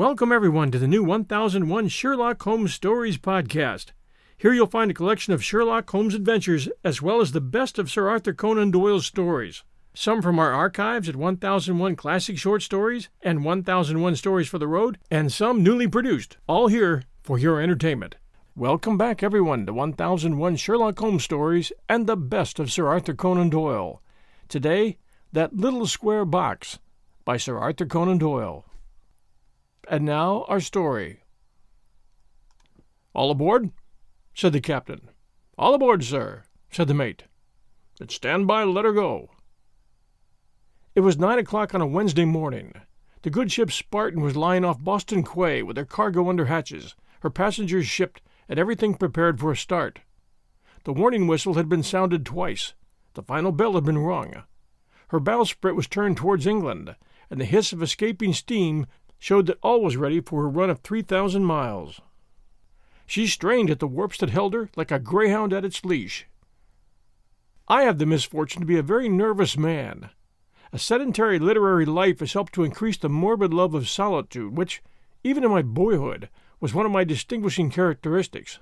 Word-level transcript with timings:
Welcome, 0.00 0.32
everyone, 0.32 0.70
to 0.70 0.78
the 0.78 0.88
new 0.88 1.04
1001 1.04 1.88
Sherlock 1.88 2.42
Holmes 2.42 2.72
Stories 2.72 3.18
podcast. 3.18 3.88
Here 4.38 4.54
you'll 4.54 4.66
find 4.66 4.90
a 4.90 4.94
collection 4.94 5.34
of 5.34 5.44
Sherlock 5.44 5.90
Holmes 5.90 6.14
adventures 6.14 6.70
as 6.82 7.02
well 7.02 7.20
as 7.20 7.32
the 7.32 7.40
best 7.42 7.78
of 7.78 7.90
Sir 7.90 8.08
Arthur 8.08 8.32
Conan 8.32 8.70
Doyle's 8.70 9.04
stories. 9.04 9.62
Some 9.92 10.22
from 10.22 10.38
our 10.38 10.52
archives 10.52 11.06
at 11.10 11.16
1001 11.16 11.96
Classic 11.96 12.38
Short 12.38 12.62
Stories 12.62 13.10
and 13.20 13.44
1001 13.44 14.16
Stories 14.16 14.48
for 14.48 14.56
the 14.56 14.66
Road, 14.66 14.96
and 15.10 15.30
some 15.30 15.62
newly 15.62 15.86
produced, 15.86 16.38
all 16.46 16.68
here 16.68 17.02
for 17.22 17.38
your 17.38 17.60
entertainment. 17.60 18.16
Welcome 18.56 18.96
back, 18.96 19.22
everyone, 19.22 19.66
to 19.66 19.74
1001 19.74 20.56
Sherlock 20.56 20.98
Holmes 20.98 21.24
Stories 21.24 21.72
and 21.90 22.06
the 22.06 22.16
best 22.16 22.58
of 22.58 22.72
Sir 22.72 22.88
Arthur 22.88 23.12
Conan 23.12 23.50
Doyle. 23.50 24.00
Today, 24.48 24.96
That 25.34 25.58
Little 25.58 25.86
Square 25.86 26.24
Box 26.24 26.78
by 27.26 27.36
Sir 27.36 27.58
Arthur 27.58 27.84
Conan 27.84 28.16
Doyle. 28.16 28.64
And 29.90 30.04
now 30.04 30.44
our 30.46 30.60
story. 30.60 31.24
All 33.12 33.32
aboard? 33.32 33.72
said 34.32 34.52
the 34.52 34.60
captain. 34.60 35.10
All 35.58 35.74
aboard, 35.74 36.04
sir, 36.04 36.44
said 36.70 36.86
the 36.86 36.94
mate. 36.94 37.24
Then 37.98 38.08
stand 38.08 38.46
by, 38.46 38.62
let 38.62 38.84
her 38.84 38.92
go. 38.92 39.30
It 40.94 41.00
was 41.00 41.18
nine 41.18 41.40
o'clock 41.40 41.74
on 41.74 41.80
a 41.80 41.88
Wednesday 41.88 42.24
morning. 42.24 42.72
The 43.22 43.30
good 43.30 43.50
ship 43.50 43.72
Spartan 43.72 44.20
was 44.20 44.36
lying 44.36 44.64
off 44.64 44.80
Boston 44.80 45.24
Quay 45.24 45.64
with 45.64 45.76
her 45.76 45.84
cargo 45.84 46.28
under 46.28 46.44
hatches, 46.44 46.94
her 47.22 47.30
passengers 47.30 47.88
shipped, 47.88 48.22
and 48.48 48.60
everything 48.60 48.94
prepared 48.94 49.40
for 49.40 49.50
a 49.50 49.56
start. 49.56 49.98
The 50.84 50.92
warning 50.92 51.26
whistle 51.26 51.54
had 51.54 51.68
been 51.68 51.82
sounded 51.82 52.24
twice. 52.24 52.74
The 53.14 53.24
final 53.24 53.50
bell 53.50 53.72
had 53.72 53.84
been 53.84 53.98
rung. 53.98 54.44
Her 55.08 55.18
bowsprit 55.18 55.74
was 55.74 55.88
turned 55.88 56.16
towards 56.16 56.46
England, 56.46 56.94
and 57.28 57.40
the 57.40 57.44
hiss 57.44 57.72
of 57.72 57.82
escaping 57.82 58.32
steam 58.32 58.86
showed 59.20 59.46
that 59.46 59.58
all 59.62 59.82
was 59.82 59.96
ready 59.96 60.20
for 60.20 60.42
her 60.42 60.48
run 60.48 60.70
of 60.70 60.80
3,000 60.80 61.44
miles. 61.44 62.00
She 63.06 63.26
strained 63.26 63.70
at 63.70 63.78
the 63.78 63.86
warps 63.86 64.18
that 64.18 64.30
held 64.30 64.54
her 64.54 64.70
like 64.74 64.90
a 64.90 64.98
greyhound 64.98 65.52
at 65.52 65.64
its 65.64 65.84
leash. 65.84 66.26
I 67.68 67.82
have 67.82 67.98
the 67.98 68.06
misfortune 68.06 68.60
to 68.60 68.66
be 68.66 68.78
a 68.78 68.82
very 68.82 69.08
nervous 69.08 69.56
man. 69.56 70.10
A 70.72 70.78
sedentary 70.78 71.38
literary 71.38 71.84
life 71.84 72.20
has 72.20 72.32
helped 72.32 72.52
to 72.54 72.64
increase 72.64 72.96
the 72.96 73.08
morbid 73.08 73.52
love 73.52 73.74
of 73.74 73.88
solitude, 73.88 74.56
which, 74.56 74.82
even 75.22 75.44
in 75.44 75.50
my 75.50 75.62
boyhood, 75.62 76.30
was 76.58 76.72
one 76.72 76.86
of 76.86 76.92
my 76.92 77.04
distinguishing 77.04 77.70
characteristics. 77.70 78.58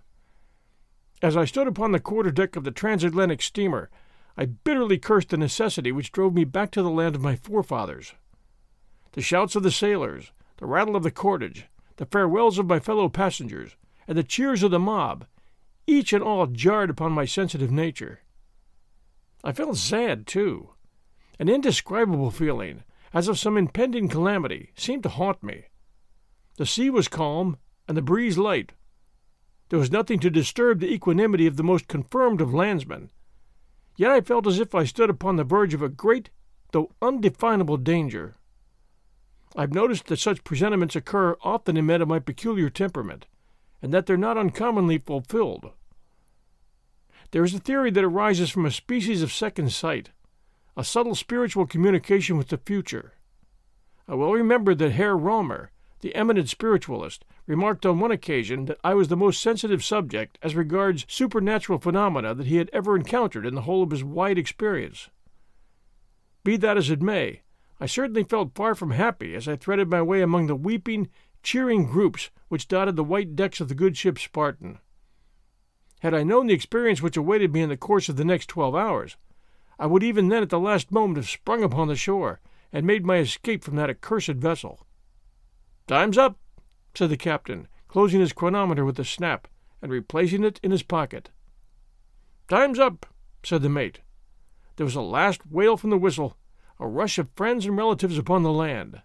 As 1.23 1.36
I 1.36 1.45
stood 1.45 1.67
upon 1.67 1.92
the 1.92 2.01
quarter 2.01 2.31
deck 2.31 2.56
of 2.56 2.64
the 2.64 2.70
transatlantic 2.70 3.42
steamer, 3.42 3.91
I 4.36 4.47
bitterly 4.47 4.98
cursed 4.98 5.29
the 5.31 5.36
necessity 5.36 5.92
which 5.92 6.12
drove 6.12 6.34
me 6.34 6.45
back 6.45 6.70
to 6.73 6.83
the 6.83 6.91
land 6.91 7.14
of 7.14 7.23
my 7.23 7.36
forefathers. 7.36 8.14
The 9.12 9.23
shouts 9.23 9.56
of 9.56 9.62
the 9.62 9.70
sailors, 9.70 10.33
the 10.59 10.67
rattle 10.67 10.95
of 10.95 11.03
the 11.03 11.11
cordage, 11.11 11.67
the 11.97 12.06
farewells 12.06 12.59
of 12.59 12.67
my 12.67 12.78
fellow 12.78 13.09
passengers, 13.09 13.77
and 14.06 14.17
the 14.17 14.23
cheers 14.23 14.62
of 14.62 14.70
the 14.70 14.78
mob, 14.78 15.27
each 15.87 16.12
and 16.12 16.23
all 16.23 16.47
jarred 16.47 16.91
upon 16.91 17.12
my 17.12 17.25
sensitive 17.25 17.70
nature. 17.70 18.20
I 19.42 19.53
felt 19.53 19.77
sad, 19.77 20.27
too. 20.27 20.70
An 21.39 21.48
indescribable 21.48 22.31
feeling, 22.31 22.83
as 23.14 23.29
of 23.29 23.39
some 23.39 23.56
impending 23.56 24.09
calamity, 24.09 24.73
seemed 24.77 25.05
to 25.05 25.09
haunt 25.09 25.42
me. 25.42 25.64
The 26.56 26.67
sea 26.67 26.91
was 26.91 27.09
calm, 27.09 27.56
and 27.86 27.97
the 27.97 28.03
breeze 28.03 28.36
light. 28.36 28.73
There 29.69 29.79
was 29.79 29.92
nothing 29.92 30.18
to 30.20 30.30
disturb 30.30 30.80
the 30.80 30.92
equanimity 30.92 31.47
of 31.47 31.57
the 31.57 31.63
most 31.63 31.89
confirmed 31.89 32.41
of 32.41 32.52
landsmen. 32.52 33.11
Yet 33.97 34.11
I 34.11 34.20
felt 34.20 34.47
as 34.47 34.58
if 34.58 34.74
I 34.74 34.85
stood 34.85 35.11
upon 35.11 35.36
the 35.36 35.45
verge 35.45 35.74
of 35.74 35.83
a 35.83 35.89
great, 35.89 36.30
though 36.73 36.91
undefinable 37.01 37.77
danger. 37.77 38.36
I've 39.57 39.75
noticed 39.75 40.07
that 40.07 40.19
such 40.19 40.45
presentiments 40.45 40.97
occur 40.97 41.36
often 41.42 41.77
in 41.77 41.86
men 41.86 42.03
of 42.03 42.09
my 42.09 42.19
peculiar 42.19 42.70
temperament, 42.70 43.27
and 43.81 43.92
that 43.92 44.07
they're 44.07 44.17
not 44.17 44.39
uncommonly 44.39 44.98
fulfilled. 44.98 45.70
There 47.31 47.45
is 47.45 47.55
a 47.55 47.59
theory 47.59 47.91
that 47.91 48.05
arises 48.05 48.51
from 48.51 48.67
a 48.67 48.70
species 48.70 49.23
of 49.23 49.33
second 49.33 49.73
sight, 49.73 50.11
a 50.77 50.85
subtle 50.85 51.14
spiritual 51.14 51.67
communication 51.67 52.36
with 52.36 52.48
the 52.48 52.59
future. 52.59 53.14
I 54.07 54.14
well 54.14 54.33
remember 54.33 54.75
that 54.75 54.92
Herr 54.92 55.17
Romer, 55.17 55.70
the 56.01 56.15
eminent 56.15 56.48
spiritualist, 56.48 57.25
remarked 57.47 57.85
on 57.85 57.98
one 57.98 58.13
occasion 58.13 58.67
that 58.67 58.79
I 58.85 58.95
was 58.95 59.09
the 59.09 59.17
most 59.17 59.42
sensitive 59.42 59.85
subject 59.85 60.39
as 60.42 60.55
regards 60.55 61.05
supernatural 61.09 61.79
phenomena 61.79 62.35
that 62.35 62.47
he 62.47 62.57
had 62.57 62.70
ever 62.73 62.97
encountered 62.97 63.45
in 63.45 63.55
the 63.55 63.63
whole 63.63 63.83
of 63.83 63.91
his 63.91 64.05
wide 64.05 64.39
experience. 64.39 65.09
Be 66.45 66.57
that 66.59 66.77
as 66.77 66.91
it 66.91 67.03
may, 67.03 67.42
I 67.80 67.86
certainly 67.86 68.24
felt 68.24 68.55
far 68.55 68.74
from 68.74 68.90
happy 68.90 69.34
as 69.34 69.46
I 69.46 69.56
threaded 69.56 69.89
my 69.89 70.02
way 70.02 70.20
among 70.20 70.46
the 70.46 70.56
weeping, 70.56 71.08
cheering 71.42 71.86
groups 71.86 72.30
which 72.48 72.68
dotted 72.68 72.96
the 72.96 73.05
white 73.05 73.36
decks 73.36 73.61
of 73.61 73.68
the 73.68 73.74
good 73.74 73.96
ship 73.96 74.18
Spartan. 74.18 74.78
Had 76.00 76.14
I 76.14 76.22
known 76.22 76.46
the 76.46 76.55
experience 76.55 77.02
which 77.02 77.17
awaited 77.17 77.52
me 77.52 77.62
in 77.62 77.68
the 77.68 77.77
course 77.77 78.08
of 78.08 78.17
the 78.17 78.24
next 78.24 78.48
twelve 78.48 78.74
hours, 78.74 79.17
I 79.78 79.86
would 79.86 80.02
even 80.02 80.28
then 80.28 80.42
at 80.42 80.50
the 80.50 80.58
last 80.58 80.90
moment 80.90 81.18
have 81.18 81.28
sprung 81.28 81.62
upon 81.62 81.88
the 81.88 81.96
shore 81.96 82.40
and 82.72 82.86
made 82.86 83.06
my 83.06 83.18
escape 83.18 83.62
from 83.62 83.77
that 83.77 83.90
accursed 83.90 84.30
vessel. 84.30 84.86
Time's 85.86 86.18
up, 86.18 86.38
said 86.94 87.11
the 87.11 87.17
captain, 87.17 87.68
closing 87.86 88.20
his 88.20 88.33
chronometer 88.33 88.84
with 88.84 88.98
a 88.98 89.05
snap 89.05 89.46
and 89.80 89.92
replacing 89.92 90.44
it 90.44 90.58
in 90.62 90.70
his 90.70 90.83
pocket. 90.83 91.30
Time's 92.48 92.78
up, 92.78 93.06
said 93.44 93.62
the 93.62 93.68
mate. 93.68 94.00
There 94.77 94.86
was 94.86 94.96
a 94.96 95.00
last 95.00 95.46
wail 95.46 95.77
from 95.77 95.90
the 95.90 95.98
whistle, 95.98 96.36
a 96.80 96.86
rush 96.86 97.18
of 97.18 97.30
friends 97.34 97.66
and 97.66 97.77
relatives 97.77 98.18
upon 98.18 98.42
the 98.42 98.52
land. 98.52 99.02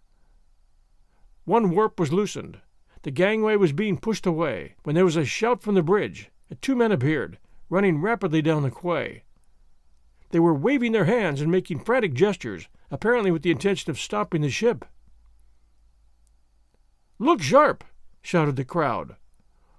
One 1.46 1.72
warp 1.72 2.00
was 2.00 2.14
loosened. 2.14 2.60
The 3.02 3.12
gangway 3.12 3.56
was 3.56 3.74
being 3.74 3.98
pushed 3.98 4.26
away, 4.26 4.76
when 4.84 4.96
there 4.96 5.06
was 5.06 5.18
a 5.18 5.26
shout 5.26 5.62
from 5.62 5.76
the 5.76 5.84
bridge, 5.84 6.32
and 6.50 6.62
two 6.62 6.76
men 6.76 6.92
appeared, 6.92 7.38
running 7.70 8.00
rapidly 8.00 8.42
down 8.42 8.64
the 8.64 8.72
quay. 8.72 9.24
They 10.30 10.40
were 10.40 10.54
waving 10.54 10.94
their 10.94 11.06
hands 11.06 11.42
and 11.42 11.52
making 11.52 11.80
frantic 11.80 12.14
gestures, 12.14 12.68
apparently 12.90 13.30
with 13.30 13.42
the 13.42 13.52
intention 13.52 13.92
of 13.92 14.00
stopping 14.00 14.42
the 14.42 14.50
ship. 14.50 14.86
Look 17.20 17.42
sharp! 17.42 17.84
shouted 18.22 18.56
the 18.56 18.66
crowd. 18.66 19.16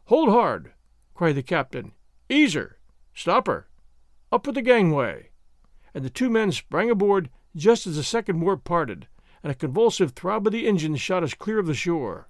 Hold 0.06 0.28
hard! 0.28 0.72
cried 1.14 1.36
the 1.36 1.42
captain. 1.42 1.92
Ease 2.28 2.54
her! 2.54 2.78
Stop 3.14 3.46
her! 3.46 3.68
Up 4.30 4.46
with 4.46 4.56
the 4.56 4.62
gangway! 4.62 5.30
And 5.94 6.04
the 6.04 6.10
two 6.10 6.28
men 6.28 6.52
sprang 6.52 6.90
aboard 6.90 7.30
just 7.56 7.86
as 7.86 7.96
the 7.96 8.02
second 8.02 8.40
warp 8.40 8.64
parted, 8.64 9.06
and 9.42 9.50
a 9.50 9.54
convulsive 9.54 10.12
throb 10.12 10.46
of 10.46 10.52
the 10.52 10.66
engines 10.66 11.00
shot 11.00 11.22
us 11.22 11.34
clear 11.34 11.58
of 11.58 11.66
the 11.66 11.74
shore. 11.74 12.28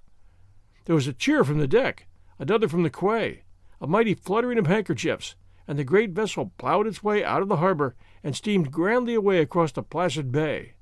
There 0.85 0.95
was 0.95 1.07
a 1.07 1.13
cheer 1.13 1.43
from 1.43 1.59
the 1.59 1.67
deck, 1.67 2.07
another 2.37 2.67
from 2.67 2.83
the 2.83 2.89
quay, 2.89 3.43
a 3.81 3.87
mighty 3.87 4.13
fluttering 4.13 4.57
of 4.57 4.67
handkerchiefs, 4.67 5.35
and 5.67 5.79
the 5.79 5.83
great 5.83 6.11
vessel 6.11 6.51
plowed 6.57 6.87
its 6.87 7.03
way 7.03 7.23
out 7.23 7.41
of 7.41 7.47
the 7.47 7.57
harbor 7.57 7.95
and 8.23 8.35
steamed 8.35 8.71
grandly 8.71 9.15
away 9.15 9.39
across 9.39 9.71
the 9.71 9.81
placid 9.81 10.31
bay. 10.31 10.73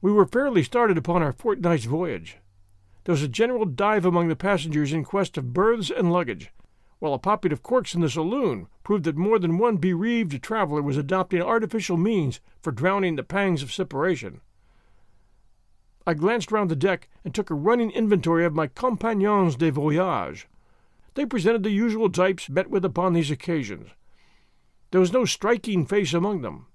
We 0.00 0.12
were 0.12 0.26
fairly 0.26 0.62
started 0.62 0.98
upon 0.98 1.22
our 1.22 1.32
fortnight's 1.32 1.86
voyage. 1.86 2.36
There 3.04 3.12
was 3.12 3.22
a 3.22 3.28
general 3.28 3.64
dive 3.64 4.04
among 4.04 4.28
the 4.28 4.36
passengers 4.36 4.92
in 4.92 5.04
quest 5.04 5.36
of 5.38 5.52
berths 5.52 5.90
and 5.90 6.12
luggage, 6.12 6.50
while 6.98 7.14
a 7.14 7.18
popping 7.18 7.52
of 7.52 7.62
corks 7.62 7.94
in 7.94 8.00
the 8.00 8.08
saloon 8.08 8.68
proved 8.82 9.04
that 9.04 9.16
more 9.16 9.38
than 9.38 9.58
one 9.58 9.76
bereaved 9.76 10.42
traveler 10.42 10.82
was 10.82 10.96
adopting 10.96 11.42
artificial 11.42 11.96
means 11.96 12.40
for 12.62 12.70
drowning 12.70 13.16
the 13.16 13.22
pangs 13.22 13.62
of 13.62 13.72
separation. 13.72 14.40
I 16.06 16.14
glanced 16.14 16.52
round 16.52 16.70
the 16.70 16.76
deck 16.76 17.08
and 17.24 17.34
took 17.34 17.50
a 17.50 17.54
running 17.54 17.90
inventory 17.90 18.44
of 18.44 18.54
my 18.54 18.66
compagnons 18.66 19.56
de 19.56 19.70
voyage. 19.70 20.46
They 21.14 21.24
presented 21.24 21.62
the 21.62 21.70
usual 21.70 22.10
types 22.10 22.50
met 22.50 22.68
with 22.68 22.84
upon 22.84 23.12
these 23.12 23.30
occasions. 23.30 23.90
There 24.90 25.00
was 25.00 25.12
no 25.12 25.24
striking 25.24 25.86
face 25.86 26.12
among 26.12 26.42
them. 26.42 26.66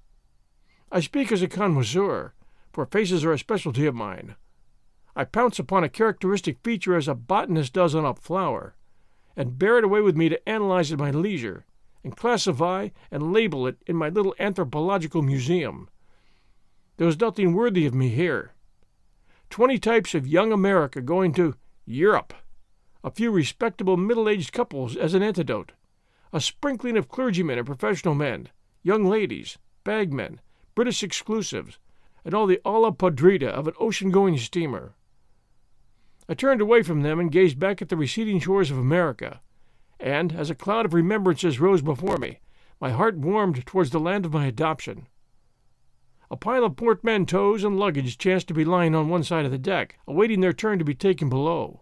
I 0.92 1.00
speak 1.00 1.32
as 1.32 1.42
a 1.42 1.48
connoisseur, 1.48 2.34
for 2.74 2.86
faces 2.86 3.24
are 3.24 3.34
a 3.34 3.40
specialty 3.40 3.86
of 3.86 3.96
mine. 3.96 4.36
I 5.16 5.26
pounce 5.26 5.60
upon 5.60 5.84
a 5.84 5.90
characteristic 5.90 6.58
feature 6.64 6.96
as 6.96 7.08
a 7.08 7.14
botanist 7.14 7.74
does 7.74 7.94
on 7.94 8.06
a 8.06 8.16
flower, 8.16 8.76
and 9.40 9.58
bear 9.58 9.78
it 9.78 9.86
away 9.86 10.02
with 10.02 10.18
me 10.18 10.28
to 10.28 10.50
analyze 10.50 10.92
at 10.92 11.00
my 11.00 11.12
leisure, 11.12 11.66
and 12.04 12.18
classify 12.18 12.90
and 13.10 13.32
label 13.32 13.66
it 13.68 13.78
in 13.88 13.96
my 13.96 14.10
little 14.10 14.36
anthropological 14.38 15.22
museum. 15.22 15.88
There 16.98 17.08
was 17.08 17.22
nothing 17.22 17.54
worthy 17.54 17.86
of 17.86 17.94
me 17.94 18.10
here. 18.10 18.52
Twenty 19.50 19.80
types 19.80 20.14
of 20.14 20.28
young 20.28 20.52
America 20.52 21.02
going 21.02 21.32
to 21.36 21.56
Europe, 21.86 22.34
a 23.02 23.10
few 23.10 23.32
respectable 23.32 23.96
middle 23.96 24.28
aged 24.28 24.52
couples 24.52 24.98
as 24.98 25.14
an 25.14 25.24
antidote, 25.24 25.72
a 26.34 26.42
sprinkling 26.42 26.98
of 26.98 27.08
clergymen 27.08 27.58
and 27.58 27.66
professional 27.66 28.16
men, 28.16 28.50
young 28.84 29.06
ladies, 29.06 29.58
bagmen, 29.86 30.42
British 30.76 31.02
exclusives, 31.02 31.80
and 32.26 32.34
all 32.34 32.46
the 32.46 32.60
olla 32.66 32.92
podrida 32.92 33.48
of 33.48 33.70
an 33.70 33.74
ocean 33.80 34.12
going 34.12 34.38
steamer. 34.38 34.96
I 36.30 36.36
turned 36.36 36.62
away 36.62 36.84
from 36.84 37.02
them 37.02 37.20
and 37.20 37.32
gazed 37.32 37.58
back 37.58 37.82
at 37.82 37.90
the 37.90 37.98
receding 37.98 38.40
shores 38.40 38.70
of 38.70 38.78
America, 38.78 39.42
and 40.00 40.32
as 40.32 40.52
a 40.52 40.56
cloud 40.56 40.86
of 40.86 40.94
remembrances 40.94 41.60
rose 41.60 41.82
before 41.82 42.18
me, 42.18 42.40
my 42.80 42.92
heart 42.92 43.18
warmed 43.18 43.66
towards 43.66 43.90
the 43.90 44.00
land 44.00 44.28
of 44.28 44.34
my 44.34 44.46
adoption. 44.46 45.08
A 46.30 46.38
pile 46.38 46.64
of 46.64 46.76
portmanteaus 46.76 47.64
and 47.64 47.80
luggage 47.80 48.20
chanced 48.20 48.48
to 48.50 48.54
be 48.54 48.64
lying 48.64 48.94
on 48.94 49.10
one 49.10 49.24
side 49.24 49.44
of 49.44 49.50
the 49.50 49.58
deck, 49.58 49.98
awaiting 50.08 50.42
their 50.42 50.54
turn 50.54 50.78
to 50.78 50.86
be 50.86 50.94
taken 50.94 51.30
below. 51.30 51.82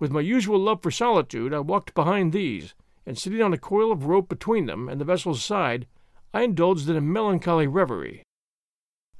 With 0.00 0.10
my 0.10 0.20
usual 0.20 0.58
love 0.58 0.82
for 0.82 0.90
solitude, 0.90 1.54
I 1.54 1.60
walked 1.60 1.94
behind 1.94 2.32
these, 2.32 2.74
and 3.06 3.16
sitting 3.16 3.40
on 3.40 3.52
a 3.52 3.58
coil 3.58 3.92
of 3.92 4.06
rope 4.06 4.28
between 4.28 4.66
them 4.66 4.88
and 4.88 5.00
the 5.00 5.04
vessel's 5.04 5.44
side, 5.44 5.86
I 6.32 6.42
indulged 6.42 6.88
in 6.88 6.96
a 6.96 7.00
melancholy 7.00 7.68
reverie. 7.68 8.24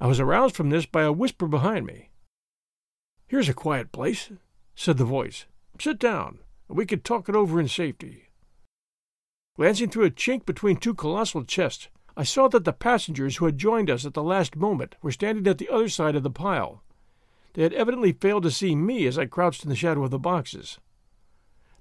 I 0.01 0.07
was 0.07 0.19
aroused 0.19 0.57
from 0.57 0.71
this 0.71 0.85
by 0.85 1.03
a 1.03 1.13
whisper 1.13 1.47
behind 1.47 1.85
me. 1.85 2.09
Here's 3.27 3.49
a 3.49 3.53
quiet 3.53 3.91
place, 3.91 4.31
said 4.75 4.97
the 4.97 5.05
voice. 5.05 5.45
Sit 5.79 5.97
down, 5.97 6.39
and 6.69 6.77
we 6.77 6.85
can 6.85 6.99
talk 6.99 7.27
it 7.27 7.35
over 7.35 7.59
in 7.59 7.67
safety. 7.67 8.29
Glancing 9.55 9.89
through 9.89 10.05
a 10.05 10.11
chink 10.11 10.45
between 10.45 10.77
two 10.77 10.93
colossal 10.93 11.43
chests, 11.43 11.87
I 12.15 12.23
saw 12.23 12.47
that 12.49 12.65
the 12.65 12.73
passengers 12.73 13.37
who 13.37 13.45
had 13.45 13.57
joined 13.57 13.89
us 13.89 14.05
at 14.05 14.13
the 14.13 14.23
last 14.23 14.55
moment 14.55 14.95
were 15.01 15.11
standing 15.11 15.47
at 15.47 15.57
the 15.57 15.69
other 15.69 15.89
side 15.89 16.15
of 16.15 16.23
the 16.23 16.29
pile. 16.29 16.83
They 17.53 17.63
had 17.63 17.73
evidently 17.73 18.11
failed 18.11 18.43
to 18.43 18.51
see 18.51 18.75
me 18.75 19.07
as 19.07 19.17
I 19.17 19.25
crouched 19.25 19.63
in 19.63 19.69
the 19.69 19.75
shadow 19.75 20.03
of 20.03 20.11
the 20.11 20.19
boxes. 20.19 20.79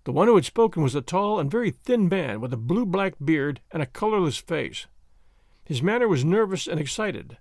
The 0.04 0.12
one 0.12 0.28
who 0.28 0.34
had 0.36 0.44
spoken 0.44 0.82
was 0.82 0.94
a 0.94 1.02
tall 1.02 1.38
and 1.38 1.50
very 1.50 1.70
thin 1.70 2.08
man 2.08 2.40
with 2.40 2.52
a 2.52 2.58
blue 2.58 2.86
black 2.86 3.14
beard 3.22 3.60
and 3.70 3.82
a 3.82 3.86
colorless 3.86 4.38
face. 4.38 4.86
His 5.64 5.82
manner 5.82 6.08
was 6.08 6.24
nervous 6.24 6.66
and 6.66 6.80
excited. 6.80 7.38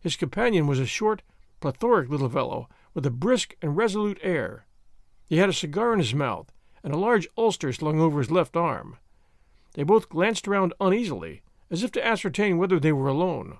His 0.00 0.16
companion 0.16 0.66
was 0.66 0.78
a 0.78 0.86
short, 0.86 1.22
plethoric 1.60 2.08
little 2.08 2.28
fellow 2.28 2.68
with 2.96 3.04
a 3.04 3.10
brisk 3.10 3.54
and 3.60 3.76
resolute 3.76 4.18
air. 4.22 4.66
He 5.26 5.36
had 5.36 5.50
a 5.50 5.52
cigar 5.52 5.92
in 5.92 5.98
his 5.98 6.14
mouth 6.14 6.50
and 6.82 6.94
a 6.94 6.98
large 6.98 7.28
ulster 7.36 7.70
slung 7.70 8.00
over 8.00 8.18
his 8.20 8.30
left 8.30 8.56
arm. 8.56 8.96
They 9.74 9.82
both 9.82 10.08
glanced 10.08 10.48
around 10.48 10.72
uneasily, 10.80 11.42
as 11.70 11.82
if 11.82 11.92
to 11.92 12.04
ascertain 12.04 12.56
whether 12.56 12.80
they 12.80 12.92
were 12.92 13.08
alone. 13.08 13.58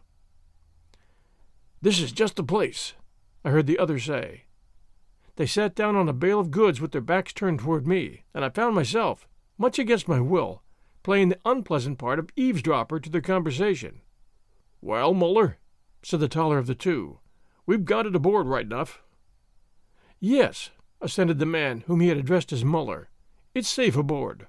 This 1.83 2.01
is 2.01 2.13
just 2.13 2.37
the 2.37 2.43
place, 2.43 2.95
I 3.45 3.51
heard 3.51 3.67
the 3.67 3.79
other 3.79 3.99
say. 3.99 4.45
They 5.37 5.45
sat 5.45 5.75
down 5.75 5.97
on 5.97 6.09
a 6.09 6.15
bale 6.15 6.41
of 6.41 6.51
goods 6.51 6.81
with 6.81 6.93
their 6.93 7.03
backs 7.03 7.35
turned 7.35 7.61
toward 7.61 7.87
me, 7.87 8.25
and 8.33 8.43
I 8.43 8.49
found 8.49 8.75
myself, 8.75 9.29
much 9.59 9.79
against 9.79 10.09
my 10.09 10.19
will, 10.19 10.63
playing 11.03 11.29
the 11.29 11.41
unpleasant 11.45 11.99
part 11.99 12.19
of 12.19 12.31
eavesdropper 12.37 13.01
to 13.01 13.11
their 13.11 13.21
conversation. 13.21 14.01
Well, 14.81 15.13
Muller, 15.13 15.59
said 16.03 16.21
the 16.21 16.29
taller 16.29 16.57
of 16.57 16.67
the 16.67 16.75
two, 16.75 17.19
we've 17.67 17.85
got 17.85 18.07
it 18.07 18.17
aboard 18.17 18.47
right 18.47 18.65
enough. 18.65 19.03
Yes, 20.29 20.71
assented 21.01 21.39
the 21.39 21.47
man 21.47 21.85
whom 21.87 22.01
he 22.01 22.09
had 22.09 22.17
addressed 22.19 22.53
as 22.53 22.65
Muller. 22.65 23.11
It's 23.55 23.69
safe 23.69 23.97
aboard. 23.97 24.49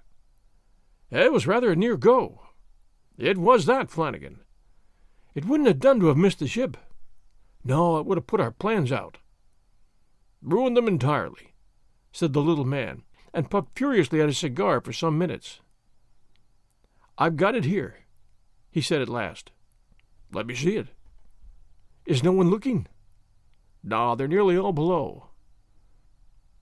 Eh, 1.12 1.26
it 1.26 1.32
was 1.32 1.46
rather 1.46 1.72
a 1.72 1.76
near 1.76 1.98
go, 1.98 2.48
it 3.16 3.38
was 3.38 3.68
that, 3.68 3.92
Flanagan. 3.92 4.40
It 5.36 5.46
wouldn't 5.46 5.68
have 5.68 5.80
done 5.80 6.00
to 6.00 6.08
have 6.08 6.18
missed 6.18 6.40
the 6.40 6.48
ship. 6.48 6.78
No, 7.64 8.00
it 8.00 8.08
would 8.08 8.18
have 8.18 8.26
put 8.26 8.42
our 8.42 8.50
plans 8.50 8.92
out. 8.92 9.20
Ruined 10.42 10.76
them 10.76 10.88
entirely, 10.88 11.54
said 12.12 12.34
the 12.34 12.42
little 12.42 12.66
man, 12.66 13.04
and 13.32 13.52
puffed 13.52 13.78
furiously 13.78 14.20
at 14.20 14.30
his 14.30 14.40
cigar 14.40 14.82
for 14.82 14.94
some 14.94 15.16
minutes. 15.16 15.62
I've 17.20 17.38
got 17.38 17.54
it 17.54 17.66
here, 17.66 17.98
he 18.72 18.82
said 18.82 19.04
at 19.04 19.10
last. 19.10 19.52
Let 20.32 20.48
me 20.48 20.56
see 20.56 20.76
it. 20.76 20.88
Is 22.08 22.24
no 22.24 22.32
one 22.32 22.50
looking? 22.50 22.88
No, 23.84 24.16
they're 24.16 24.28
nearly 24.28 24.58
all 24.58 24.74
below. 24.74 25.27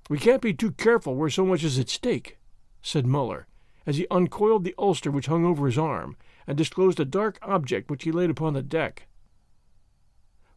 We 0.10 0.20
can't 0.20 0.42
be 0.42 0.54
too 0.54 0.72
careful 0.72 1.16
where 1.16 1.30
so 1.30 1.46
much 1.46 1.64
is 1.64 1.80
at 1.80 1.90
stake, 1.90 2.38
said 2.82 3.08
Muller, 3.08 3.48
as 3.86 3.98
he 3.98 4.08
uncoiled 4.12 4.64
the 4.64 4.76
ulster 4.78 5.10
which 5.10 5.26
hung 5.26 5.46
over 5.46 5.66
his 5.66 5.78
arm 5.78 6.16
and 6.46 6.58
disclosed 6.58 7.00
a 7.00 7.06
dark 7.06 7.40
object 7.42 7.90
which 7.90 8.04
he 8.04 8.12
laid 8.12 8.30
upon 8.30 8.54
the 8.54 8.62
deck. 8.62 9.08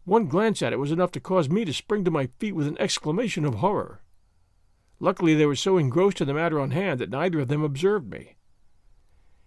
One 0.05 0.27
glance 0.27 0.63
at 0.63 0.73
it 0.73 0.79
was 0.79 0.93
enough 0.93 1.13
to 1.13 1.21
cause 1.21 1.49
me 1.49 1.65
to 1.65 1.73
spring 1.73 2.05
to 2.05 2.11
my 2.11 2.29
feet 2.39 2.53
with 2.53 2.67
an 2.67 2.79
exclamation 2.79 3.45
of 3.45 3.57
horror. 3.57 4.03
Luckily, 5.01 5.35
they 5.35 5.47
were 5.47 5.55
so 5.55 5.79
engrossed 5.79 6.21
in 6.21 6.27
the 6.27 6.35
matter 6.35 6.59
on 6.61 6.73
hand 6.73 7.01
that 7.01 7.11
neither 7.11 7.41
of 7.41 7.49
them 7.49 7.63
observed 7.63 8.11
me. 8.11 8.37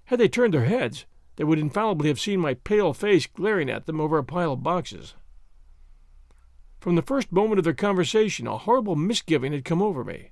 Had 0.05 0.19
they 0.19 0.27
turned 0.27 0.53
their 0.53 0.65
heads, 0.65 1.05
they 1.35 1.43
would 1.43 1.59
infallibly 1.59 2.09
have 2.09 2.19
seen 2.19 2.39
my 2.39 2.53
pale 2.53 2.93
face 2.93 3.27
glaring 3.27 3.69
at 3.69 3.85
them 3.85 3.99
over 3.99 4.17
a 4.17 4.23
pile 4.23 4.53
of 4.53 4.63
boxes. 4.63 5.15
From 6.81 6.95
the 6.95 7.03
first 7.03 7.31
moment 7.31 7.59
of 7.59 7.63
their 7.63 7.75
conversation, 7.75 8.47
a 8.47 8.57
horrible 8.57 8.95
misgiving 8.95 9.53
had 9.53 9.63
come 9.63 9.83
over 9.83 10.03
me. 10.03 10.31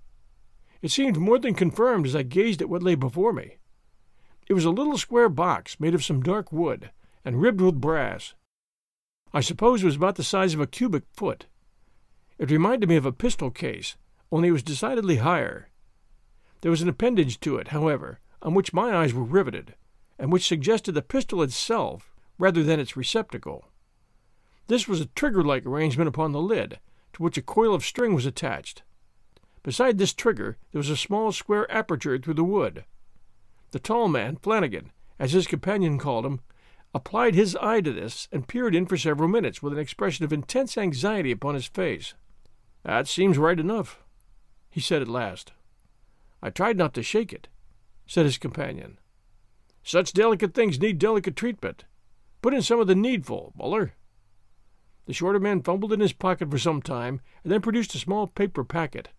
It 0.82 0.90
seemed 0.90 1.18
more 1.18 1.38
than 1.38 1.54
confirmed 1.54 2.08
as 2.08 2.16
I 2.16 2.24
gazed 2.24 2.60
at 2.60 2.70
what 2.70 2.82
lay 2.82 2.96
before 2.96 3.32
me. 3.32 3.58
It 4.48 4.54
was 4.54 4.66
a 4.66 4.72
little 4.72 4.98
square 4.98 5.30
box 5.30 5.80
made 5.80 5.94
of 5.94 6.04
some 6.04 6.24
dark 6.24 6.52
wood 6.52 6.90
and 7.24 7.40
ribbed 7.40 7.62
with 7.62 7.80
brass. 7.80 8.34
I 9.32 9.42
suppose 9.42 9.84
it 9.84 9.86
was 9.86 9.98
about 9.98 10.16
the 10.16 10.24
size 10.24 10.56
of 10.56 10.60
a 10.60 10.66
cubic 10.66 11.04
foot. 11.14 11.46
It 12.40 12.50
reminded 12.50 12.90
me 12.90 12.96
of 12.96 13.06
a 13.06 13.12
pistol 13.12 13.52
case, 13.52 13.96
only 14.32 14.48
it 14.48 14.54
was 14.54 14.64
decidedly 14.64 15.18
higher. 15.18 15.70
There 16.62 16.72
was 16.72 16.82
an 16.82 16.90
appendage 16.90 17.40
to 17.42 17.58
it, 17.58 17.68
however, 17.68 18.22
on 18.42 18.56
which 18.56 18.74
my 18.74 18.98
eyes 18.98 19.14
were 19.14 19.24
riveted, 19.24 19.76
and 20.18 20.32
which 20.32 20.48
suggested 20.48 20.94
the 20.94 21.04
pistol 21.04 21.44
itself 21.44 22.12
rather 22.40 22.64
than 22.64 22.80
its 22.80 22.98
receptacle. 22.98 23.69
This 24.70 24.88
was 24.88 25.02
a 25.02 25.08
trigger 25.08 25.44
like 25.44 25.66
arrangement 25.66 26.08
upon 26.08 26.32
the 26.32 26.40
lid, 26.40 26.80
to 27.14 27.24
which 27.24 27.40
a 27.40 27.42
coil 27.42 27.74
of 27.74 27.84
string 27.84 28.14
was 28.14 28.28
attached. 28.28 28.84
Beside 29.64 29.98
this 29.98 30.14
trigger 30.14 30.58
there 30.72 30.78
was 30.78 30.92
a 30.92 30.96
small 30.96 31.32
square 31.32 31.70
aperture 31.72 32.20
through 32.20 32.36
the 32.36 32.44
wood. 32.44 32.86
The 33.72 33.80
tall 33.80 34.08
man, 34.08 34.38
Flanagan, 34.38 34.92
as 35.18 35.32
his 35.32 35.48
companion 35.48 35.98
called 35.98 36.24
him, 36.24 36.42
applied 36.94 37.34
his 37.34 37.56
eye 37.56 37.82
to 37.82 37.92
this 37.92 38.28
and 38.32 38.48
peered 38.48 38.76
in 38.76 38.86
for 38.86 38.96
several 38.96 39.28
minutes 39.28 39.64
with 39.64 39.74
an 39.74 39.80
expression 39.80 40.24
of 40.24 40.32
intense 40.32 40.78
anxiety 40.78 41.32
upon 41.32 41.56
his 41.56 41.68
face. 41.68 42.14
That 42.84 43.08
seems 43.08 43.40
right 43.40 43.60
enough, 43.60 44.04
he 44.70 44.80
said 44.80 45.02
at 45.02 45.08
last. 45.08 45.52
I 46.44 46.52
tried 46.52 46.78
not 46.78 46.94
to 46.94 47.02
shake 47.02 47.34
it, 47.34 47.48
said 48.06 48.26
his 48.26 48.38
companion. 48.38 49.00
Such 49.84 50.14
delicate 50.14 50.54
things 50.54 50.80
need 50.80 51.00
delicate 51.00 51.36
treatment. 51.36 51.86
Put 52.44 52.54
in 52.54 52.62
some 52.62 52.80
of 52.80 52.86
the 52.86 52.94
needful, 52.94 53.52
Muller. 53.58 53.94
The 55.10 55.16
shorter 55.16 55.40
man 55.40 55.64
fumbled 55.64 55.92
in 55.92 56.02
his 56.02 56.14
pocket 56.14 56.52
for 56.52 56.60
some 56.60 56.84
time 56.84 57.22
and 57.44 57.52
then 57.52 57.62
produced 57.62 57.96
a 57.96 57.98
small 57.98 58.28
paper 58.28 58.64
packet. 58.64 59.10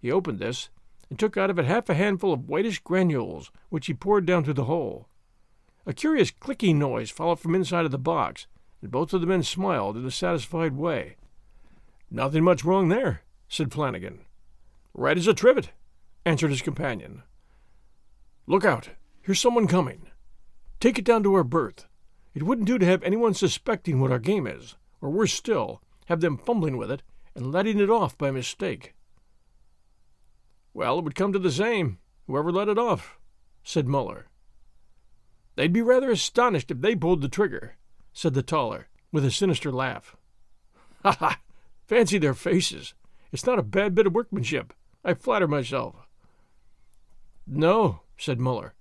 He 0.00 0.12
opened 0.12 0.38
this 0.38 0.68
and 1.10 1.18
took 1.18 1.36
out 1.36 1.50
of 1.50 1.58
it 1.58 1.64
half 1.64 1.88
a 1.88 1.94
handful 1.94 2.32
of 2.32 2.48
whitish 2.48 2.78
granules, 2.78 3.50
which 3.68 3.86
he 3.86 3.94
poured 3.94 4.26
down 4.26 4.44
through 4.44 4.54
the 4.54 4.66
hole. 4.66 5.08
A 5.86 5.92
curious 5.92 6.30
clicking 6.30 6.78
noise 6.78 7.10
followed 7.10 7.40
from 7.40 7.56
inside 7.56 7.84
of 7.84 7.90
the 7.90 7.98
box, 7.98 8.46
and 8.80 8.92
both 8.92 9.12
of 9.12 9.22
the 9.22 9.26
men 9.26 9.42
smiled 9.42 9.96
in 9.96 10.06
a 10.06 10.10
satisfied 10.12 10.76
way. 10.76 11.16
Nothing 12.12 12.44
much 12.44 12.64
wrong 12.64 12.88
there, 12.88 13.22
said 13.48 13.72
Flanagan. 13.72 14.20
Right 14.94 15.18
as 15.18 15.26
a 15.26 15.34
trivet, 15.34 15.70
answered 16.24 16.50
his 16.50 16.62
companion. 16.62 17.24
Look 18.46 18.64
out, 18.64 18.90
here's 19.20 19.40
someone 19.40 19.66
coming. 19.66 20.12
Take 20.78 20.96
it 20.96 21.04
down 21.04 21.24
to 21.24 21.34
our 21.34 21.42
berth. 21.42 21.86
It 22.34 22.44
wouldn't 22.44 22.68
do 22.68 22.78
to 22.78 22.86
have 22.86 23.02
anyone 23.02 23.34
suspecting 23.34 23.98
what 23.98 24.12
our 24.12 24.20
game 24.20 24.46
is, 24.46 24.76
or 25.04 25.10
worse 25.10 25.34
still, 25.34 25.82
have 26.06 26.22
them 26.22 26.38
fumbling 26.38 26.78
with 26.78 26.90
it 26.90 27.02
and 27.34 27.52
letting 27.52 27.78
it 27.78 27.90
off 27.90 28.16
by 28.16 28.30
mistake. 28.30 28.94
Well, 30.72 30.98
it 30.98 31.04
would 31.04 31.14
come 31.14 31.30
to 31.34 31.38
the 31.38 31.52
same, 31.52 31.98
whoever 32.26 32.50
let 32.50 32.70
it 32.70 32.78
off, 32.78 33.18
said 33.62 33.86
Muller. 33.86 34.28
They'd 35.56 35.74
be 35.74 35.82
rather 35.82 36.10
astonished 36.10 36.70
if 36.70 36.80
they 36.80 36.96
pulled 36.96 37.20
the 37.20 37.28
trigger, 37.28 37.76
said 38.14 38.32
the 38.32 38.42
taller, 38.42 38.88
with 39.12 39.26
a 39.26 39.30
sinister 39.30 39.70
laugh. 39.70 40.16
Ha 41.04 41.12
ha! 41.12 41.38
Fancy 41.86 42.16
their 42.16 42.32
faces! 42.32 42.94
It's 43.30 43.44
not 43.44 43.58
a 43.58 43.62
bad 43.62 43.94
bit 43.94 44.06
of 44.06 44.14
workmanship, 44.14 44.72
I 45.04 45.12
flatter 45.12 45.46
myself. 45.46 45.96
No, 47.46 48.00
said 48.16 48.40
Muller. 48.40 48.72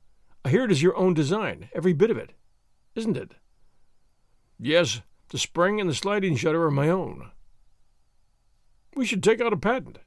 I 0.46 0.50
hear 0.50 0.64
it 0.64 0.72
is 0.72 0.82
your 0.82 0.96
own 0.96 1.14
design, 1.14 1.68
every 1.76 1.92
bit 1.92 2.10
of 2.10 2.18
it, 2.18 2.32
isn't 2.96 3.18
it? 3.18 3.34
Yes, 4.58 5.02
the 5.34 5.38
spring 5.38 5.82
and 5.82 5.90
the 5.90 5.94
sliding 5.94 6.38
shutter 6.38 6.64
are 6.64 6.72
my 6.72 6.88
own. 6.88 7.32
We 8.96 9.06
should 9.06 9.22
take 9.22 9.42
out 9.42 9.52
a 9.52 9.58
patent 9.58 9.98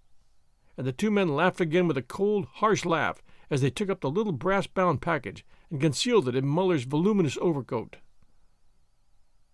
and 0.76 0.87
the 0.87 0.92
two 0.92 1.11
men 1.11 1.35
laughed 1.35 1.61
again 1.61 1.88
with 1.88 1.97
a 1.97 2.02
cold, 2.02 2.47
harsh 2.54 2.85
laugh 2.85 3.23
as 3.50 3.61
they 3.61 3.71
took 3.71 3.88
up 3.88 4.00
the 4.00 4.11
little 4.11 4.33
brass 4.33 4.66
bound 4.66 5.00
package 5.00 5.45
and 5.71 5.80
concealed 5.80 6.28
it 6.28 6.37
in 6.37 6.47
Muller's 6.47 6.85
voluminous 6.85 7.38
overcoat. 7.40 7.97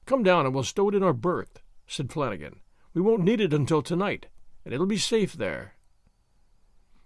Come 0.05 0.23
down 0.23 0.47
and 0.47 0.55
we'll 0.55 0.64
stow 0.64 0.88
it 0.88 0.95
in 0.95 1.02
our 1.02 1.12
berth, 1.12 1.61
said 1.87 2.12
Flanagan. 2.12 2.61
We 2.95 3.00
won't 3.00 3.25
need 3.25 3.41
it 3.41 3.55
until 3.55 3.83
tonight, 3.83 4.26
and 4.64 4.75
it'll 4.75 4.87
be 4.87 4.99
safe 4.99 5.35
there. 5.35 5.75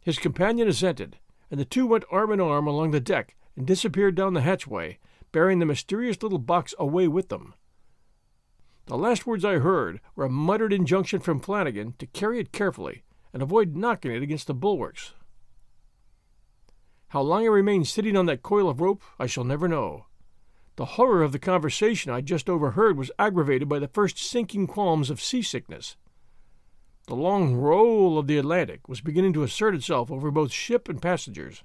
His 0.00 0.18
companion 0.18 0.68
assented, 0.68 1.18
and 1.50 1.60
the 1.60 1.64
two 1.64 1.86
went 1.86 2.04
arm 2.10 2.32
in 2.32 2.40
arm 2.40 2.66
along 2.66 2.92
the 2.92 3.00
deck 3.00 3.36
and 3.56 3.66
disappeared 3.66 4.14
down 4.14 4.34
the 4.34 4.40
hatchway, 4.40 4.98
bearing 5.30 5.58
the 5.58 5.66
mysterious 5.66 6.22
little 6.22 6.38
box 6.38 6.74
away 6.78 7.06
with 7.06 7.28
them. 7.28 7.54
The 8.86 8.96
last 8.96 9.26
words 9.26 9.44
I 9.44 9.54
heard 9.54 10.00
were 10.14 10.26
a 10.26 10.30
muttered 10.30 10.72
injunction 10.72 11.20
from 11.20 11.40
Flanagan 11.40 11.94
to 11.98 12.06
carry 12.06 12.38
it 12.38 12.52
carefully 12.52 13.02
and 13.32 13.42
avoid 13.42 13.76
knocking 13.76 14.12
it 14.12 14.22
against 14.22 14.46
the 14.46 14.54
bulwarks. 14.54 15.12
How 17.08 17.20
long 17.20 17.42
I 17.42 17.48
remained 17.48 17.88
sitting 17.88 18.16
on 18.16 18.26
that 18.26 18.42
coil 18.42 18.68
of 18.68 18.80
rope 18.80 19.02
I 19.18 19.26
shall 19.26 19.44
never 19.44 19.66
know. 19.66 20.06
The 20.76 20.84
horror 20.84 21.22
of 21.22 21.32
the 21.32 21.38
conversation 21.38 22.12
I 22.12 22.20
just 22.20 22.48
overheard 22.48 22.96
was 22.96 23.10
aggravated 23.18 23.68
by 23.68 23.80
the 23.80 23.88
first 23.88 24.18
sinking 24.18 24.66
qualms 24.68 25.10
of 25.10 25.20
seasickness. 25.20 25.96
The 27.06 27.14
long 27.14 27.56
roll 27.56 28.18
of 28.18 28.26
the 28.26 28.38
Atlantic 28.38 28.88
was 28.88 29.00
beginning 29.00 29.32
to 29.34 29.42
assert 29.42 29.74
itself 29.74 30.10
over 30.10 30.30
both 30.30 30.52
ship 30.52 30.88
and 30.88 31.00
passengers. 31.00 31.64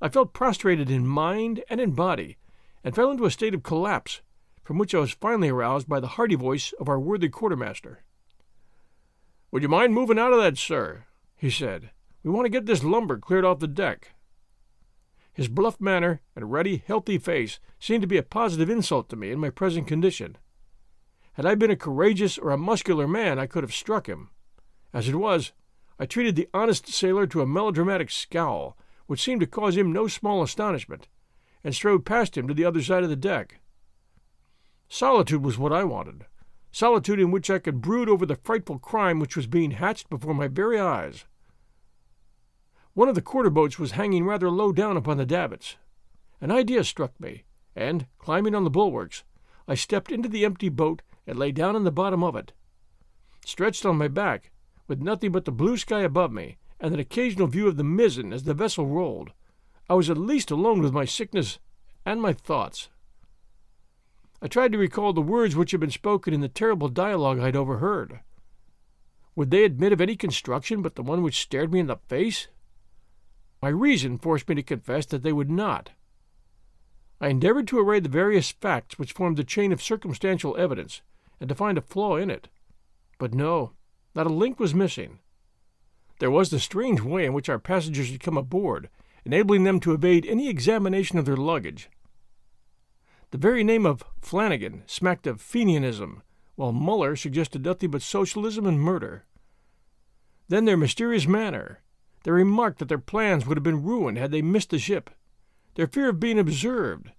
I 0.00 0.08
felt 0.08 0.32
prostrated 0.32 0.90
in 0.90 1.06
mind 1.06 1.62
and 1.68 1.80
in 1.80 1.92
body, 1.92 2.38
and 2.84 2.94
fell 2.94 3.10
into 3.10 3.24
a 3.24 3.30
state 3.30 3.54
of 3.54 3.62
collapse, 3.62 4.20
from 4.62 4.78
which 4.78 4.94
I 4.94 4.98
was 4.98 5.12
finally 5.12 5.48
aroused 5.48 5.88
by 5.88 6.00
the 6.00 6.08
hearty 6.08 6.34
voice 6.34 6.72
of 6.78 6.88
our 6.88 7.00
worthy 7.00 7.28
quartermaster. 7.28 8.02
Would 9.50 9.62
you 9.62 9.68
mind 9.68 9.94
moving 9.94 10.18
out 10.18 10.32
of 10.32 10.40
that, 10.40 10.56
sir? 10.56 11.04
he 11.36 11.50
said. 11.50 11.90
We 12.22 12.30
want 12.30 12.46
to 12.46 12.50
get 12.50 12.66
this 12.66 12.84
lumber 12.84 13.18
cleared 13.18 13.44
off 13.44 13.58
the 13.58 13.66
deck. 13.66 14.14
His 15.32 15.48
bluff 15.48 15.80
manner 15.80 16.20
and 16.36 16.52
ruddy, 16.52 16.82
healthy 16.86 17.18
face 17.18 17.58
seemed 17.78 18.02
to 18.02 18.06
be 18.06 18.18
a 18.18 18.22
positive 18.22 18.70
insult 18.70 19.08
to 19.08 19.16
me 19.16 19.30
in 19.30 19.40
my 19.40 19.50
present 19.50 19.86
condition. 19.86 20.36
Had 21.34 21.46
I 21.46 21.54
been 21.54 21.70
a 21.70 21.76
courageous 21.76 22.36
or 22.36 22.50
a 22.50 22.58
muscular 22.58 23.08
man, 23.08 23.38
I 23.38 23.46
could 23.46 23.62
have 23.62 23.72
struck 23.72 24.06
him. 24.06 24.30
As 24.92 25.08
it 25.08 25.14
was, 25.14 25.52
I 25.98 26.06
treated 26.06 26.36
the 26.36 26.48
honest 26.52 26.88
sailor 26.88 27.26
to 27.28 27.40
a 27.40 27.46
melodramatic 27.46 28.10
scowl, 28.10 28.76
which 29.06 29.22
seemed 29.22 29.40
to 29.40 29.46
cause 29.46 29.76
him 29.76 29.92
no 29.92 30.06
small 30.06 30.42
astonishment, 30.42 31.08
and 31.64 31.74
strode 31.74 32.04
past 32.04 32.36
him 32.36 32.46
to 32.48 32.54
the 32.54 32.64
other 32.64 32.82
side 32.82 33.02
of 33.02 33.08
the 33.08 33.16
deck. 33.16 33.60
Solitude 34.92 35.42
was 35.42 35.56
what 35.56 35.72
I 35.72 35.84
wanted, 35.84 36.26
solitude 36.70 37.18
in 37.18 37.30
which 37.30 37.48
I 37.48 37.58
could 37.58 37.80
brood 37.80 38.10
over 38.10 38.26
the 38.26 38.36
frightful 38.36 38.78
crime 38.78 39.20
which 39.20 39.36
was 39.36 39.46
being 39.46 39.70
hatched 39.70 40.10
before 40.10 40.34
my 40.34 40.48
very 40.48 40.78
eyes. 40.78 41.24
One 42.92 43.08
of 43.08 43.14
the 43.14 43.22
quarter 43.22 43.48
boats 43.48 43.78
was 43.78 43.92
hanging 43.92 44.26
rather 44.26 44.50
low 44.50 44.70
down 44.70 44.98
upon 44.98 45.16
the 45.16 45.24
davits. 45.24 45.76
An 46.42 46.50
idea 46.50 46.84
struck 46.84 47.18
me, 47.18 47.44
and, 47.74 48.06
climbing 48.18 48.54
on 48.54 48.64
the 48.64 48.70
bulwarks, 48.70 49.24
I 49.66 49.76
stepped 49.76 50.12
into 50.12 50.28
the 50.28 50.44
empty 50.44 50.68
boat 50.68 51.00
and 51.26 51.38
lay 51.38 51.52
down 51.52 51.74
in 51.74 51.84
the 51.84 51.90
bottom 51.90 52.22
of 52.22 52.36
it. 52.36 52.52
Stretched 53.46 53.86
on 53.86 53.96
my 53.96 54.08
back, 54.08 54.50
with 54.88 55.00
nothing 55.00 55.32
but 55.32 55.46
the 55.46 55.52
blue 55.52 55.78
sky 55.78 56.02
above 56.02 56.32
me 56.32 56.58
and 56.78 56.92
an 56.92 57.00
occasional 57.00 57.46
view 57.46 57.66
of 57.66 57.78
the 57.78 57.82
mizzen 57.82 58.30
as 58.30 58.42
the 58.42 58.52
vessel 58.52 58.86
rolled, 58.86 59.32
I 59.88 59.94
was 59.94 60.10
at 60.10 60.18
least 60.18 60.50
alone 60.50 60.82
with 60.82 60.92
my 60.92 61.06
sickness 61.06 61.60
and 62.04 62.20
my 62.20 62.34
thoughts. 62.34 62.90
I 64.44 64.48
tried 64.48 64.72
to 64.72 64.78
recall 64.78 65.12
the 65.12 65.22
words 65.22 65.54
which 65.54 65.70
had 65.70 65.78
been 65.78 65.92
spoken 65.92 66.34
in 66.34 66.40
the 66.40 66.48
terrible 66.48 66.88
dialogue 66.88 67.38
I 67.38 67.46
had 67.46 67.54
overheard. 67.54 68.20
Would 69.36 69.52
they 69.52 69.64
admit 69.64 69.92
of 69.92 70.00
any 70.00 70.16
construction 70.16 70.82
but 70.82 70.96
the 70.96 71.02
one 71.02 71.22
which 71.22 71.40
stared 71.40 71.72
me 71.72 71.78
in 71.78 71.86
the 71.86 71.96
face? 72.08 72.48
My 73.62 73.68
reason 73.68 74.18
forced 74.18 74.48
me 74.48 74.56
to 74.56 74.62
confess 74.64 75.06
that 75.06 75.22
they 75.22 75.32
would 75.32 75.48
not. 75.48 75.92
I 77.20 77.28
endeavored 77.28 77.68
to 77.68 77.78
array 77.78 78.00
the 78.00 78.08
various 78.08 78.50
facts 78.50 78.98
which 78.98 79.12
formed 79.12 79.36
the 79.36 79.44
chain 79.44 79.70
of 79.70 79.80
circumstantial 79.80 80.56
evidence, 80.56 81.02
and 81.38 81.48
to 81.48 81.54
find 81.54 81.78
a 81.78 81.82
flaw 81.82 82.16
in 82.16 82.28
it. 82.28 82.48
But 83.18 83.34
no, 83.34 83.70
not 84.12 84.26
a 84.26 84.30
link 84.30 84.58
was 84.58 84.74
missing. 84.74 85.20
There 86.18 86.32
was 86.32 86.50
the 86.50 86.58
strange 86.58 87.00
way 87.00 87.24
in 87.24 87.32
which 87.32 87.48
our 87.48 87.60
passengers 87.60 88.10
had 88.10 88.20
come 88.20 88.36
aboard, 88.36 88.88
enabling 89.24 89.62
them 89.62 89.78
to 89.80 89.92
evade 89.92 90.26
any 90.26 90.48
examination 90.48 91.16
of 91.16 91.26
their 91.26 91.36
luggage. 91.36 91.88
The 93.32 93.38
very 93.38 93.64
name 93.64 93.86
of 93.86 94.04
Flanagan 94.20 94.82
smacked 94.86 95.26
of 95.26 95.40
Fenianism, 95.40 96.20
while 96.54 96.70
Muller 96.70 97.16
suggested 97.16 97.64
nothing 97.64 97.90
but 97.90 98.02
socialism 98.02 98.66
and 98.66 98.78
murder. 98.78 99.24
Then 100.48 100.66
their 100.66 100.76
mysterious 100.76 101.26
manner, 101.26 101.80
their 102.24 102.34
remark 102.34 102.76
that 102.76 102.90
their 102.90 102.98
plans 102.98 103.46
would 103.46 103.56
have 103.56 103.64
been 103.64 103.82
ruined 103.82 104.18
had 104.18 104.32
they 104.32 104.42
missed 104.42 104.68
the 104.68 104.78
ship, 104.78 105.08
their 105.76 105.86
fear 105.86 106.10
of 106.10 106.20
being 106.20 106.38
observed. 106.38 107.12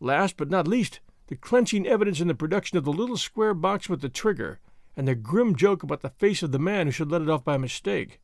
Last 0.00 0.36
but 0.36 0.50
not 0.50 0.66
least, 0.66 0.98
the 1.28 1.36
clenching 1.36 1.86
evidence 1.86 2.20
in 2.20 2.26
the 2.26 2.34
production 2.34 2.76
of 2.76 2.82
the 2.82 2.92
little 2.92 3.16
square 3.16 3.54
box 3.54 3.88
with 3.88 4.00
the 4.00 4.08
trigger, 4.08 4.58
and 4.96 5.06
their 5.06 5.14
grim 5.14 5.54
joke 5.54 5.84
about 5.84 6.02
the 6.02 6.10
face 6.10 6.42
of 6.42 6.50
the 6.50 6.58
man 6.58 6.88
who 6.88 6.90
should 6.90 7.12
let 7.12 7.22
it 7.22 7.30
off 7.30 7.44
by 7.44 7.56
mistake. 7.56 8.18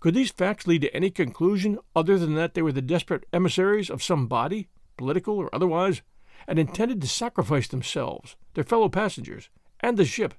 Could 0.00 0.14
these 0.14 0.32
facts 0.32 0.66
lead 0.66 0.82
to 0.82 0.92
any 0.92 1.10
conclusion 1.10 1.78
other 1.94 2.18
than 2.18 2.34
that 2.34 2.54
they 2.54 2.62
were 2.62 2.72
the 2.72 2.82
desperate 2.82 3.26
emissaries 3.32 3.88
of 3.88 4.02
some 4.02 4.26
body, 4.26 4.66
political 4.96 5.36
or 5.36 5.54
otherwise, 5.54 6.02
and 6.46 6.58
intended 6.58 7.00
to 7.00 7.08
sacrifice 7.08 7.68
themselves, 7.68 8.36
their 8.54 8.64
fellow 8.64 8.88
passengers, 8.88 9.50
and 9.80 9.96
the 9.96 10.04
ship 10.04 10.34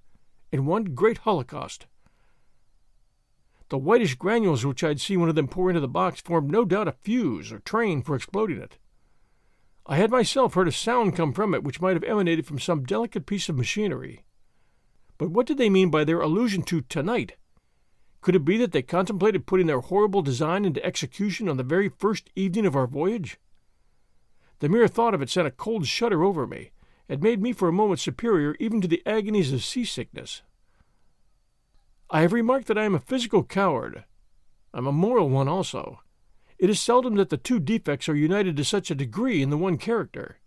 in 0.51 0.65
one 0.65 0.95
great 0.95 1.19
holocaust? 1.19 1.87
The 3.69 3.77
whitish 3.77 4.15
granules 4.15 4.65
which 4.65 4.83
I 4.83 4.89
had 4.89 4.99
seen 4.99 5.21
one 5.21 5.29
of 5.29 5.35
them 5.35 5.47
pour 5.47 5.69
into 5.69 5.79
the 5.79 5.87
box 5.87 6.19
formed 6.19 6.51
no 6.51 6.65
doubt 6.65 6.89
a 6.89 6.91
fuse 6.91 7.53
or 7.53 7.59
train 7.59 8.01
for 8.01 8.15
exploding 8.15 8.57
it. 8.61 8.77
I 9.85 9.95
had 9.95 10.11
myself 10.11 10.53
heard 10.53 10.67
a 10.67 10.71
sound 10.71 11.15
come 11.15 11.31
from 11.33 11.53
it 11.53 11.63
which 11.63 11.79
might 11.79 11.95
have 11.95 12.03
emanated 12.03 12.45
from 12.45 12.59
some 12.59 12.83
delicate 12.83 13.25
piece 13.25 13.47
of 13.47 13.55
machinery. 13.55 14.25
But 15.17 15.31
what 15.31 15.45
did 15.45 15.57
they 15.57 15.69
mean 15.69 15.89
by 15.89 16.03
their 16.03 16.19
allusion 16.19 16.63
to 16.63 16.81
tonight? 16.81 17.37
Could 18.21 18.35
it 18.35 18.45
be 18.45 18.57
that 18.57 18.71
they 18.73 18.81
contemplated 18.81 19.47
putting 19.47 19.67
their 19.67 19.79
horrible 19.79 20.21
design 20.21 20.65
into 20.65 20.85
execution 20.85 21.47
on 21.47 21.57
the 21.57 21.63
very 21.63 21.89
first 21.89 22.29
evening 22.35 22.65
of 22.65 22.75
our 22.75 22.87
voyage? 22.87 23.39
The 24.61 24.69
mere 24.69 24.87
thought 24.87 25.15
of 25.15 25.23
it 25.23 25.29
sent 25.29 25.47
a 25.47 25.51
cold 25.51 25.87
shudder 25.87 26.23
over 26.23 26.45
me, 26.45 26.69
and 27.09 27.19
made 27.21 27.41
me 27.41 27.51
for 27.51 27.67
a 27.67 27.73
moment 27.73 27.99
superior 27.99 28.55
even 28.59 28.79
to 28.81 28.87
the 28.87 29.01
agonies 29.07 29.51
of 29.51 29.63
seasickness. 29.63 30.43
I 32.11 32.21
have 32.21 32.31
remarked 32.31 32.67
that 32.67 32.77
I 32.77 32.83
am 32.83 32.93
a 32.93 32.99
physical 32.99 33.43
coward. 33.43 34.05
I'm 34.71 34.85
a 34.85 34.91
moral 34.91 35.29
one 35.29 35.47
also. 35.47 36.01
It 36.59 36.69
is 36.69 36.79
seldom 36.79 37.15
that 37.15 37.29
the 37.29 37.37
two 37.37 37.59
defects 37.59 38.07
are 38.07 38.15
united 38.15 38.55
to 38.55 38.63
such 38.63 38.91
a 38.91 38.95
degree 38.95 39.41
in 39.41 39.49
the 39.49 39.57
one 39.57 39.79
character. 39.79 40.37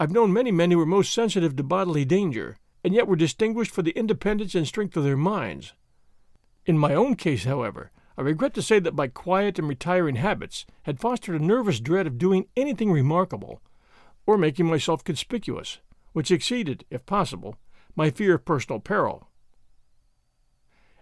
I've 0.00 0.10
known 0.10 0.32
many 0.32 0.50
men 0.50 0.72
who 0.72 0.78
were 0.78 0.84
most 0.84 1.14
sensitive 1.14 1.54
to 1.56 1.62
bodily 1.62 2.04
danger, 2.04 2.56
and 2.82 2.92
yet 2.92 3.06
were 3.06 3.14
distinguished 3.14 3.70
for 3.70 3.82
the 3.82 3.92
independence 3.92 4.56
and 4.56 4.66
strength 4.66 4.96
of 4.96 5.04
their 5.04 5.16
minds. 5.16 5.74
In 6.66 6.76
my 6.76 6.92
own 6.92 7.14
case, 7.14 7.44
however, 7.44 7.92
I 8.18 8.22
regret 8.22 8.54
to 8.54 8.62
say 8.62 8.78
that 8.78 8.94
my 8.94 9.08
quiet 9.08 9.58
and 9.58 9.68
retiring 9.68 10.16
habits 10.16 10.64
had 10.84 11.00
fostered 11.00 11.40
a 11.40 11.44
nervous 11.44 11.80
dread 11.80 12.06
of 12.06 12.18
doing 12.18 12.46
anything 12.56 12.90
remarkable, 12.90 13.60
or 14.26 14.38
making 14.38 14.66
myself 14.66 15.04
conspicuous, 15.04 15.78
which 16.12 16.30
exceeded, 16.30 16.84
if 16.90 17.04
possible, 17.04 17.56
my 17.94 18.10
fear 18.10 18.34
of 18.36 18.44
personal 18.44 18.80
peril. 18.80 19.28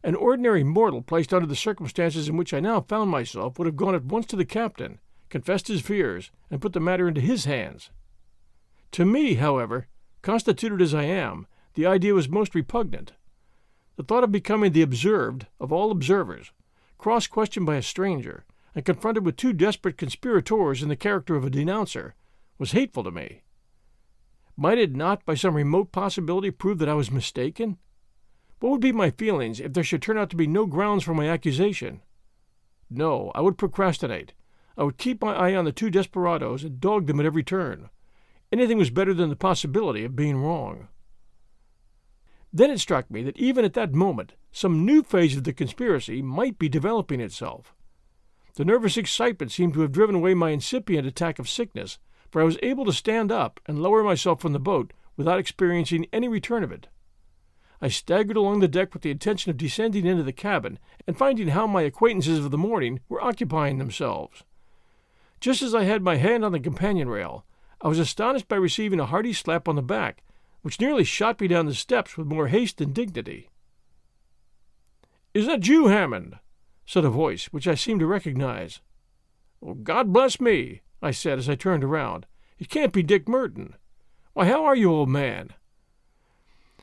An 0.03 0.15
ordinary 0.15 0.65
mortal 0.65 1.03
placed 1.03 1.33
under 1.33 1.47
the 1.47 1.57
circumstances 1.57 2.29
in 2.29 2.37
which 2.37 2.53
I 2.53 2.61
now 2.61 2.81
found 2.81 3.11
myself 3.11 3.59
would 3.59 3.67
have 3.67 3.77
gone 3.77 3.95
at 3.95 4.05
once 4.05 4.27
to 4.27 4.37
the 4.37 4.45
captain, 4.45 4.99
confessed 5.31 5.69
his 5.69 5.81
fears, 5.81 6.31
and 6.51 6.61
put 6.61 6.73
the 6.73 6.81
matter 6.81 7.09
into 7.09 7.21
his 7.21 7.45
hands. 7.47 7.91
To 8.93 9.07
me, 9.07 9.35
however, 9.35 9.87
constituted 10.21 10.83
as 10.83 10.95
I 10.95 11.05
am, 11.05 11.47
the 11.75 11.87
idea 11.87 12.13
was 12.13 12.29
most 12.29 12.55
repugnant. 12.55 13.13
The 13.97 14.03
thought 14.03 14.25
of 14.25 14.33
becoming 14.33 14.73
the 14.73 14.83
observed 14.83 15.47
of 15.59 15.73
all 15.73 15.91
observers, 15.91 16.53
cross 16.99 17.27
questioned 17.27 17.67
by 17.67 17.77
a 17.77 17.83
stranger, 17.83 18.45
and 18.75 18.85
confronted 18.85 19.25
with 19.25 19.37
two 19.37 19.53
desperate 19.53 19.97
conspirators 19.97 20.83
in 20.83 20.89
the 20.89 20.97
character 20.97 21.37
of 21.37 21.45
a 21.45 21.51
denouncer, 21.51 22.15
was 22.59 22.73
hateful 22.73 23.05
to 23.05 23.11
me. 23.11 23.43
Might 24.57 24.79
it 24.79 24.95
not, 24.95 25.25
by 25.25 25.35
some 25.35 25.55
remote 25.55 25.93
possibility, 25.93 26.51
prove 26.51 26.79
that 26.79 26.89
I 26.89 26.95
was 26.95 27.11
mistaken? 27.11 27.79
What 28.61 28.71
would 28.71 28.81
be 28.81 28.93
my 28.93 29.11
feelings 29.11 29.61
if 29.61 29.73
there 29.73 29.85
should 29.85 30.03
turn 30.03 30.17
out 30.17 30.31
to 30.31 30.37
be 30.37 30.47
no 30.47 30.65
grounds 30.67 31.05
for 31.05 31.15
my 31.15 31.29
accusation? 31.29 32.03
No, 32.89 33.33
I 33.35 33.41
would 33.41 33.59
procrastinate. 33.59 34.33
I 34.77 34.85
would 34.85 34.99
keep 34.99 35.21
my 35.21 35.35
eye 35.35 35.55
on 35.55 35.65
the 35.65 35.73
two 35.73 35.91
desperadoes 35.91 36.65
and 36.65 36.81
dog 36.81 37.07
them 37.07 37.21
at 37.21 37.27
every 37.27 37.43
turn. 37.43 37.91
Anything 38.53 38.79
was 38.79 38.91
better 38.91 39.13
than 39.13 39.31
the 39.31 39.37
possibility 39.37 40.05
of 40.05 40.17
being 40.17 40.37
wrong. 40.37 40.89
Then 42.57 42.71
it 42.71 42.79
struck 42.79 43.11
me 43.11 43.25
that 43.25 43.37
even 43.37 43.65
at 43.65 43.75
that 43.75 43.93
moment 43.93 44.35
some 44.53 44.87
new 44.87 45.03
phase 45.03 45.37
of 45.37 45.43
the 45.43 45.53
conspiracy 45.53 46.23
might 46.23 46.57
be 46.57 46.69
developing 46.69 47.21
itself. 47.21 47.75
The 48.55 48.65
nervous 48.65 48.97
excitement 48.97 49.51
seemed 49.51 49.75
to 49.75 49.81
have 49.81 49.91
driven 49.91 50.15
away 50.15 50.35
my 50.35 50.51
incipient 50.51 51.05
attack 51.05 51.41
of 51.41 51.49
sickness, 51.49 51.99
for 52.31 52.41
I 52.41 52.45
was 52.45 52.57
able 52.63 52.85
to 52.85 52.93
stand 52.93 53.33
up 53.33 53.59
and 53.67 53.83
lower 53.83 54.05
myself 54.05 54.41
from 54.41 54.53
the 54.53 54.61
boat 54.61 54.93
without 55.17 55.41
experiencing 55.41 56.07
any 56.13 56.29
return 56.29 56.63
of 56.63 56.71
it. 56.71 56.87
I 57.83 57.89
staggered 57.89 58.37
along 58.37 58.61
the 58.61 58.69
deck 58.69 58.95
with 58.95 59.03
the 59.03 59.11
intention 59.11 59.51
of 59.51 59.57
descending 59.57 60.07
into 60.07 60.23
the 60.23 60.33
cabin 60.33 60.79
and 61.09 61.19
finding 61.19 61.49
how 61.49 61.67
my 61.67 61.83
acquaintances 61.83 62.45
of 62.45 62.53
the 62.53 62.57
morning 62.57 63.01
were 63.09 63.23
occupying 63.23 63.79
themselves. 63.79 64.45
Just 65.41 65.61
as 65.61 65.75
I 65.75 65.83
had 65.83 66.03
my 66.03 66.17
hand 66.17 66.45
on 66.45 66.53
the 66.53 66.61
companion 66.61 67.09
rail, 67.09 67.45
I 67.81 67.89
was 67.89 67.99
astonished 67.99 68.47
by 68.47 68.57
receiving 68.57 69.01
a 69.01 69.07
hearty 69.07 69.33
slap 69.33 69.69
on 69.69 69.75
the 69.75 69.83
back, 69.83 70.23
which 70.65 70.81
nearly 70.81 71.05
shot 71.05 71.43
me 71.43 71.47
down 71.47 71.67
the 71.67 71.75
steps 71.75 72.17
with 72.17 72.27
more 72.27 72.49
haste 72.49 72.79
than 72.79 72.91
dignity. 72.91 73.51
Is 75.35 75.45
that 75.45 75.69
you, 75.69 75.89
Hammond? 75.89 76.39
said 76.87 77.05
a 77.05 77.11
voice 77.11 77.53
which 77.53 77.69
I 77.69 77.75
seemed 77.75 78.01
to 78.01 78.07
recognize. 78.07 78.81
Well, 79.61 79.75
God 79.75 80.11
bless 80.11 80.41
me, 80.41 80.81
I 81.03 81.11
said 81.11 81.39
as 81.39 81.51
I 81.51 81.55
turned 81.55 81.85
around. 81.85 82.25
It 82.59 82.71
can't 82.71 82.95
be 82.95 83.03
Dick 83.03 83.29
Merton. 83.29 83.75
Why, 84.33 84.47
how 84.47 84.65
are 84.65 84.75
you, 84.75 84.91
old 84.91 85.11
man? 85.11 85.51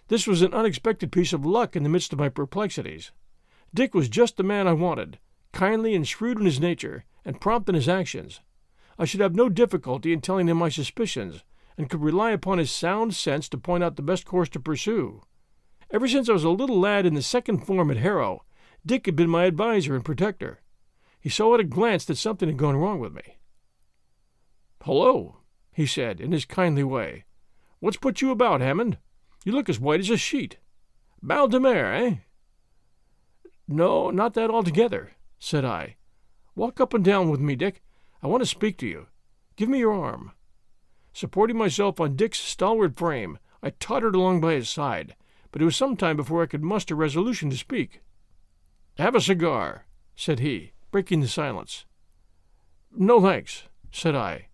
This 0.09 0.27
was 0.27 0.43
an 0.43 0.53
unexpected 0.53 1.11
piece 1.11 1.33
of 1.33 1.43
luck 1.43 1.75
in 1.75 1.81
the 1.81 1.89
midst 1.89 2.13
of 2.13 2.19
my 2.19 2.29
perplexities. 2.29 3.09
Dick 3.73 3.95
was 3.95 4.09
just 4.09 4.37
the 4.37 4.43
man 4.43 4.67
I 4.67 4.73
wanted, 4.73 5.17
kindly 5.53 5.95
and 5.95 6.07
shrewd 6.07 6.37
in 6.37 6.45
his 6.45 6.59
nature, 6.59 7.05
and 7.25 7.41
prompt 7.41 7.67
in 7.67 7.73
his 7.73 7.89
actions. 7.89 8.41
I 8.99 9.05
should 9.05 9.21
have 9.21 9.33
no 9.33 9.49
difficulty 9.49 10.13
in 10.13 10.21
telling 10.21 10.47
him 10.47 10.57
my 10.57 10.69
suspicions, 10.69 11.43
and 11.77 11.89
could 11.89 12.01
rely 12.01 12.31
upon 12.31 12.57
his 12.57 12.71
sound 12.71 13.15
sense 13.15 13.47
to 13.49 13.57
point 13.57 13.83
out 13.83 13.95
the 13.95 14.01
best 14.01 14.25
course 14.25 14.49
to 14.49 14.59
pursue. 14.59 15.21
Ever 15.91 16.07
since 16.07 16.29
I 16.29 16.33
was 16.33 16.43
a 16.43 16.49
little 16.49 16.79
lad 16.79 17.05
in 17.05 17.13
the 17.13 17.21
second 17.21 17.65
form 17.65 17.91
at 17.91 17.97
Harrow, 17.97 18.43
Dick 18.85 19.05
had 19.05 19.15
been 19.15 19.29
my 19.29 19.45
adviser 19.45 19.95
and 19.95 20.05
protector. 20.05 20.61
He 21.19 21.29
saw 21.29 21.53
at 21.53 21.59
a 21.59 21.65
glance 21.65 22.05
that 22.05 22.17
something 22.17 22.47
had 22.47 22.57
gone 22.57 22.75
wrong 22.75 22.99
with 22.99 23.13
me. 23.13 23.39
Hello, 24.83 25.37
he 25.71 25.85
said, 25.85 26.19
in 26.19 26.31
his 26.31 26.45
kindly 26.45 26.83
way. 26.83 27.25
What's 27.79 27.97
put 27.97 28.21
you 28.21 28.31
about, 28.31 28.61
Hammond? 28.61 28.97
You 29.43 29.51
look 29.51 29.69
as 29.69 29.79
white 29.79 29.99
as 29.99 30.09
a 30.09 30.17
sheet. 30.17 30.57
Mal 31.21 31.47
de 31.47 31.59
mer, 31.59 31.93
eh? 31.93 32.15
No, 33.67 34.09
not 34.09 34.33
that 34.33 34.49
altogether, 34.49 35.11
said 35.39 35.63
I. 35.63 35.97
Walk 36.55 36.79
up 36.81 36.93
and 36.93 37.03
down 37.03 37.29
with 37.29 37.39
me, 37.39 37.55
Dick. 37.55 37.81
I 38.23 38.27
want 38.27 38.41
to 38.41 38.47
speak 38.47 38.77
to 38.79 38.87
you. 38.87 39.07
Give 39.55 39.69
me 39.69 39.79
your 39.79 39.93
arm. 39.93 40.31
Supporting 41.13 41.57
myself 41.57 41.99
on 41.99 42.15
Dick's 42.15 42.39
stalwart 42.39 42.95
frame, 42.95 43.37
I 43.61 43.71
tottered 43.71 44.15
along 44.15 44.41
by 44.41 44.53
his 44.53 44.69
side, 44.69 45.15
but 45.51 45.61
it 45.61 45.65
was 45.65 45.75
some 45.75 45.97
time 45.97 46.15
before 46.15 46.41
I 46.41 46.47
could 46.47 46.63
muster 46.63 46.95
resolution 46.95 47.49
to 47.49 47.57
speak. 47.57 48.01
Have 48.97 49.15
a 49.15 49.21
cigar, 49.21 49.85
said 50.15 50.39
he, 50.39 50.71
breaking 50.91 51.21
the 51.21 51.27
silence. 51.27 51.85
No 52.95 53.21
thanks, 53.21 53.63
said 53.91 54.15
I. 54.15 54.47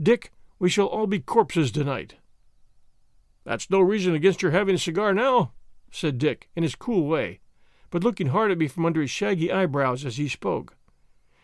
Dick, 0.00 0.32
we 0.58 0.68
shall 0.68 0.86
all 0.86 1.06
be 1.06 1.20
corpses 1.20 1.70
tonight. 1.70 2.16
That's 3.44 3.70
no 3.70 3.80
reason 3.80 4.14
against 4.14 4.42
your 4.42 4.50
having 4.50 4.74
a 4.74 4.78
cigar 4.78 5.14
now, 5.14 5.52
said 5.90 6.18
Dick, 6.18 6.48
in 6.54 6.62
his 6.62 6.74
cool 6.74 7.06
way, 7.06 7.40
but 7.90 8.04
looking 8.04 8.28
hard 8.28 8.50
at 8.50 8.58
me 8.58 8.68
from 8.68 8.84
under 8.84 9.00
his 9.00 9.10
shaggy 9.10 9.50
eyebrows 9.50 10.04
as 10.04 10.16
he 10.16 10.28
spoke. 10.28 10.76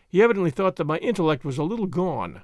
He 0.07 0.21
evidently 0.21 0.51
thought 0.51 0.77
that 0.77 0.85
my 0.85 0.97
intellect 0.99 1.43
was 1.43 1.57
a 1.57 1.63
little 1.63 1.87
gone. 1.87 2.43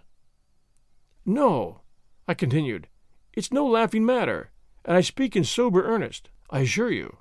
No, 1.26 1.83
I 2.28 2.34
continued, 2.34 2.88
it's 3.34 3.52
no 3.52 3.66
laughing 3.66 4.06
matter, 4.06 4.52
and 4.86 4.96
I 4.96 5.02
speak 5.02 5.36
in 5.36 5.44
sober 5.44 5.84
earnest, 5.84 6.30
I 6.50 6.60
assure 6.60 6.92
you. 6.92 7.18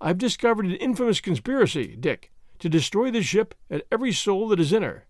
I've 0.00 0.18
discovered 0.18 0.66
an 0.66 0.76
infamous 0.76 1.20
conspiracy, 1.20 1.96
Dick, 1.98 2.32
to 2.58 2.68
destroy 2.68 3.10
the 3.10 3.22
ship 3.22 3.54
and 3.70 3.82
every 3.90 4.12
soul 4.12 4.48
that 4.48 4.60
is 4.60 4.72
in 4.72 4.82
her. 4.82 5.06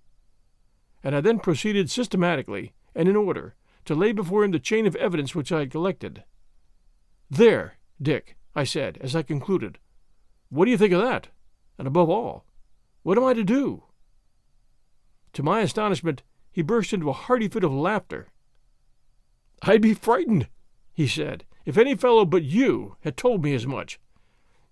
And 1.02 1.14
I 1.14 1.20
then 1.20 1.38
proceeded 1.38 1.90
systematically 1.90 2.72
and 2.94 3.08
in 3.08 3.16
order 3.16 3.54
to 3.84 3.94
lay 3.94 4.12
before 4.12 4.44
him 4.44 4.52
the 4.52 4.58
chain 4.58 4.86
of 4.86 4.96
evidence 4.96 5.34
which 5.34 5.50
I 5.50 5.60
had 5.60 5.70
collected. 5.70 6.24
There, 7.30 7.78
Dick, 8.00 8.36
I 8.54 8.64
said, 8.64 8.98
as 9.00 9.16
I 9.16 9.22
concluded. 9.22 9.78
What 10.50 10.66
do 10.66 10.70
you 10.70 10.78
think 10.78 10.92
of 10.92 11.02
that? 11.02 11.28
And 11.78 11.88
above 11.88 12.08
all, 12.08 12.44
what 13.02 13.18
am 13.18 13.24
I 13.24 13.34
to 13.34 13.44
do? 13.44 13.84
To 15.32 15.42
my 15.42 15.60
astonishment, 15.60 16.22
he 16.52 16.62
burst 16.62 16.92
into 16.92 17.08
a 17.08 17.14
hearty 17.14 17.48
fit 17.48 17.64
of 17.64 17.72
laughter. 17.72 18.28
I'd 19.64 19.80
be 19.80 19.94
frightened, 19.94 20.48
he 20.92 21.06
said, 21.06 21.44
if 21.64 21.78
any 21.78 21.94
fellow 21.94 22.24
but 22.24 22.42
you 22.42 22.96
had 23.02 23.16
told 23.16 23.44
me 23.44 23.54
as 23.54 23.66
much. 23.66 24.00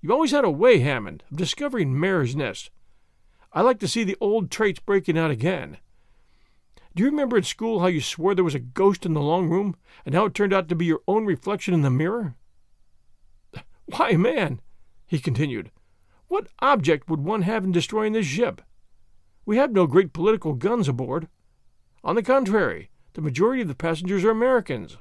You've 0.00 0.12
always 0.12 0.32
had 0.32 0.44
a 0.44 0.50
way, 0.50 0.80
Hammond, 0.80 1.22
of 1.30 1.36
discovering 1.36 1.98
mare's 1.98 2.34
nests. 2.34 2.70
I 3.52 3.60
like 3.60 3.78
to 3.80 3.88
see 3.88 4.02
the 4.02 4.16
old 4.20 4.50
traits 4.50 4.80
breaking 4.80 5.16
out 5.16 5.30
again. 5.30 5.78
Do 6.94 7.04
you 7.04 7.10
remember 7.10 7.36
at 7.36 7.44
school 7.44 7.80
how 7.80 7.86
you 7.86 8.00
swore 8.00 8.34
there 8.34 8.44
was 8.44 8.54
a 8.54 8.60
ghost 8.60 9.06
in 9.06 9.14
the 9.14 9.20
long 9.20 9.48
room, 9.48 9.76
and 10.04 10.14
how 10.14 10.24
it 10.24 10.34
turned 10.34 10.52
out 10.52 10.68
to 10.68 10.74
be 10.74 10.86
your 10.86 11.02
own 11.06 11.24
reflection 11.24 11.72
in 11.72 11.82
the 11.82 11.90
mirror? 11.90 12.34
Why, 13.86 14.16
man, 14.16 14.60
he 15.06 15.20
continued, 15.20 15.70
what 16.26 16.48
object 16.60 17.08
would 17.08 17.20
one 17.20 17.42
have 17.42 17.64
in 17.64 17.72
destroying 17.72 18.12
this 18.12 18.26
ship? 18.26 18.62
We 19.44 19.56
have 19.56 19.72
no 19.72 19.86
great 19.86 20.12
political 20.12 20.54
guns 20.54 20.88
aboard. 20.88 21.28
On 22.02 22.14
the 22.14 22.22
contrary, 22.22 22.90
the 23.14 23.20
majority 23.20 23.62
of 23.62 23.68
the 23.68 23.74
passengers 23.74 24.24
are 24.24 24.30
Americans. 24.30 24.98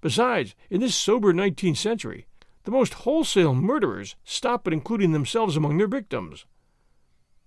Besides, 0.00 0.54
in 0.70 0.80
this 0.80 0.94
sober 0.94 1.32
nineteenth 1.32 1.78
century, 1.78 2.26
the 2.64 2.70
most 2.70 2.94
wholesale 2.94 3.54
murderers 3.54 4.16
stop 4.24 4.66
at 4.66 4.72
including 4.72 5.12
themselves 5.12 5.56
among 5.56 5.78
their 5.78 5.88
victims. 5.88 6.46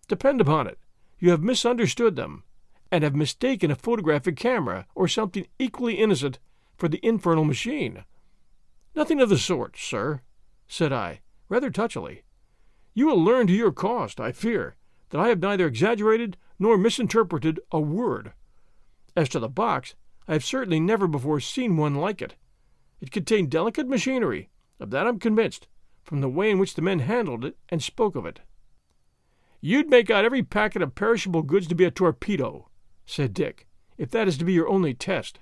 Depend 0.07 0.41
upon 0.41 0.67
it, 0.67 0.77
you 1.19 1.31
have 1.31 1.43
misunderstood 1.43 2.15
them, 2.15 2.43
and 2.91 3.03
have 3.03 3.15
mistaken 3.15 3.71
a 3.71 3.75
photographic 3.75 4.35
camera 4.35 4.85
or 4.95 5.07
something 5.07 5.47
equally 5.59 5.95
innocent 5.95 6.39
for 6.77 6.87
the 6.87 6.99
infernal 7.05 7.43
machine. 7.43 8.03
Nothing 8.95 9.19
of 9.21 9.29
the 9.29 9.37
sort, 9.37 9.77
sir 9.77 10.21
said 10.67 10.91
I, 10.91 11.21
rather 11.47 11.69
touchily. 11.69 12.21
You 12.93 13.07
will 13.07 13.23
learn 13.23 13.47
to 13.47 13.53
your 13.53 13.71
cost, 13.71 14.19
I 14.19 14.31
fear, 14.31 14.75
that 15.09 15.19
I 15.19 15.27
have 15.27 15.41
neither 15.41 15.67
exaggerated 15.67 16.37
nor 16.57 16.77
misinterpreted 16.77 17.59
a 17.71 17.79
word. 17.79 18.33
As 19.15 19.29
to 19.29 19.39
the 19.39 19.49
box, 19.49 19.95
I 20.27 20.33
have 20.33 20.43
certainly 20.43 20.79
never 20.79 21.07
before 21.07 21.39
seen 21.39 21.77
one 21.77 21.95
like 21.95 22.21
it. 22.21 22.35
It 22.99 23.11
contained 23.11 23.51
delicate 23.51 23.87
machinery, 23.87 24.49
of 24.79 24.89
that 24.91 25.07
I'm 25.07 25.19
convinced, 25.19 25.67
from 26.03 26.21
the 26.21 26.29
way 26.29 26.51
in 26.51 26.59
which 26.59 26.75
the 26.75 26.81
men 26.81 26.99
handled 26.99 27.45
it 27.45 27.57
and 27.69 27.81
spoke 27.81 28.15
of 28.15 28.25
it. 28.25 28.41
You'd 29.61 29.89
make 29.89 30.09
out 30.09 30.25
every 30.25 30.43
packet 30.43 30.81
of 30.81 30.95
perishable 30.95 31.41
goods 31.41 31.67
to 31.67 31.75
be 31.75 31.85
a 31.85 31.91
torpedo, 31.91 32.69
said 33.05 33.33
Dick, 33.33 33.67
if 33.97 34.11
that 34.11 34.27
is 34.27 34.37
to 34.37 34.45
be 34.45 34.53
your 34.53 34.67
only 34.67 34.93
test. 34.93 35.39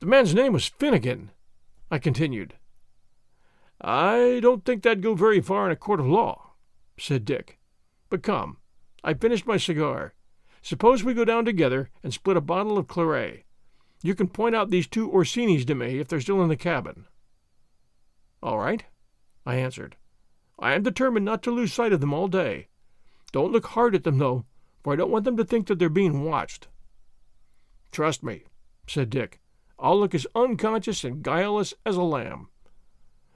The 0.00 0.06
man's 0.06 0.34
name 0.34 0.52
was 0.52 0.66
Finnegan, 0.66 1.30
I 1.90 1.98
continued. 1.98 2.54
I 3.80 4.40
don't 4.42 4.64
think 4.64 4.82
that'd 4.82 5.02
go 5.02 5.14
very 5.14 5.40
far 5.40 5.66
in 5.66 5.72
a 5.72 5.76
court 5.76 6.00
of 6.00 6.06
law, 6.06 6.52
said 6.98 7.24
Dick. 7.24 7.58
But 8.10 8.22
come, 8.22 8.58
I've 9.04 9.20
finished 9.20 9.46
my 9.46 9.56
cigar. 9.56 10.14
Suppose 10.68 11.02
we 11.02 11.14
go 11.14 11.24
down 11.24 11.46
together 11.46 11.88
and 12.02 12.12
split 12.12 12.36
a 12.36 12.42
bottle 12.42 12.76
of 12.76 12.88
claret. 12.88 13.46
You 14.02 14.14
can 14.14 14.28
point 14.28 14.54
out 14.54 14.68
these 14.68 14.86
two 14.86 15.10
Orsinis 15.10 15.64
to 15.64 15.74
me 15.74 15.98
if 15.98 16.08
they're 16.08 16.20
still 16.20 16.42
in 16.42 16.50
the 16.50 16.58
cabin. 16.58 17.06
All 18.42 18.58
right, 18.58 18.84
I 19.46 19.54
answered. 19.54 19.96
I 20.58 20.74
am 20.74 20.82
determined 20.82 21.24
not 21.24 21.42
to 21.44 21.50
lose 21.50 21.72
sight 21.72 21.94
of 21.94 22.00
them 22.00 22.12
all 22.12 22.28
day. 22.28 22.68
Don't 23.32 23.50
look 23.50 23.68
hard 23.68 23.94
at 23.94 24.04
them, 24.04 24.18
though, 24.18 24.44
for 24.84 24.92
I 24.92 24.96
don't 24.96 25.10
want 25.10 25.24
them 25.24 25.38
to 25.38 25.44
think 25.44 25.68
that 25.68 25.78
they're 25.78 25.88
being 25.88 26.22
watched. 26.22 26.68
Trust 27.90 28.22
me, 28.22 28.42
said 28.86 29.08
Dick. 29.08 29.40
I'll 29.78 29.98
look 29.98 30.14
as 30.14 30.26
unconscious 30.34 31.02
and 31.02 31.22
guileless 31.22 31.72
as 31.86 31.96
a 31.96 32.02
lamb 32.02 32.50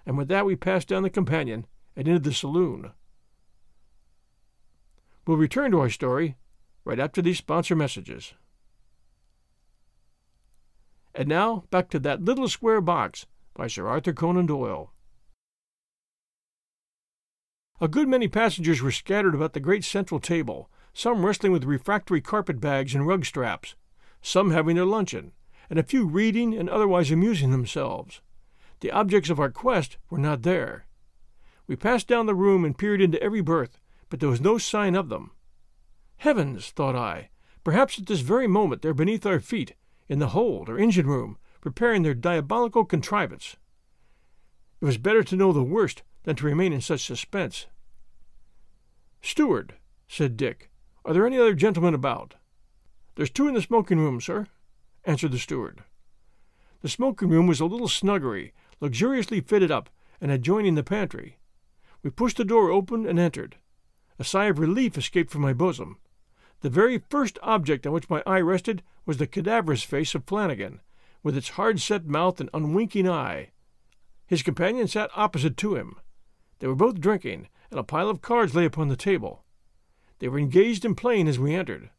and 0.05 0.19
with 0.19 0.29
that 0.29 0.45
we 0.45 0.55
passed 0.55 0.89
down 0.89 1.03
the 1.03 1.09
companion 1.09 1.67
and 1.97 2.09
into 2.09 2.21
the 2.21 2.35
saloon. 2.35 2.93
We'll 5.27 5.37
return 5.39 5.71
to 5.71 5.81
our 5.81 5.89
story 5.89 6.37
right 6.85 6.99
after 6.99 7.23
these 7.23 7.39
sponsor 7.39 7.77
messages. 7.77 8.35
And 11.15 11.29
now 11.29 11.65
back 11.71 11.91
to 11.91 11.99
that 12.01 12.25
little 12.25 12.49
square 12.49 12.81
box 12.81 13.27
by 13.55 13.67
Sir 13.67 13.87
Arthur 13.87 14.13
Conan 14.13 14.47
Doyle. 14.47 14.93
A 17.81 17.89
good 17.89 18.09
many 18.09 18.29
passengers 18.29 18.81
were 18.81 18.93
scattered 18.93 19.35
about 19.35 19.53
the 19.53 19.61
great 19.61 19.85
central 19.85 20.21
table, 20.21 20.71
some 20.95 21.27
wrestling 21.27 21.53
with 21.53 21.65
refractory 21.65 22.21
carpet 22.21 22.61
bags 22.61 22.95
and 22.95 23.07
rug 23.07 23.25
straps, 23.25 23.75
some 24.21 24.53
having 24.53 24.77
their 24.77 24.85
luncheon, 24.85 25.33
and 25.69 25.79
a 25.79 25.83
few 25.83 26.07
reading 26.07 26.55
and 26.55 26.71
otherwise 26.71 27.11
amusing 27.11 27.51
themselves. 27.51 28.21
The 28.81 28.91
objects 28.91 29.31
of 29.31 29.41
our 29.41 29.51
quest 29.51 29.99
were 30.11 30.19
not 30.19 30.43
there. 30.43 30.87
We 31.67 31.77
passed 31.77 32.09
down 32.09 32.27
the 32.27 32.35
room 32.35 32.65
and 32.65 32.77
peered 32.77 33.01
into 33.01 33.23
every 33.23 33.41
berth, 33.41 33.79
but 34.09 34.21
there 34.21 34.29
was 34.29 34.41
no 34.41 34.59
sign 34.59 34.95
of 34.95 35.09
them. 35.09 35.33
Heavens, 36.23 36.71
thought 36.71 36.95
I, 36.95 37.31
perhaps 37.65 37.99
at 37.99 38.07
this 38.07 38.21
very 38.21 38.47
moment 38.47 38.81
they're 38.81 38.95
beneath 38.95 39.27
our 39.27 39.41
feet, 39.41 39.75
in 40.09 40.21
the 40.21 40.29
hold 40.29 40.69
or 40.69 40.79
engine 40.79 41.09
room, 41.09 41.37
preparing 41.61 42.05
their 42.05 42.15
diabolical 42.15 42.85
contrivance. 42.85 43.57
It 44.81 44.85
was 44.85 44.99
better 44.99 45.25
to 45.25 45.35
know 45.35 45.53
the 45.53 45.65
worst 45.65 46.05
than 46.23 46.37
to 46.37 46.47
remain 46.47 46.73
in 46.73 46.81
such 46.81 47.05
suspense. 47.05 47.67
Steward, 49.21 49.75
said 50.07 50.37
Dick, 50.37 50.71
are 51.05 51.13
there 51.13 51.27
any 51.27 51.39
other 51.39 51.55
gentlemen 51.55 51.93
about? 51.93 52.37
There's 53.17 53.29
two 53.29 53.49
in 53.49 53.55
the 53.55 53.61
smoking 53.61 53.99
room, 53.99 54.21
sir, 54.21 54.47
answered 55.05 55.33
the 55.33 55.41
steward. 55.41 55.83
The 56.83 56.89
smoking 56.89 57.31
room 57.31 57.49
was 57.49 57.59
a 57.59 57.67
little 57.67 57.89
snuggery 57.89 58.53
luxuriously 58.81 59.41
fitted 59.41 59.73
up 59.73 59.91
and 60.21 60.31
adjoining 60.31 60.77
the 60.77 60.85
pantry. 60.85 61.39
We 62.05 62.11
pushed 62.11 62.37
the 62.37 62.45
door 62.45 62.71
open 62.71 63.09
and 63.09 63.19
entered. 63.19 63.57
A 64.21 64.25
sigh 64.25 64.45
of 64.45 64.61
relief 64.61 64.97
escaped 64.97 65.33
from 65.33 65.43
my 65.43 65.53
bosom. 65.53 65.99
The 66.63 66.71
very 66.71 66.99
first 67.11 67.41
object 67.43 67.87
on 67.87 67.93
which 67.93 68.09
my 68.09 68.23
eye 68.25 68.41
rested 68.41 68.85
was 69.05 69.17
the 69.17 69.27
cadaverous 69.27 69.83
face 69.83 70.15
of 70.15 70.25
Flanagan, 70.25 70.81
with 71.23 71.37
its 71.37 71.51
hard 71.51 71.81
set 71.81 72.07
mouth 72.07 72.41
and 72.41 72.49
unwinking 72.55 73.09
eye. 73.09 73.51
His 74.27 74.45
companion 74.45 74.87
sat 74.87 75.11
opposite 75.17 75.57
to 75.57 75.75
him. 75.75 75.97
They 76.61 76.69
were 76.69 76.77
both 76.77 77.01
drinking, 77.01 77.49
and 77.73 77.81
a 77.81 77.85
pile 77.85 78.09
of 78.09 78.23
cards 78.23 78.55
lay 78.55 78.65
upon 78.65 78.87
the 78.87 78.97
table. 78.97 79.43
They 80.21 80.29
were 80.29 80.39
engaged 80.39 80.85
in 80.85 80.95
playing 80.95 81.27
as 81.27 81.37
we 81.37 81.53
entered. 81.53 81.91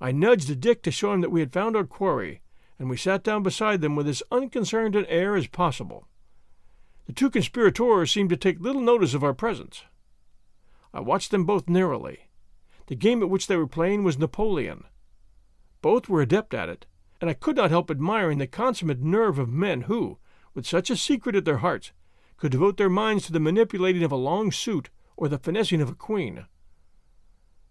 I 0.00 0.12
nudged 0.12 0.60
Dick 0.60 0.82
to 0.82 0.90
show 0.90 1.12
him 1.12 1.20
that 1.20 1.30
we 1.30 1.40
had 1.40 1.52
found 1.52 1.76
our 1.76 1.84
quarry, 1.84 2.40
and 2.78 2.88
we 2.88 2.96
sat 2.96 3.22
down 3.22 3.42
beside 3.42 3.82
them 3.82 3.96
with 3.96 4.08
as 4.08 4.22
unconcerned 4.30 4.96
an 4.96 5.04
air 5.06 5.36
as 5.36 5.46
possible. 5.46 6.08
The 7.04 7.12
two 7.12 7.28
conspirators 7.28 8.10
seemed 8.10 8.30
to 8.30 8.36
take 8.38 8.60
little 8.60 8.80
notice 8.80 9.12
of 9.12 9.22
our 9.22 9.34
presence. 9.34 9.84
I 10.94 11.00
watched 11.00 11.30
them 11.30 11.44
both 11.44 11.68
narrowly. 11.68 12.23
The 12.86 12.94
game 12.94 13.22
at 13.22 13.30
which 13.30 13.46
they 13.46 13.56
were 13.56 13.66
playing 13.66 14.04
was 14.04 14.18
Napoleon. 14.18 14.84
Both 15.80 16.08
were 16.08 16.20
adept 16.20 16.54
at 16.54 16.68
it, 16.68 16.86
and 17.20 17.30
I 17.30 17.34
could 17.34 17.56
not 17.56 17.70
help 17.70 17.90
admiring 17.90 18.38
the 18.38 18.46
consummate 18.46 19.00
nerve 19.00 19.38
of 19.38 19.48
men 19.48 19.82
who, 19.82 20.18
with 20.54 20.66
such 20.66 20.90
a 20.90 20.96
secret 20.96 21.34
at 21.34 21.44
their 21.44 21.58
hearts, 21.58 21.92
could 22.36 22.52
devote 22.52 22.76
their 22.76 22.90
minds 22.90 23.26
to 23.26 23.32
the 23.32 23.40
manipulating 23.40 24.02
of 24.02 24.12
a 24.12 24.16
long 24.16 24.52
suit 24.52 24.90
or 25.16 25.28
the 25.28 25.38
finessing 25.38 25.80
of 25.80 25.88
a 25.88 25.94
queen. 25.94 26.46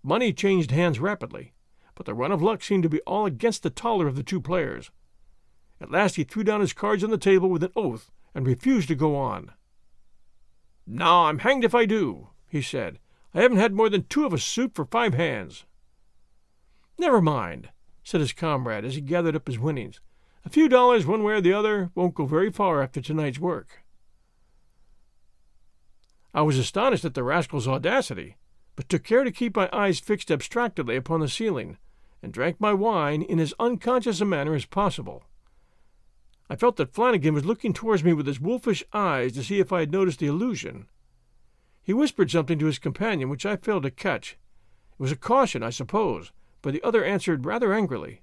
Money 0.01 0.33
changed 0.33 0.71
hands 0.71 0.99
rapidly, 0.99 1.53
but 1.95 2.05
the 2.05 2.13
run 2.13 2.31
of 2.31 2.41
luck 2.41 2.63
seemed 2.63 2.83
to 2.83 2.89
be 2.89 3.01
all 3.01 3.25
against 3.25 3.63
the 3.63 3.69
taller 3.69 4.07
of 4.07 4.15
the 4.15 4.23
two 4.23 4.41
players. 4.41 4.91
At 5.79 5.91
last 5.91 6.15
he 6.15 6.23
threw 6.23 6.43
down 6.43 6.61
his 6.61 6.73
cards 6.73 7.03
on 7.03 7.09
the 7.09 7.17
table 7.17 7.49
with 7.49 7.63
an 7.63 7.71
oath 7.75 8.11
and 8.33 8.47
refused 8.47 8.87
to 8.87 8.95
go 8.95 9.15
on. 9.15 9.51
Now 10.87 11.25
I'm 11.25 11.39
hanged 11.39 11.63
if 11.63 11.75
I 11.75 11.85
do, 11.85 12.29
he 12.47 12.61
said. 12.61 12.99
I 13.33 13.41
haven't 13.41 13.57
had 13.57 13.73
more 13.73 13.89
than 13.89 14.03
two 14.03 14.25
of 14.25 14.33
a 14.33 14.37
suit 14.37 14.75
for 14.75 14.85
five 14.85 15.13
hands. 15.13 15.65
Never 16.97 17.21
mind, 17.21 17.69
said 18.03 18.21
his 18.21 18.33
comrade 18.33 18.85
as 18.85 18.95
he 18.95 19.01
gathered 19.01 19.35
up 19.35 19.47
his 19.47 19.57
winnings. 19.57 19.99
A 20.45 20.49
few 20.49 20.67
dollars 20.67 21.05
one 21.05 21.23
way 21.23 21.33
or 21.33 21.41
the 21.41 21.53
other 21.53 21.89
won't 21.95 22.15
go 22.15 22.25
very 22.25 22.51
far 22.51 22.81
after 22.83 23.01
tonight's 23.01 23.39
work. 23.39 23.83
I 26.33 26.41
was 26.41 26.57
astonished 26.57 27.05
at 27.05 27.13
the 27.13 27.23
rascal's 27.23 27.67
audacity, 27.67 28.37
but 28.75 28.89
took 28.89 29.03
care 29.03 29.23
to 29.23 29.31
keep 29.31 29.55
my 29.55 29.69
eyes 29.71 29.99
fixed 29.99 30.31
abstractedly 30.31 30.95
upon 30.95 31.19
the 31.19 31.29
ceiling, 31.29 31.77
and 32.21 32.33
drank 32.33 32.59
my 32.59 32.73
wine 32.73 33.21
in 33.21 33.39
as 33.39 33.53
unconscious 33.59 34.21
a 34.21 34.25
manner 34.25 34.55
as 34.55 34.65
possible. 34.65 35.23
I 36.49 36.55
felt 36.55 36.75
that 36.77 36.93
Flanagan 36.93 37.33
was 37.33 37.45
looking 37.45 37.73
towards 37.73 38.03
me 38.03 38.13
with 38.13 38.27
his 38.27 38.39
wolfish 38.39 38.83
eyes 38.93 39.33
to 39.33 39.43
see 39.43 39.59
if 39.59 39.71
I 39.71 39.81
had 39.81 39.91
noticed 39.91 40.19
the 40.19 40.27
illusion. 40.27 40.87
He 41.83 41.93
whispered 41.93 42.31
something 42.31 42.57
to 42.59 42.65
his 42.65 42.79
companion 42.79 43.29
which 43.29 43.45
I 43.45 43.57
failed 43.57 43.83
to 43.83 43.91
catch. 43.91 44.37
It 44.93 44.99
was 44.99 45.11
a 45.11 45.17
caution, 45.17 45.61
I 45.61 45.69
suppose, 45.69 46.31
but 46.61 46.73
the 46.73 46.81
other 46.81 47.03
answered 47.03 47.45
rather 47.45 47.73
angrily. 47.73 48.21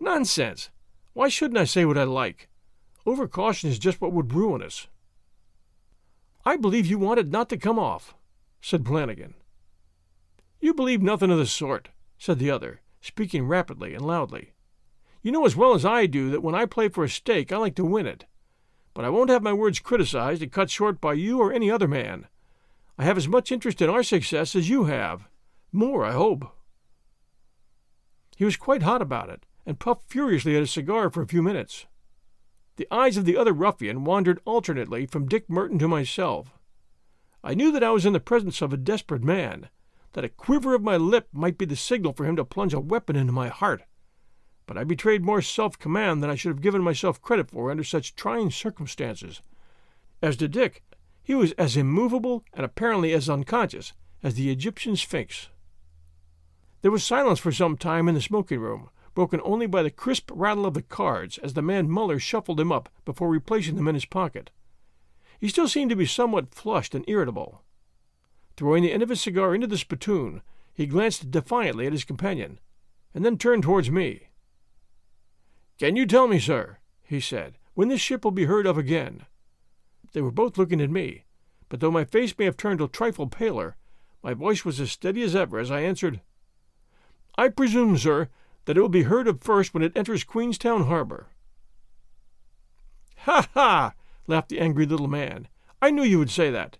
Nonsense! 0.00 0.70
Why 1.12 1.28
shouldn't 1.28 1.58
I 1.58 1.64
say 1.64 1.84
what 1.84 1.98
I 1.98 2.04
like? 2.04 2.48
Over 3.06 3.28
caution 3.28 3.70
is 3.70 3.78
just 3.78 4.00
what 4.00 4.12
would 4.12 4.34
ruin 4.34 4.62
us. 4.62 4.88
I 6.44 6.56
believe 6.56 6.86
you 6.86 6.98
wanted 6.98 7.30
not 7.30 7.48
to 7.50 7.56
come 7.56 7.78
off, 7.78 8.14
said 8.60 8.86
Flanagan. 8.86 9.34
You 10.60 10.74
believe 10.74 11.02
nothing 11.02 11.30
of 11.30 11.38
the 11.38 11.46
sort, 11.46 11.90
said 12.18 12.38
the 12.38 12.50
other, 12.50 12.80
speaking 13.00 13.46
rapidly 13.46 13.94
and 13.94 14.04
loudly. 14.04 14.52
You 15.22 15.30
know 15.30 15.46
as 15.46 15.56
well 15.56 15.74
as 15.74 15.84
I 15.84 16.06
do 16.06 16.30
that 16.30 16.42
when 16.42 16.54
I 16.54 16.66
play 16.66 16.88
for 16.88 17.04
a 17.04 17.08
stake, 17.08 17.52
I 17.52 17.56
like 17.56 17.76
to 17.76 17.84
win 17.84 18.06
it. 18.06 18.24
But 18.94 19.04
I 19.04 19.10
won't 19.10 19.30
have 19.30 19.42
my 19.42 19.52
words 19.52 19.78
criticized 19.78 20.42
and 20.42 20.50
cut 20.50 20.70
short 20.70 21.00
by 21.00 21.12
you 21.12 21.38
or 21.38 21.52
any 21.52 21.70
other 21.70 21.86
man. 21.86 22.26
I 22.98 23.04
have 23.04 23.16
as 23.16 23.28
much 23.28 23.52
interest 23.52 23.80
in 23.80 23.88
our 23.88 24.02
success 24.02 24.56
as 24.56 24.68
you 24.68 24.84
have. 24.84 25.28
More, 25.72 26.04
I 26.04 26.12
hope. 26.12 26.52
He 28.36 28.44
was 28.44 28.56
quite 28.56 28.82
hot 28.82 29.00
about 29.00 29.30
it, 29.30 29.46
and 29.64 29.78
puffed 29.78 30.10
furiously 30.10 30.54
at 30.56 30.60
his 30.60 30.70
cigar 30.70 31.08
for 31.08 31.22
a 31.22 31.26
few 31.26 31.42
minutes. 31.42 31.86
The 32.76 32.88
eyes 32.90 33.16
of 33.16 33.24
the 33.24 33.36
other 33.36 33.52
ruffian 33.52 34.04
wandered 34.04 34.40
alternately 34.44 35.06
from 35.06 35.28
Dick 35.28 35.48
Merton 35.48 35.78
to 35.78 35.88
myself. 35.88 36.58
I 37.42 37.54
knew 37.54 37.70
that 37.72 37.84
I 37.84 37.90
was 37.90 38.04
in 38.04 38.12
the 38.12 38.20
presence 38.20 38.60
of 38.60 38.72
a 38.72 38.76
desperate 38.76 39.22
man, 39.22 39.68
that 40.12 40.24
a 40.24 40.28
quiver 40.28 40.74
of 40.74 40.82
my 40.82 40.96
lip 40.96 41.28
might 41.32 41.56
be 41.56 41.64
the 41.64 41.76
signal 41.76 42.12
for 42.12 42.24
him 42.24 42.36
to 42.36 42.44
plunge 42.44 42.74
a 42.74 42.80
weapon 42.80 43.16
into 43.16 43.32
my 43.32 43.48
heart 43.48 43.82
but 44.68 44.76
I 44.76 44.84
betrayed 44.84 45.24
more 45.24 45.40
self 45.40 45.78
command 45.78 46.22
than 46.22 46.28
I 46.28 46.34
should 46.34 46.50
have 46.50 46.60
given 46.60 46.82
myself 46.82 47.22
credit 47.22 47.50
for 47.50 47.70
under 47.70 47.82
such 47.82 48.14
trying 48.14 48.50
circumstances. 48.50 49.40
As 50.22 50.36
to 50.36 50.46
Dick, 50.46 50.84
he 51.28 51.34
was 51.34 51.52
as 51.52 51.76
immovable 51.76 52.42
and 52.54 52.64
apparently 52.64 53.12
as 53.12 53.28
unconscious 53.28 53.92
as 54.22 54.32
the 54.32 54.50
Egyptian 54.50 54.96
Sphinx. 54.96 55.50
There 56.80 56.90
was 56.90 57.04
silence 57.04 57.38
for 57.38 57.52
some 57.52 57.76
time 57.76 58.08
in 58.08 58.14
the 58.14 58.22
smoking 58.22 58.60
room, 58.60 58.88
broken 59.14 59.38
only 59.44 59.66
by 59.66 59.82
the 59.82 59.90
crisp 59.90 60.30
rattle 60.32 60.64
of 60.64 60.72
the 60.72 60.80
cards 60.80 61.36
as 61.36 61.52
the 61.52 61.60
man 61.60 61.90
Muller 61.90 62.18
shuffled 62.18 62.56
them 62.56 62.72
up 62.72 62.88
before 63.04 63.28
replacing 63.28 63.76
them 63.76 63.86
in 63.88 63.94
his 63.94 64.06
pocket. 64.06 64.48
He 65.38 65.50
still 65.50 65.68
seemed 65.68 65.90
to 65.90 65.96
be 65.96 66.06
somewhat 66.06 66.54
flushed 66.54 66.94
and 66.94 67.04
irritable. 67.06 67.62
Throwing 68.56 68.82
the 68.82 68.94
end 68.94 69.02
of 69.02 69.10
his 69.10 69.20
cigar 69.20 69.54
into 69.54 69.66
the 69.66 69.76
spittoon, 69.76 70.40
he 70.72 70.86
glanced 70.86 71.30
defiantly 71.30 71.86
at 71.86 71.92
his 71.92 72.04
companion, 72.04 72.58
and 73.12 73.22
then 73.22 73.36
turned 73.36 73.64
towards 73.64 73.90
me. 73.90 74.28
Can 75.78 75.94
you 75.94 76.06
tell 76.06 76.26
me, 76.26 76.38
sir, 76.38 76.78
he 77.02 77.20
said, 77.20 77.58
when 77.74 77.88
this 77.88 78.00
ship 78.00 78.24
will 78.24 78.30
be 78.30 78.46
heard 78.46 78.64
of 78.64 78.78
again? 78.78 79.26
They 80.12 80.20
were 80.20 80.30
both 80.30 80.58
looking 80.58 80.80
at 80.80 80.90
me, 80.90 81.24
but 81.68 81.80
though 81.80 81.90
my 81.90 82.04
face 82.04 82.36
may 82.38 82.44
have 82.44 82.56
turned 82.56 82.80
a 82.80 82.88
trifle 82.88 83.26
paler, 83.26 83.76
my 84.22 84.34
voice 84.34 84.64
was 84.64 84.80
as 84.80 84.90
steady 84.90 85.22
as 85.22 85.36
ever 85.36 85.58
as 85.58 85.70
I 85.70 85.80
answered, 85.80 86.20
I 87.36 87.48
presume, 87.48 87.96
sir, 87.96 88.28
that 88.64 88.76
it 88.76 88.80
will 88.80 88.88
be 88.88 89.04
heard 89.04 89.28
of 89.28 89.40
first 89.40 89.72
when 89.72 89.82
it 89.82 89.96
enters 89.96 90.24
Queenstown 90.24 90.86
harbor. 90.86 91.28
Ha 93.18 93.48
ha! 93.54 93.94
laughed 94.26 94.48
the 94.48 94.58
angry 94.58 94.86
little 94.86 95.06
man. 95.06 95.46
I 95.80 95.90
knew 95.90 96.02
you 96.02 96.18
would 96.18 96.30
say 96.30 96.50
that. 96.50 96.78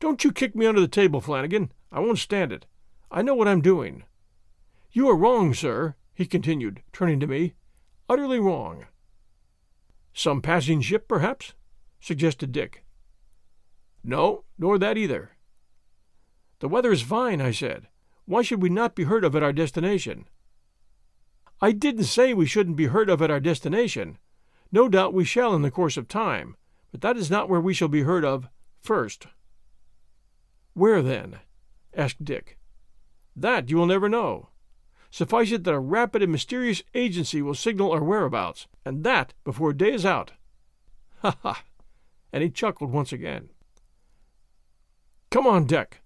Don't 0.00 0.24
you 0.24 0.32
kick 0.32 0.54
me 0.54 0.66
under 0.66 0.80
the 0.80 0.88
table, 0.88 1.20
Flanagan. 1.20 1.70
I 1.92 2.00
won't 2.00 2.18
stand 2.18 2.50
it. 2.50 2.66
I 3.10 3.22
know 3.22 3.34
what 3.34 3.46
I'm 3.48 3.60
doing. 3.60 4.04
You 4.90 5.08
are 5.08 5.16
wrong, 5.16 5.52
sir, 5.52 5.96
he 6.14 6.24
continued, 6.24 6.82
turning 6.92 7.20
to 7.20 7.26
me 7.26 7.54
utterly 8.08 8.38
wrong. 8.38 8.86
Some 10.12 10.40
passing 10.40 10.80
ship, 10.80 11.08
perhaps? 11.08 11.54
Suggested 12.04 12.52
Dick. 12.52 12.84
No, 14.04 14.44
nor 14.58 14.78
that 14.78 14.98
either. 14.98 15.30
The 16.58 16.68
weather 16.68 16.92
is 16.92 17.00
fine, 17.00 17.40
I 17.40 17.50
said. 17.50 17.88
Why 18.26 18.42
should 18.42 18.60
we 18.60 18.68
not 18.68 18.94
be 18.94 19.04
heard 19.04 19.24
of 19.24 19.34
at 19.34 19.42
our 19.42 19.54
destination? 19.54 20.26
I 21.62 21.72
didn't 21.72 22.04
say 22.04 22.34
we 22.34 22.44
shouldn't 22.44 22.76
be 22.76 22.88
heard 22.88 23.08
of 23.08 23.22
at 23.22 23.30
our 23.30 23.40
destination. 23.40 24.18
No 24.70 24.86
doubt 24.86 25.14
we 25.14 25.24
shall 25.24 25.54
in 25.54 25.62
the 25.62 25.70
course 25.70 25.96
of 25.96 26.06
time, 26.06 26.56
but 26.92 27.00
that 27.00 27.16
is 27.16 27.30
not 27.30 27.48
where 27.48 27.60
we 27.60 27.72
shall 27.72 27.88
be 27.88 28.02
heard 28.02 28.24
of 28.24 28.48
first. 28.82 29.26
Where 30.74 31.00
then? 31.00 31.38
asked 31.96 32.22
Dick. 32.22 32.58
That 33.34 33.70
you 33.70 33.78
will 33.78 33.86
never 33.86 34.10
know. 34.10 34.50
Suffice 35.10 35.52
it 35.52 35.64
that 35.64 35.72
a 35.72 35.78
rapid 35.78 36.22
and 36.22 36.32
mysterious 36.32 36.82
agency 36.92 37.40
will 37.40 37.54
signal 37.54 37.92
our 37.92 38.04
whereabouts, 38.04 38.66
and 38.84 39.04
that 39.04 39.32
before 39.42 39.72
day 39.72 39.94
is 39.94 40.04
out. 40.04 40.32
Ha 41.22 41.34
ha! 41.42 41.62
And 42.34 42.42
he 42.42 42.50
chuckled 42.50 42.90
once 42.90 43.12
again. 43.12 43.50
Come 45.30 45.46
on 45.46 45.66
deck, 45.66 46.00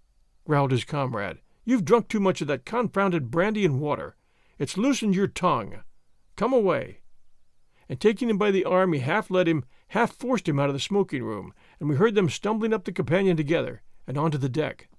growled 0.45 0.73
his 0.73 0.85
comrade. 0.85 1.39
You've 1.65 1.87
drunk 1.87 2.09
too 2.09 2.21
much 2.21 2.43
of 2.43 2.49
that 2.49 2.67
confounded 2.67 3.31
brandy 3.31 3.65
and 3.65 3.81
water. 3.81 4.15
It's 4.59 4.77
loosened 4.77 5.15
your 5.15 5.27
tongue. 5.27 5.81
Come 6.37 6.53
away. 6.53 6.99
And 7.89 7.99
taking 7.99 8.29
him 8.29 8.37
by 8.37 8.51
the 8.51 8.67
arm, 8.67 8.93
he 8.93 8.99
half 8.99 9.31
led 9.31 9.49
him, 9.49 9.65
half 9.89 10.13
forced 10.13 10.47
him 10.47 10.61
out 10.61 10.69
of 10.69 10.75
the 10.75 10.81
smoking 10.81 11.23
room, 11.25 11.55
and 11.81 11.89
we 11.89 11.97
heard 11.97 12.15
them 12.15 12.29
stumbling 12.29 12.75
up 12.75 12.85
the 12.85 12.93
companion 12.93 13.39
together 13.39 13.81
and 14.07 14.19
onto 14.19 14.37
the 14.37 14.51
deck. 14.51 14.91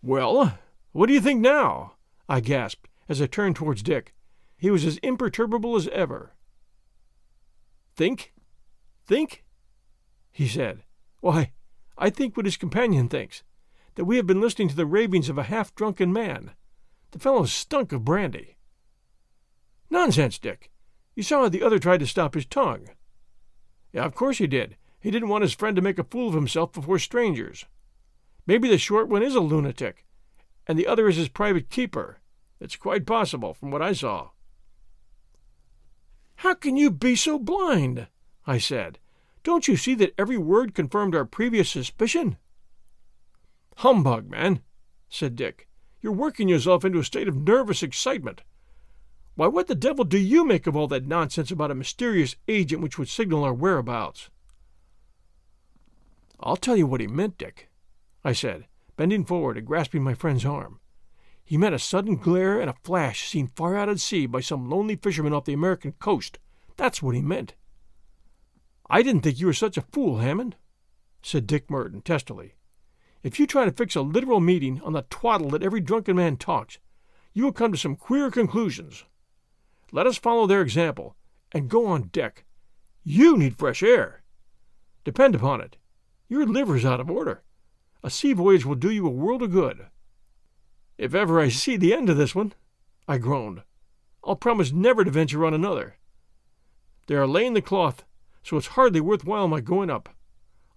Well, 0.00 0.58
what 0.92 1.08
do 1.08 1.12
you 1.12 1.20
think 1.20 1.42
now? 1.42 1.96
I 2.30 2.40
gasped 2.40 2.88
as 3.10 3.20
I 3.20 3.26
turned 3.26 3.56
towards 3.56 3.82
Dick. 3.82 4.14
He 4.56 4.70
was 4.70 4.86
as 4.86 4.96
imperturbable 5.02 5.76
as 5.76 5.86
ever. 5.88 6.32
Think? 7.94 8.32
Think? 9.06 9.44
He 10.30 10.48
said. 10.48 10.82
Why, 11.20 11.52
I 11.96 12.10
think 12.10 12.36
what 12.36 12.46
his 12.46 12.56
companion 12.56 13.08
thinks 13.08 13.42
that 13.94 14.04
we 14.04 14.16
have 14.16 14.26
been 14.26 14.40
listening 14.40 14.68
to 14.68 14.76
the 14.76 14.86
ravings 14.86 15.28
of 15.28 15.38
a 15.38 15.44
half 15.44 15.74
drunken 15.74 16.12
man. 16.12 16.52
The 17.10 17.18
fellow 17.18 17.44
stunk 17.44 17.92
of 17.92 18.04
brandy. 18.04 18.56
Nonsense, 19.90 20.38
Dick. 20.38 20.70
You 21.14 21.22
saw 21.22 21.42
how 21.42 21.48
the 21.50 21.62
other 21.62 21.78
tried 21.78 22.00
to 22.00 22.06
stop 22.06 22.34
his 22.34 22.46
tongue. 22.46 22.88
Yeah, 23.92 24.04
of 24.04 24.14
course 24.14 24.38
he 24.38 24.46
did. 24.46 24.76
He 24.98 25.10
didn't 25.10 25.28
want 25.28 25.42
his 25.42 25.52
friend 25.52 25.76
to 25.76 25.82
make 25.82 25.98
a 25.98 26.04
fool 26.04 26.28
of 26.28 26.34
himself 26.34 26.72
before 26.72 26.98
strangers. 26.98 27.66
Maybe 28.46 28.68
the 28.68 28.78
short 28.78 29.08
one 29.08 29.22
is 29.22 29.34
a 29.34 29.40
lunatic, 29.40 30.06
and 30.66 30.78
the 30.78 30.86
other 30.86 31.08
is 31.08 31.16
his 31.16 31.28
private 31.28 31.68
keeper. 31.68 32.20
It's 32.60 32.76
quite 32.76 33.04
possible, 33.04 33.52
from 33.52 33.70
what 33.70 33.82
I 33.82 33.92
saw. 33.92 34.30
How 36.36 36.54
can 36.54 36.76
you 36.76 36.90
be 36.90 37.14
so 37.14 37.38
blind? 37.38 38.06
I 38.46 38.58
said. 38.58 38.98
Don't 39.42 39.68
you 39.68 39.76
see 39.76 39.94
that 39.96 40.14
every 40.18 40.38
word 40.38 40.74
confirmed 40.74 41.14
our 41.14 41.24
previous 41.24 41.70
suspicion? 41.70 42.36
Humbug, 43.78 44.30
man, 44.30 44.62
said 45.08 45.36
Dick. 45.36 45.68
You're 46.00 46.12
working 46.12 46.48
yourself 46.48 46.84
into 46.84 46.98
a 46.98 47.04
state 47.04 47.28
of 47.28 47.36
nervous 47.36 47.82
excitement. 47.82 48.42
Why, 49.34 49.46
what 49.46 49.66
the 49.66 49.74
devil 49.74 50.04
do 50.04 50.18
you 50.18 50.44
make 50.44 50.66
of 50.66 50.76
all 50.76 50.88
that 50.88 51.06
nonsense 51.06 51.50
about 51.50 51.70
a 51.70 51.74
mysterious 51.74 52.36
agent 52.48 52.82
which 52.82 52.98
would 52.98 53.08
signal 53.08 53.44
our 53.44 53.54
whereabouts? 53.54 54.30
I'll 56.40 56.56
tell 56.56 56.76
you 56.76 56.86
what 56.86 57.00
he 57.00 57.06
meant, 57.06 57.38
Dick, 57.38 57.70
I 58.24 58.32
said 58.32 58.66
bending 58.96 59.24
forward 59.24 59.56
and 59.56 59.66
grasping 59.66 60.02
my 60.02 60.14
friend's 60.14 60.44
arm. 60.44 60.78
He 61.44 61.56
meant 61.56 61.74
a 61.74 61.78
sudden 61.78 62.16
glare 62.16 62.60
and 62.60 62.70
a 62.70 62.76
flash 62.84 63.28
seen 63.28 63.48
far 63.48 63.76
out 63.76 63.88
at 63.88 64.00
sea 64.00 64.26
by 64.26 64.40
some 64.40 64.70
lonely 64.70 64.96
fisherman 64.96 65.32
off 65.32 65.44
the 65.44 65.52
American 65.52 65.92
coast. 65.92 66.38
That's 66.76 67.02
what 67.02 67.14
he 67.14 67.20
meant. 67.20 67.54
I 68.88 69.02
didn't 69.02 69.22
think 69.22 69.40
you 69.40 69.46
were 69.46 69.52
such 69.52 69.76
a 69.76 69.82
fool, 69.82 70.18
Hammond, 70.18 70.56
said 71.22 71.46
Dick 71.46 71.70
Merton 71.70 72.02
testily. 72.02 72.54
If 73.22 73.38
you 73.38 73.46
try 73.46 73.64
to 73.64 73.72
fix 73.72 73.94
a 73.94 74.02
literal 74.02 74.40
meaning 74.40 74.80
on 74.82 74.92
the 74.92 75.06
twaddle 75.08 75.50
that 75.50 75.62
every 75.62 75.80
drunken 75.80 76.16
man 76.16 76.36
talks, 76.36 76.78
you 77.32 77.44
will 77.44 77.52
come 77.52 77.72
to 77.72 77.78
some 77.78 77.96
queer 77.96 78.30
conclusions. 78.30 79.04
Let 79.92 80.06
us 80.06 80.18
follow 80.18 80.46
their 80.46 80.62
example 80.62 81.16
and 81.52 81.68
go 81.68 81.86
on 81.86 82.08
deck. 82.12 82.44
You 83.04 83.36
need 83.36 83.58
fresh 83.58 83.82
air. 83.82 84.22
Depend 85.04 85.34
upon 85.34 85.60
it, 85.60 85.76
your 86.28 86.46
liver's 86.46 86.84
out 86.84 87.00
of 87.00 87.10
order. 87.10 87.42
A 88.02 88.10
sea 88.10 88.32
voyage 88.32 88.64
will 88.64 88.74
do 88.74 88.90
you 88.90 89.06
a 89.06 89.10
world 89.10 89.42
of 89.42 89.52
good. 89.52 89.86
If 90.98 91.14
ever 91.14 91.40
I 91.40 91.48
see 91.48 91.76
the 91.76 91.94
end 91.94 92.08
of 92.08 92.16
this 92.16 92.34
one, 92.34 92.52
I 93.06 93.18
groaned, 93.18 93.62
I'll 94.24 94.36
promise 94.36 94.72
never 94.72 95.04
to 95.04 95.10
venture 95.10 95.44
on 95.44 95.54
another. 95.54 95.96
They 97.06 97.16
are 97.16 97.26
laying 97.26 97.54
the 97.54 97.62
cloth, 97.62 98.04
so 98.42 98.56
it's 98.56 98.68
hardly 98.68 99.00
worth 99.00 99.24
while 99.24 99.48
my 99.48 99.60
going 99.60 99.90
up. 99.90 100.08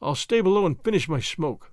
I'll 0.01 0.15
stay 0.15 0.41
below 0.41 0.65
and 0.65 0.81
finish 0.81 1.09
my 1.09 1.19
smoke. 1.19 1.71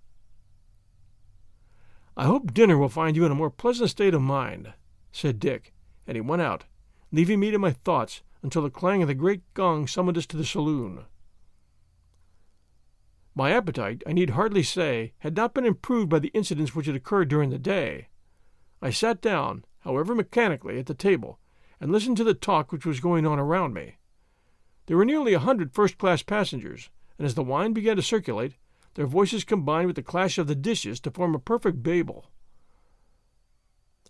I 2.16 2.24
hope 2.24 2.52
dinner 2.52 2.76
will 2.76 2.88
find 2.88 3.16
you 3.16 3.24
in 3.24 3.32
a 3.32 3.36
more 3.36 3.50
pleasant 3.50 3.90
state 3.90 4.14
of 4.14 4.22
mind, 4.22 4.74
said 5.12 5.38
Dick, 5.38 5.72
and 6.06 6.14
he 6.14 6.20
went 6.20 6.42
out, 6.42 6.64
leaving 7.10 7.40
me 7.40 7.50
to 7.50 7.58
my 7.58 7.72
thoughts 7.72 8.22
until 8.42 8.62
the 8.62 8.70
clang 8.70 9.02
of 9.02 9.08
the 9.08 9.14
great 9.14 9.42
gong 9.54 9.86
summoned 9.86 10.18
us 10.18 10.26
to 10.26 10.36
the 10.36 10.44
saloon. 10.44 11.04
My 13.34 13.50
appetite, 13.50 14.02
I 14.06 14.12
need 14.12 14.30
hardly 14.30 14.62
say, 14.62 15.14
had 15.20 15.34
not 15.34 15.54
been 15.54 15.64
improved 15.64 16.10
by 16.10 16.18
the 16.18 16.32
incidents 16.34 16.74
which 16.74 16.86
had 16.86 16.96
occurred 16.96 17.28
during 17.28 17.48
the 17.48 17.58
day. 17.58 18.08
I 18.82 18.90
sat 18.90 19.22
down, 19.22 19.64
however 19.80 20.14
mechanically, 20.14 20.78
at 20.78 20.86
the 20.86 20.94
table, 20.94 21.38
and 21.80 21.90
listened 21.90 22.18
to 22.18 22.24
the 22.24 22.34
talk 22.34 22.72
which 22.72 22.84
was 22.84 23.00
going 23.00 23.26
on 23.26 23.38
around 23.38 23.72
me. 23.72 23.96
There 24.86 24.96
were 24.96 25.04
nearly 25.04 25.32
a 25.32 25.38
hundred 25.38 25.72
first 25.72 25.96
class 25.96 26.22
passengers, 26.22 26.90
and 27.18 27.26
as 27.26 27.34
the 27.34 27.42
wine 27.42 27.72
began 27.72 27.96
to 27.96 28.02
circulate, 28.02 28.54
their 28.94 29.06
voices 29.06 29.44
combined 29.44 29.86
with 29.86 29.96
the 29.96 30.02
clash 30.02 30.38
of 30.38 30.46
the 30.48 30.54
dishes 30.54 31.00
to 31.00 31.10
form 31.10 31.34
a 31.34 31.38
perfect 31.38 31.82
babel. 31.82 32.30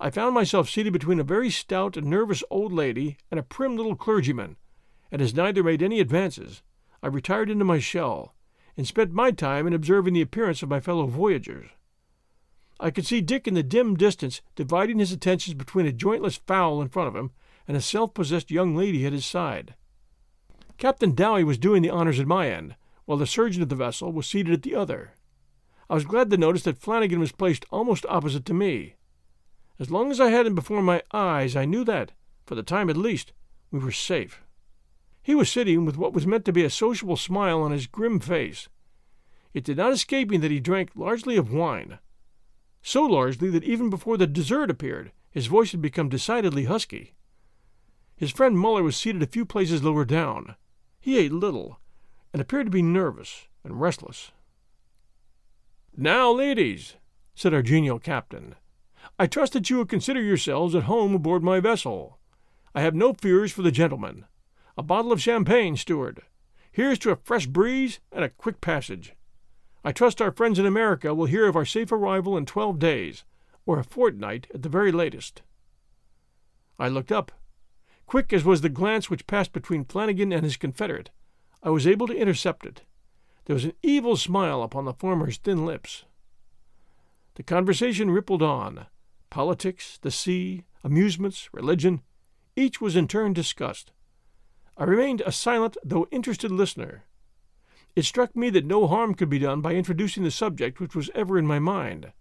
I 0.01 0.11
found 0.11 0.35
myself 0.35 0.69
seated 0.69 0.93
between 0.93 1.21
a 1.21 1.25
very 1.25 1.51
stout 1.51 1.97
and 1.97 2.07
nervous 2.07 2.43
old 2.51 2.73
lady 2.73 3.19
and 3.31 3.39
a 3.39 3.43
prim 3.45 3.77
little 3.77 3.95
clergyman, 3.95 4.57
and 5.11 5.21
as 5.21 5.35
neither 5.35 5.63
made 5.63 5.83
any 5.83 6.01
advances, 6.01 6.63
I 7.03 7.09
retired 7.09 7.51
into 7.51 7.65
my 7.65 7.79
shell, 7.79 8.35
and 8.77 8.87
spent 8.87 9.13
my 9.13 9.31
time 9.31 9.67
in 9.67 9.75
observing 9.75 10.15
the 10.15 10.23
appearance 10.23 10.63
of 10.63 10.71
my 10.71 10.81
fellow 10.81 11.07
voyagers. 11.07 11.69
I 12.81 12.91
could 12.91 13.07
see 13.07 13.21
Dick 13.21 13.47
in 13.47 13.55
the 13.55 13.63
dim 13.63 13.95
distance 13.95 14.41
dividing 14.57 14.99
his 14.99 15.13
attentions 15.13 15.55
between 15.55 15.87
a 15.87 15.93
jointless 15.93 16.37
fowl 16.37 16.81
in 16.81 16.89
front 16.89 17.09
of 17.09 17.15
him 17.15 17.31
and 17.69 17.77
a 17.77 17.81
self 17.81 18.15
possessed 18.15 18.51
young 18.51 18.75
lady 18.75 19.07
at 19.07 19.13
his 19.13 19.27
side. 19.27 19.75
Captain 20.83 21.15
Dowie 21.15 21.45
was 21.45 21.59
doing 21.59 21.81
the 21.81 21.91
honors 21.91 22.19
at 22.19 22.27
my 22.27 22.51
end, 22.51 22.75
while 23.05 23.17
the 23.17 23.25
surgeon 23.25 23.63
of 23.63 23.69
the 23.69 23.77
vessel 23.77 24.11
was 24.11 24.27
seated 24.27 24.53
at 24.53 24.63
the 24.63 24.75
other. 24.75 25.13
I 25.89 25.95
was 25.95 26.05
glad 26.05 26.29
to 26.31 26.37
notice 26.37 26.65
that 26.65 26.77
Flanagan 26.77 27.21
was 27.21 27.31
placed 27.31 27.65
almost 27.71 28.05
opposite 28.09 28.45
to 28.47 28.53
me. 28.53 28.97
As 29.79 29.93
long 29.93 30.11
as 30.11 30.19
I 30.19 30.31
had 30.31 30.45
him 30.45 30.57
before 30.57 30.83
my 30.83 31.01
eyes, 31.13 31.55
I 31.55 31.67
knew 31.67 31.85
that, 31.85 32.11
for 32.47 32.57
the 32.57 32.65
time 32.65 32.91
at 32.91 32.97
least, 32.97 33.33
we 33.71 33.79
were 33.79 33.93
safe. 33.93 34.43
He 35.23 35.37
was 35.37 35.49
sitting 35.49 35.85
with 35.85 35.97
what 35.97 36.15
was 36.15 36.27
meant 36.27 36.45
to 36.47 36.53
be 36.53 36.65
a 36.65 36.69
sociable 36.69 37.17
smile 37.17 37.63
on 37.63 37.71
his 37.71 37.87
grim 37.87 38.19
face. 38.19 38.69
It 39.55 39.63
did 39.63 39.77
not 39.77 39.93
escape 39.93 40.31
me 40.31 40.37
that 40.39 40.51
he 40.51 40.59
drank 40.59 40.91
largely 40.97 41.37
of 41.37 41.53
wine, 41.53 42.01
so 42.83 43.05
largely 43.05 43.51
that 43.51 43.63
even 43.63 43.89
before 43.89 44.17
the 44.17 44.27
dessert 44.27 44.69
appeared, 44.69 45.13
his 45.31 45.47
voice 45.47 45.71
had 45.71 45.81
become 45.81 46.09
decidedly 46.09 46.65
husky. 46.65 47.13
His 48.17 48.33
friend 48.33 48.59
Muller 48.59 48.83
was 48.83 48.97
seated 48.97 49.23
a 49.23 49.27
few 49.27 49.45
places 49.45 49.85
lower 49.85 50.05
down. 50.05 50.57
He 51.03 51.19
ate 51.19 51.33
little, 51.33 51.81
and 52.33 52.41
appeared 52.41 52.67
to 52.67 52.71
be 52.71 52.81
nervous 52.81 53.49
and 53.65 53.81
restless. 53.81 54.31
Now, 55.97 56.31
ladies, 56.31 56.95
said 57.35 57.53
our 57.53 57.61
genial 57.61 57.99
captain, 57.99 58.55
I 59.19 59.27
trust 59.27 59.53
that 59.55 59.69
you 59.69 59.79
will 59.79 59.85
consider 59.85 60.23
yourselves 60.23 60.77
at 60.77 60.85
home 60.85 61.13
aboard 61.13 61.43
my 61.43 61.59
vessel. 61.59 62.21
I 62.73 62.83
have 62.83 62.95
no 62.95 63.15
fears 63.15 63.51
for 63.51 63.63
the 63.63 63.73
gentlemen. 63.73 64.27
A 64.79 64.83
bottle 64.85 65.11
of 65.11 65.21
champagne, 65.21 65.77
steward. 65.77 66.23
Here's 66.71 67.01
to 67.01 67.11
a 67.11 67.17
fresh 67.17 67.47
breeze 67.47 67.99
and 68.13 68.25
a 68.25 68.31
quick 68.31 68.61
passage. 68.61 69.15
I 69.85 69.91
trust 69.91 70.23
our 70.23 70.31
friends 70.31 70.61
in 70.61 70.67
America 70.67 71.13
will 71.17 71.27
hear 71.27 71.49
of 71.49 71.57
our 71.57 71.65
safe 71.65 71.91
arrival 71.91 72.37
in 72.37 72.47
twelve 72.47 72.79
days, 72.79 73.25
or 73.67 73.81
a 73.81 73.85
fortnight 73.85 74.47
at 74.55 74.63
the 74.63 74.69
very 74.69 74.93
latest. 74.93 75.43
I 76.79 76.87
looked 76.87 77.11
up. 77.11 77.33
Quick 78.07 78.33
as 78.33 78.45
was 78.45 78.61
the 78.61 78.69
glance 78.69 79.09
which 79.09 79.27
passed 79.27 79.53
between 79.53 79.85
Flanagan 79.85 80.33
and 80.33 80.45
his 80.45 80.57
confederate, 80.57 81.11
I 81.63 81.71
was 81.71 81.87
able 81.87 82.07
to 82.09 82.17
intercept 82.17 82.67
it. 82.67 82.83
There 83.45 83.55
was 83.55 83.65
an 83.65 83.75
evil 83.83 84.17
smile 84.17 84.63
upon 84.63 84.85
the 84.85 84.95
former's 84.95 85.37
thin 85.37 85.65
lips. 85.65 86.05
The 87.35 87.43
conversation 87.43 88.11
rippled 88.11 88.43
on. 88.43 88.87
Politics, 89.31 89.99
the 90.03 90.11
sea, 90.11 90.65
amusements, 90.85 91.49
religion, 91.53 92.03
each 92.57 92.81
was 92.81 92.97
in 92.97 93.09
turn 93.09 93.33
discussed. 93.33 93.93
I 94.77 94.85
remained 94.85 95.23
a 95.23 95.33
silent 95.33 95.77
though 95.83 96.07
interested 96.11 96.51
listener. 96.51 97.05
It 97.95 98.05
struck 98.05 98.35
me 98.35 98.51
that 98.51 98.65
no 98.65 98.87
harm 98.87 99.15
could 99.15 99.29
be 99.29 99.39
done 99.39 99.61
by 99.61 99.75
introducing 99.75 100.23
the 100.23 100.31
subject 100.31 100.81
which 100.81 100.95
was 100.95 101.11
ever 101.15 101.39
in 101.39 101.47
my 101.47 101.59
mind. 101.59 102.13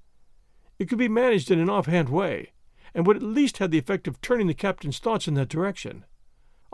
It 0.80 0.90
could 0.90 0.98
be 0.98 1.08
managed 1.08 1.52
in 1.52 1.60
an 1.60 1.70
offhand 1.70 2.10
way, 2.10 2.52
and 2.94 3.06
would 3.06 3.18
at 3.18 3.24
least 3.24 3.58
have 3.58 3.72
the 3.72 3.78
effect 3.78 4.08
of 4.08 4.22
turning 4.22 4.48
the 4.48 4.54
captain's 4.54 5.00
thoughts 5.00 5.28
in 5.28 5.34
that 5.36 5.50
direction. 5.50 6.06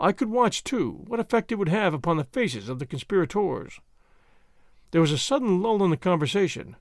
I 0.00 0.12
could 0.12 0.30
watch, 0.30 0.64
too, 0.64 1.04
what 1.06 1.20
effect 1.20 1.50
it 1.50 1.56
would 1.56 1.68
have 1.68 1.92
upon 1.92 2.16
the 2.16 2.24
faces 2.24 2.68
of 2.68 2.78
the 2.78 2.86
conspirators. 2.86 3.80
There 4.90 5.00
was 5.00 5.12
a 5.12 5.18
sudden 5.18 5.60
lull 5.60 5.82
in 5.84 5.90
the 5.90 5.96
conversation. 5.96 6.76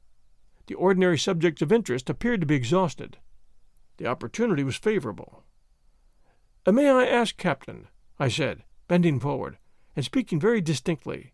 The 0.67 0.75
ordinary 0.75 1.17
subjects 1.17 1.61
of 1.61 1.71
interest 1.71 2.09
appeared 2.09 2.41
to 2.41 2.47
be 2.47 2.55
exhausted. 2.55 3.17
The 3.97 4.05
opportunity 4.05 4.63
was 4.63 4.75
favorable. 4.77 5.43
Uh, 6.65 6.71
may 6.71 6.89
I 6.89 7.05
ask, 7.05 7.37
Captain, 7.37 7.87
I 8.19 8.27
said, 8.27 8.63
bending 8.87 9.19
forward, 9.19 9.57
and 9.95 10.05
speaking 10.05 10.39
very 10.39 10.61
distinctly. 10.61 11.33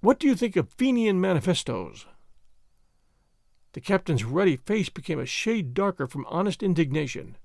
What 0.00 0.18
do 0.18 0.26
you 0.26 0.34
think 0.34 0.56
of 0.56 0.70
Fenian 0.70 1.20
manifestos? 1.20 2.06
The 3.78 3.84
captain's 3.84 4.24
ruddy 4.24 4.56
face 4.56 4.88
became 4.88 5.20
a 5.20 5.24
shade 5.24 5.72
darker 5.72 6.08
from 6.08 6.26
honest 6.26 6.64
indignation. 6.64 7.36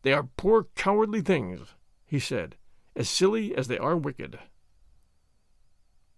They 0.00 0.14
are 0.14 0.30
poor 0.38 0.68
cowardly 0.76 1.20
things, 1.20 1.74
he 2.06 2.18
said, 2.18 2.56
as 2.96 3.10
silly 3.10 3.54
as 3.54 3.68
they 3.68 3.76
are 3.76 3.94
wicked. 3.94 4.38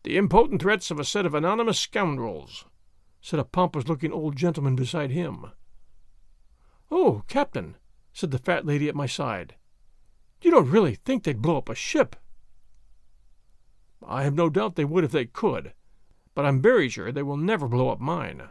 The 0.04 0.18
impotent 0.18 0.62
threats 0.62 0.92
of 0.92 1.00
a 1.00 1.04
set 1.04 1.26
of 1.26 1.34
anonymous 1.34 1.80
scoundrels, 1.80 2.66
said 3.20 3.40
a 3.40 3.44
pompous 3.44 3.88
looking 3.88 4.12
old 4.12 4.36
gentleman 4.36 4.76
beside 4.76 5.10
him. 5.10 5.46
Oh, 6.88 7.24
Captain, 7.26 7.76
said 8.12 8.30
the 8.30 8.38
fat 8.38 8.64
lady 8.64 8.88
at 8.88 8.94
my 8.94 9.06
side, 9.06 9.56
you 10.42 10.52
don't 10.52 10.70
really 10.70 10.94
think 10.94 11.24
they'd 11.24 11.42
blow 11.42 11.58
up 11.58 11.68
a 11.68 11.74
ship? 11.74 12.14
I 14.00 14.22
have 14.22 14.34
no 14.34 14.48
doubt 14.48 14.76
they 14.76 14.84
would 14.84 15.02
if 15.02 15.10
they 15.10 15.24
could, 15.24 15.72
but 16.36 16.44
I'm 16.44 16.62
very 16.62 16.88
sure 16.88 17.10
they 17.10 17.24
will 17.24 17.36
never 17.36 17.66
blow 17.66 17.88
up 17.88 17.98
mine. 17.98 18.48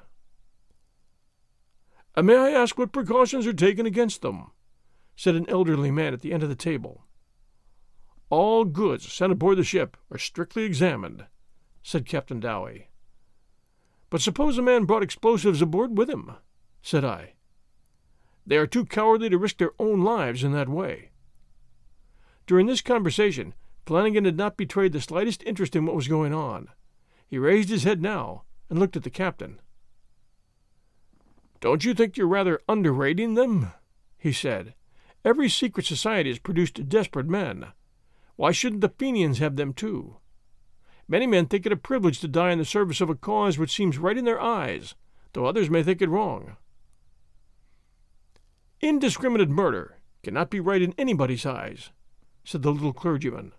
Uh, 2.15 2.21
may 2.21 2.35
I 2.35 2.51
ask 2.51 2.77
what 2.77 2.91
precautions 2.91 3.47
are 3.47 3.53
taken 3.53 3.85
against 3.85 4.21
them? 4.21 4.51
said 5.15 5.35
an 5.35 5.49
elderly 5.49 5.91
man 5.91 6.13
at 6.13 6.21
the 6.21 6.33
end 6.33 6.43
of 6.43 6.49
the 6.49 6.55
table. 6.55 7.05
All 8.29 8.65
goods 8.65 9.11
sent 9.11 9.31
aboard 9.31 9.57
the 9.57 9.63
ship 9.63 9.97
are 10.11 10.17
strictly 10.17 10.63
examined, 10.63 11.25
said 11.83 12.05
Captain 12.05 12.39
Dowie. 12.39 12.89
But 14.09 14.21
suppose 14.21 14.57
a 14.57 14.61
man 14.61 14.85
brought 14.85 15.03
explosives 15.03 15.61
aboard 15.61 15.97
with 15.97 16.09
him, 16.09 16.31
said 16.81 17.05
I. 17.05 17.33
They 18.45 18.57
are 18.57 18.67
too 18.67 18.85
cowardly 18.85 19.29
to 19.29 19.37
risk 19.37 19.57
their 19.57 19.73
own 19.79 20.03
lives 20.03 20.43
in 20.43 20.51
that 20.53 20.69
way. 20.69 21.11
During 22.45 22.67
this 22.67 22.81
conversation, 22.81 23.53
Flanagan 23.85 24.25
had 24.25 24.37
not 24.37 24.57
betrayed 24.57 24.93
the 24.93 25.01
slightest 25.01 25.43
interest 25.43 25.75
in 25.75 25.85
what 25.85 25.95
was 25.95 26.07
going 26.07 26.33
on. 26.33 26.69
He 27.27 27.37
raised 27.37 27.69
his 27.69 27.83
head 27.83 28.01
now 28.01 28.43
and 28.69 28.79
looked 28.79 28.95
at 28.95 29.03
the 29.03 29.09
captain. 29.09 29.59
Don't 31.63 31.85
you 31.85 31.93
think 31.93 32.17
you're 32.17 32.27
rather 32.27 32.59
underrating 32.67 33.35
them? 33.35 33.71
he 34.17 34.33
said. 34.33 34.73
Every 35.23 35.47
secret 35.47 35.85
society 35.85 36.29
has 36.29 36.37
produced 36.37 36.89
desperate 36.89 37.29
men. 37.29 37.67
Why 38.35 38.51
shouldn't 38.51 38.81
the 38.81 38.89
Fenians 38.89 39.39
have 39.39 39.55
them 39.55 39.71
too? 39.71 40.17
Many 41.07 41.25
men 41.25 41.45
think 41.45 41.65
it 41.65 41.71
a 41.71 41.77
privilege 41.77 42.19
to 42.19 42.27
die 42.27 42.51
in 42.51 42.59
the 42.59 42.65
service 42.65 42.99
of 42.99 43.09
a 43.09 43.15
cause 43.15 43.57
which 43.57 43.73
seems 43.73 43.97
right 43.97 44.17
in 44.17 44.25
their 44.25 44.41
eyes, 44.41 44.95
though 45.31 45.45
others 45.45 45.69
may 45.69 45.83
think 45.83 46.01
it 46.01 46.09
wrong. 46.09 46.57
Indiscriminate 48.81 49.47
murder 49.47 49.99
cannot 50.21 50.49
be 50.49 50.59
right 50.59 50.81
in 50.81 50.93
anybody's 50.97 51.45
eyes, 51.45 51.91
said 52.43 52.63
the 52.63 52.73
little 52.73 52.91
clergyman. 52.91 53.53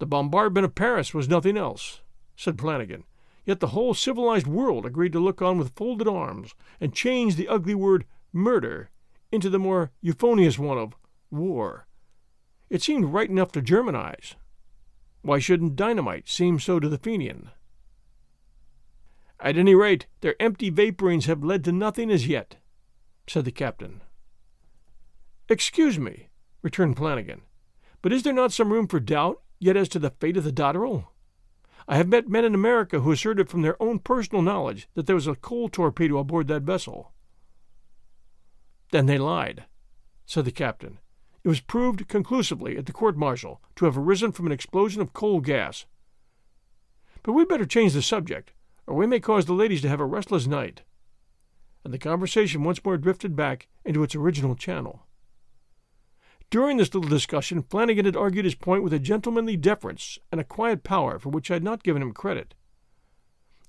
The 0.00 0.06
bombardment 0.06 0.64
of 0.64 0.74
Paris 0.74 1.14
was 1.14 1.28
nothing 1.28 1.56
else, 1.56 2.00
said 2.34 2.60
Flanagan. 2.60 3.04
Yet 3.44 3.60
the 3.60 3.68
whole 3.68 3.94
civilized 3.94 4.46
world 4.46 4.86
agreed 4.86 5.12
to 5.12 5.20
look 5.20 5.42
on 5.42 5.58
with 5.58 5.74
folded 5.74 6.06
arms 6.06 6.54
and 6.80 6.94
change 6.94 7.34
the 7.34 7.48
ugly 7.48 7.74
word 7.74 8.04
murder 8.32 8.90
into 9.32 9.50
the 9.50 9.58
more 9.58 9.90
euphonious 10.00 10.58
one 10.58 10.78
of 10.78 10.94
war. 11.30 11.86
It 12.70 12.82
seemed 12.82 13.06
right 13.06 13.28
enough 13.28 13.52
to 13.52 13.62
German 13.62 13.96
eyes. 13.96 14.36
Why 15.22 15.38
shouldn't 15.38 15.76
dynamite 15.76 16.28
seem 16.28 16.58
so 16.58 16.80
to 16.80 16.88
the 16.88 16.98
Fenian? 16.98 17.50
At 19.40 19.56
any 19.56 19.74
rate, 19.74 20.06
their 20.20 20.40
empty 20.40 20.70
vaporings 20.70 21.26
have 21.26 21.42
led 21.42 21.64
to 21.64 21.72
nothing 21.72 22.10
as 22.10 22.28
yet, 22.28 22.56
said 23.26 23.44
the 23.44 23.50
captain. 23.50 24.02
Excuse 25.48 25.98
me, 25.98 26.28
returned 26.62 26.96
Flanagan, 26.96 27.42
but 28.02 28.12
is 28.12 28.22
there 28.22 28.32
not 28.32 28.52
some 28.52 28.72
room 28.72 28.86
for 28.86 29.00
doubt 29.00 29.42
yet 29.58 29.76
as 29.76 29.88
to 29.90 29.98
the 29.98 30.10
fate 30.10 30.36
of 30.36 30.44
the 30.44 30.52
Dotterel? 30.52 31.11
I 31.88 31.96
have 31.96 32.08
met 32.08 32.28
men 32.28 32.44
in 32.44 32.54
America 32.54 33.00
who 33.00 33.12
asserted 33.12 33.48
from 33.48 33.62
their 33.62 33.80
own 33.82 33.98
personal 33.98 34.42
knowledge 34.42 34.88
that 34.94 35.06
there 35.06 35.16
was 35.16 35.26
a 35.26 35.34
coal 35.34 35.68
torpedo 35.68 36.18
aboard 36.18 36.48
that 36.48 36.62
vessel. 36.62 37.12
Then 38.92 39.06
they 39.06 39.18
lied, 39.18 39.64
said 40.26 40.44
the 40.44 40.52
captain. 40.52 40.98
It 41.44 41.48
was 41.48 41.60
proved 41.60 42.06
conclusively 42.08 42.76
at 42.76 42.86
the 42.86 42.92
court 42.92 43.16
martial 43.16 43.60
to 43.76 43.84
have 43.86 43.98
arisen 43.98 44.32
from 44.32 44.46
an 44.46 44.52
explosion 44.52 45.02
of 45.02 45.12
coal 45.12 45.40
gas. 45.40 45.86
But 47.22 47.32
we'd 47.32 47.48
better 47.48 47.66
change 47.66 47.94
the 47.94 48.02
subject, 48.02 48.52
or 48.86 48.94
we 48.94 49.06
may 49.06 49.18
cause 49.18 49.46
the 49.46 49.52
ladies 49.52 49.82
to 49.82 49.88
have 49.88 50.00
a 50.00 50.04
restless 50.04 50.46
night. 50.46 50.82
And 51.84 51.92
the 51.92 51.98
conversation 51.98 52.62
once 52.62 52.84
more 52.84 52.96
drifted 52.96 53.34
back 53.34 53.66
into 53.84 54.02
its 54.04 54.14
original 54.14 54.54
channel. 54.54 55.06
During 56.52 56.76
this 56.76 56.92
little 56.92 57.08
discussion, 57.08 57.62
Flanagan 57.62 58.04
had 58.04 58.14
argued 58.14 58.44
his 58.44 58.54
point 58.54 58.82
with 58.82 58.92
a 58.92 58.98
gentlemanly 58.98 59.56
deference 59.56 60.18
and 60.30 60.38
a 60.38 60.44
quiet 60.44 60.84
power 60.84 61.18
for 61.18 61.30
which 61.30 61.50
I 61.50 61.54
had 61.54 61.64
not 61.64 61.82
given 61.82 62.02
him 62.02 62.12
credit. 62.12 62.52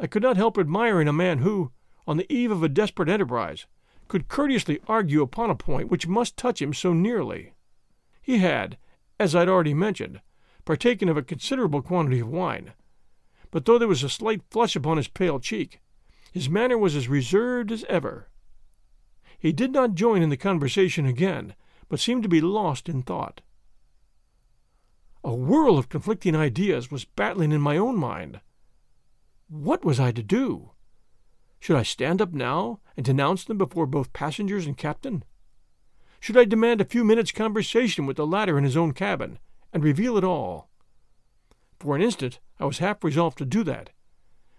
I 0.01 0.07
could 0.07 0.21
not 0.21 0.35
help 0.35 0.57
admiring 0.57 1.07
a 1.07 1.13
man 1.13 1.37
who, 1.37 1.71
on 2.05 2.17
the 2.17 2.29
eve 2.29 2.51
of 2.51 2.61
a 2.61 2.67
desperate 2.67 3.07
enterprise, 3.07 3.67
could 4.09 4.27
courteously 4.27 4.81
argue 4.85 5.21
upon 5.21 5.49
a 5.49 5.55
point 5.55 5.89
which 5.89 6.09
must 6.09 6.35
touch 6.35 6.61
him 6.61 6.73
so 6.73 6.91
nearly. 6.91 7.53
He 8.21 8.39
had, 8.39 8.77
as 9.17 9.33
I 9.33 9.39
had 9.39 9.49
already 9.49 9.73
mentioned, 9.73 10.19
partaken 10.65 11.07
of 11.07 11.15
a 11.15 11.23
considerable 11.23 11.81
quantity 11.81 12.19
of 12.19 12.27
wine, 12.27 12.73
but 13.49 13.63
though 13.63 13.77
there 13.77 13.87
was 13.87 14.03
a 14.03 14.09
slight 14.09 14.41
flush 14.51 14.75
upon 14.75 14.97
his 14.97 15.07
pale 15.07 15.39
cheek, 15.39 15.79
his 16.33 16.49
manner 16.49 16.77
was 16.77 16.97
as 16.97 17.07
reserved 17.07 17.71
as 17.71 17.85
ever. 17.87 18.27
He 19.39 19.53
did 19.53 19.71
not 19.71 19.95
join 19.95 20.21
in 20.21 20.29
the 20.29 20.35
conversation 20.35 21.05
again, 21.05 21.55
but 21.93 21.99
seemed 21.99 22.23
to 22.23 22.27
be 22.27 22.41
lost 22.41 22.89
in 22.89 23.03
thought. 23.03 23.41
A 25.23 25.31
whirl 25.31 25.77
of 25.77 25.89
conflicting 25.89 26.35
ideas 26.35 26.89
was 26.89 27.05
battling 27.05 27.51
in 27.51 27.61
my 27.61 27.77
own 27.77 27.95
mind. 27.95 28.41
What 29.47 29.85
was 29.85 29.99
I 29.99 30.11
to 30.13 30.23
do? 30.23 30.71
Should 31.59 31.75
I 31.75 31.83
stand 31.83 32.19
up 32.19 32.33
now 32.33 32.79
and 32.97 33.05
denounce 33.05 33.43
them 33.43 33.59
before 33.59 33.85
both 33.85 34.11
passengers 34.11 34.65
and 34.65 34.75
captain? 34.75 35.23
Should 36.19 36.35
I 36.35 36.45
demand 36.45 36.81
a 36.81 36.85
few 36.85 37.03
minutes' 37.03 37.31
conversation 37.31 38.07
with 38.07 38.17
the 38.17 38.25
latter 38.25 38.57
in 38.57 38.63
his 38.63 38.75
own 38.75 38.93
cabin, 38.93 39.37
and 39.71 39.83
reveal 39.83 40.17
it 40.17 40.23
all? 40.23 40.71
For 41.79 41.95
an 41.95 42.01
instant 42.01 42.39
I 42.59 42.65
was 42.65 42.79
half 42.79 43.03
resolved 43.03 43.37
to 43.37 43.45
do 43.45 43.63
that, 43.65 43.91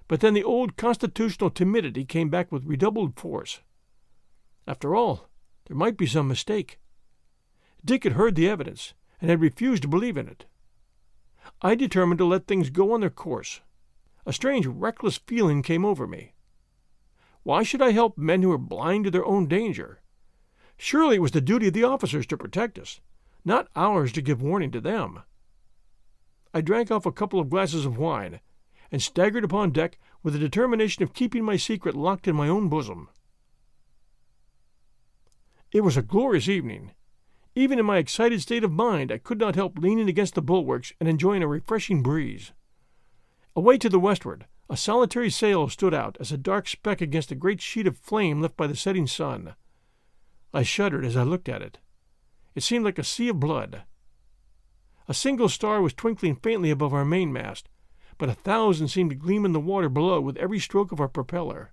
but 0.06 0.20
then 0.20 0.34
the 0.34 0.44
old 0.44 0.76
constitutional 0.76 1.50
timidity 1.50 2.04
came 2.04 2.30
back 2.30 2.52
with 2.52 2.64
redoubled 2.64 3.18
force. 3.18 3.58
After 4.68 4.94
all, 4.94 5.28
there 5.66 5.76
might 5.76 5.96
be 5.96 6.06
some 6.06 6.28
mistake. 6.28 6.78
Dick 7.84 8.04
had 8.04 8.14
heard 8.14 8.34
the 8.34 8.48
evidence 8.48 8.94
and 9.20 9.28
had 9.30 9.40
refused 9.40 9.82
to 9.82 9.88
believe 9.88 10.16
in 10.16 10.28
it. 10.28 10.46
I 11.60 11.74
determined 11.74 12.18
to 12.18 12.24
let 12.24 12.46
things 12.46 12.70
go 12.70 12.92
on 12.92 13.00
their 13.00 13.10
course. 13.10 13.60
A 14.24 14.32
strange, 14.32 14.66
reckless 14.66 15.18
feeling 15.18 15.62
came 15.62 15.84
over 15.84 16.06
me. 16.06 16.32
Why 17.42 17.62
should 17.62 17.82
I 17.82 17.92
help 17.92 18.16
men 18.16 18.42
who 18.42 18.48
were 18.48 18.58
blind 18.58 19.04
to 19.04 19.10
their 19.10 19.26
own 19.26 19.46
danger? 19.46 20.00
Surely 20.78 21.16
it 21.16 21.22
was 21.22 21.32
the 21.32 21.42
duty 21.42 21.68
of 21.68 21.74
the 21.74 21.84
officers 21.84 22.26
to 22.28 22.38
protect 22.38 22.78
us, 22.78 23.00
not 23.44 23.68
ours 23.76 24.12
to 24.12 24.22
give 24.22 24.40
warning 24.40 24.70
to 24.70 24.80
them. 24.80 25.22
I 26.54 26.62
drank 26.62 26.90
off 26.90 27.04
a 27.04 27.12
couple 27.12 27.38
of 27.38 27.50
glasses 27.50 27.84
of 27.84 27.98
wine 27.98 28.40
and 28.90 29.02
staggered 29.02 29.44
upon 29.44 29.72
deck 29.72 29.98
with 30.22 30.32
the 30.32 30.38
determination 30.38 31.02
of 31.02 31.12
keeping 31.12 31.44
my 31.44 31.56
secret 31.56 31.94
locked 31.94 32.26
in 32.26 32.34
my 32.34 32.48
own 32.48 32.68
bosom. 32.68 33.08
It 35.70 35.82
was 35.82 35.96
a 35.96 36.02
glorious 36.02 36.48
evening, 36.48 36.92
even 37.54 37.78
in 37.78 37.86
my 37.86 37.98
excited 37.98 38.40
state 38.40 38.64
of 38.64 38.72
mind, 38.72 39.12
I 39.12 39.18
could 39.18 39.38
not 39.38 39.54
help 39.54 39.78
leaning 39.78 40.08
against 40.08 40.34
the 40.34 40.42
bulwarks 40.42 40.92
and 40.98 41.08
enjoying 41.08 41.42
a 41.42 41.48
refreshing 41.48 42.02
breeze. 42.02 42.52
Away 43.54 43.78
to 43.78 43.88
the 43.88 44.00
westward, 44.00 44.46
a 44.68 44.76
solitary 44.76 45.30
sail 45.30 45.68
stood 45.68 45.94
out 45.94 46.16
as 46.18 46.32
a 46.32 46.36
dark 46.36 46.66
speck 46.66 47.00
against 47.00 47.30
a 47.30 47.36
great 47.36 47.60
sheet 47.60 47.86
of 47.86 47.96
flame 47.96 48.40
left 48.40 48.56
by 48.56 48.66
the 48.66 48.74
setting 48.74 49.06
sun. 49.06 49.54
I 50.52 50.62
shuddered 50.62 51.04
as 51.04 51.16
I 51.16 51.22
looked 51.22 51.48
at 51.48 51.62
it. 51.62 51.78
It 52.54 52.62
seemed 52.62 52.84
like 52.84 52.98
a 52.98 53.04
sea 53.04 53.28
of 53.28 53.40
blood. 53.40 53.82
A 55.06 55.14
single 55.14 55.48
star 55.48 55.82
was 55.82 55.92
twinkling 55.92 56.36
faintly 56.36 56.70
above 56.70 56.94
our 56.94 57.04
mainmast, 57.04 57.68
but 58.18 58.28
a 58.28 58.34
thousand 58.34 58.88
seemed 58.88 59.10
to 59.10 59.16
gleam 59.16 59.44
in 59.44 59.52
the 59.52 59.60
water 59.60 59.88
below 59.88 60.20
with 60.20 60.36
every 60.38 60.58
stroke 60.58 60.92
of 60.92 61.00
our 61.00 61.08
propeller. 61.08 61.72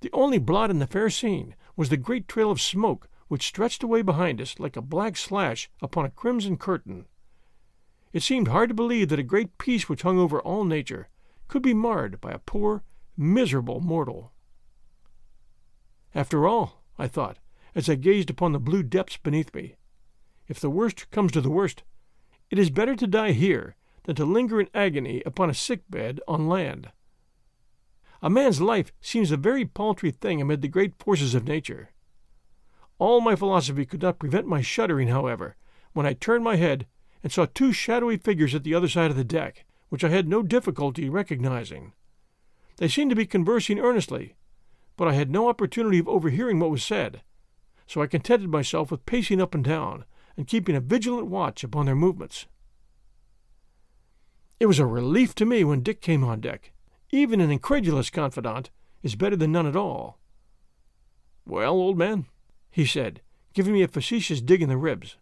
The 0.00 0.10
only 0.12 0.38
blot 0.38 0.70
in 0.70 0.80
the 0.80 0.86
fair 0.86 1.08
scene 1.10 1.54
was 1.76 1.88
the 1.88 1.96
great 1.96 2.28
trail 2.28 2.50
of 2.50 2.60
smoke 2.60 3.08
which 3.28 3.46
stretched 3.46 3.82
away 3.82 4.02
behind 4.02 4.40
us 4.40 4.58
like 4.58 4.76
a 4.76 4.82
black 4.82 5.16
slash 5.16 5.70
upon 5.80 6.04
a 6.04 6.10
crimson 6.10 6.56
curtain. 6.56 7.06
It 8.12 8.22
seemed 8.22 8.48
hard 8.48 8.68
to 8.68 8.74
believe 8.74 9.08
that 9.08 9.18
a 9.18 9.24
great 9.24 9.58
peace 9.58 9.88
which 9.88 10.02
hung 10.02 10.18
over 10.18 10.40
all 10.40 10.64
nature 10.64 11.08
could 11.48 11.62
be 11.62 11.74
marred 11.74 12.20
by 12.20 12.30
a 12.32 12.38
poor, 12.38 12.84
miserable 13.16 13.80
mortal. 13.80 14.32
After 16.14 16.46
all, 16.46 16.82
I 16.96 17.08
thought, 17.08 17.38
as 17.74 17.88
I 17.88 17.96
gazed 17.96 18.30
upon 18.30 18.52
the 18.52 18.60
blue 18.60 18.82
depths 18.82 19.16
beneath 19.16 19.52
me, 19.54 19.74
if 20.46 20.60
the 20.60 20.70
worst 20.70 21.10
comes 21.10 21.32
to 21.32 21.40
the 21.40 21.50
worst, 21.50 21.82
it 22.50 22.58
is 22.58 22.70
better 22.70 22.94
to 22.94 23.06
die 23.06 23.32
here 23.32 23.76
than 24.04 24.14
to 24.16 24.24
linger 24.24 24.60
in 24.60 24.68
agony 24.74 25.22
upon 25.26 25.50
a 25.50 25.54
sick 25.54 25.82
bed 25.90 26.20
on 26.28 26.48
land. 26.48 26.90
A 28.22 28.30
man's 28.30 28.60
life 28.60 28.92
seems 29.00 29.30
a 29.30 29.36
very 29.36 29.64
paltry 29.64 30.10
thing 30.10 30.40
amid 30.40 30.62
the 30.62 30.68
great 30.68 30.94
forces 30.98 31.34
of 31.34 31.48
nature. 31.48 31.90
All 32.98 33.20
my 33.20 33.36
philosophy 33.36 33.84
could 33.84 34.02
not 34.02 34.18
prevent 34.18 34.46
my 34.46 34.60
shuddering, 34.60 35.08
however, 35.08 35.56
when 35.92 36.06
I 36.06 36.12
turned 36.12 36.44
my 36.44 36.56
head 36.56 36.86
and 37.22 37.32
saw 37.32 37.46
two 37.46 37.72
shadowy 37.72 38.16
figures 38.16 38.54
at 38.54 38.64
the 38.64 38.74
other 38.74 38.88
side 38.88 39.10
of 39.10 39.16
the 39.16 39.24
deck, 39.24 39.64
which 39.88 40.04
I 40.04 40.10
had 40.10 40.28
no 40.28 40.42
difficulty 40.42 41.08
recognizing. 41.08 41.92
They 42.76 42.88
seemed 42.88 43.10
to 43.10 43.16
be 43.16 43.26
conversing 43.26 43.78
earnestly, 43.78 44.34
but 44.96 45.08
I 45.08 45.14
had 45.14 45.30
no 45.30 45.48
opportunity 45.48 45.98
of 45.98 46.08
overhearing 46.08 46.58
what 46.58 46.70
was 46.70 46.84
said, 46.84 47.22
so 47.86 48.02
I 48.02 48.06
contented 48.06 48.48
myself 48.48 48.90
with 48.90 49.06
pacing 49.06 49.40
up 49.40 49.54
and 49.54 49.64
down 49.64 50.04
and 50.36 50.46
keeping 50.46 50.74
a 50.74 50.80
vigilant 50.80 51.28
watch 51.28 51.62
upon 51.62 51.86
their 51.86 51.94
movements. 51.94 52.46
It 54.60 54.66
was 54.66 54.78
a 54.78 54.86
relief 54.86 55.34
to 55.36 55.44
me 55.44 55.64
when 55.64 55.82
Dick 55.82 56.00
came 56.00 56.24
on 56.24 56.40
deck. 56.40 56.72
Even 57.10 57.40
an 57.40 57.50
incredulous 57.50 58.10
confidant 58.10 58.70
is 59.02 59.14
better 59.14 59.36
than 59.36 59.52
none 59.52 59.66
at 59.66 59.76
all. 59.76 60.18
Well, 61.46 61.72
old 61.72 61.98
man, 61.98 62.26
he 62.74 62.84
said, 62.84 63.20
giving 63.52 63.72
me 63.72 63.84
a 63.84 63.88
facetious 63.88 64.40
dig 64.40 64.60
in 64.60 64.68
the 64.68 64.76
ribs. 64.76 65.16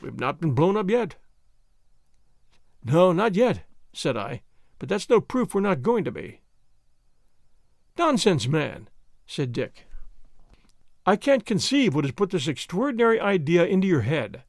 We've 0.00 0.18
not 0.18 0.40
been 0.40 0.52
blown 0.52 0.78
up 0.78 0.88
yet. 0.88 1.16
No, 2.82 3.12
not 3.12 3.34
yet, 3.34 3.64
said 3.92 4.16
I, 4.16 4.40
but 4.78 4.88
that's 4.88 5.10
no 5.10 5.20
proof 5.20 5.54
we're 5.54 5.60
not 5.60 5.82
going 5.82 6.04
to 6.04 6.10
be. 6.10 6.40
Nonsense, 7.98 8.48
man, 8.48 8.88
said 9.26 9.52
Dick. 9.52 9.84
I 11.04 11.16
can't 11.16 11.44
conceive 11.44 11.94
what 11.94 12.04
has 12.04 12.12
put 12.12 12.30
this 12.30 12.48
extraordinary 12.48 13.20
idea 13.20 13.66
into 13.66 13.86
your 13.86 14.00
head. 14.00 14.44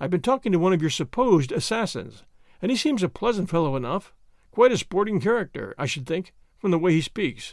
I've 0.00 0.08
been 0.08 0.22
talking 0.22 0.52
to 0.52 0.58
one 0.58 0.72
of 0.72 0.80
your 0.80 0.88
supposed 0.88 1.52
assassins, 1.52 2.24
and 2.62 2.70
he 2.70 2.78
seems 2.78 3.02
a 3.02 3.10
pleasant 3.10 3.50
fellow 3.50 3.76
enough, 3.76 4.14
quite 4.52 4.72
a 4.72 4.78
sporting 4.78 5.20
character, 5.20 5.74
I 5.76 5.84
should 5.84 6.06
think, 6.06 6.32
from 6.56 6.70
the 6.70 6.78
way 6.78 6.92
he 6.92 7.02
speaks. 7.02 7.52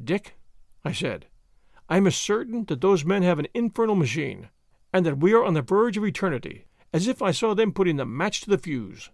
Dick, 0.00 0.36
I 0.84 0.92
said, 0.92 1.26
I 1.88 1.98
am 1.98 2.06
as 2.06 2.16
certain 2.16 2.64
that 2.66 2.80
those 2.80 3.04
men 3.04 3.22
have 3.22 3.38
an 3.38 3.48
infernal 3.54 3.94
machine, 3.94 4.48
and 4.92 5.04
that 5.04 5.18
we 5.18 5.32
are 5.34 5.44
on 5.44 5.54
the 5.54 5.62
verge 5.62 5.96
of 5.96 6.04
eternity, 6.04 6.66
as 6.92 7.08
if 7.08 7.20
I 7.20 7.30
saw 7.30 7.54
them 7.54 7.72
putting 7.72 7.96
the 7.96 8.06
match 8.06 8.40
to 8.42 8.50
the 8.50 8.58
fuse. 8.58 9.10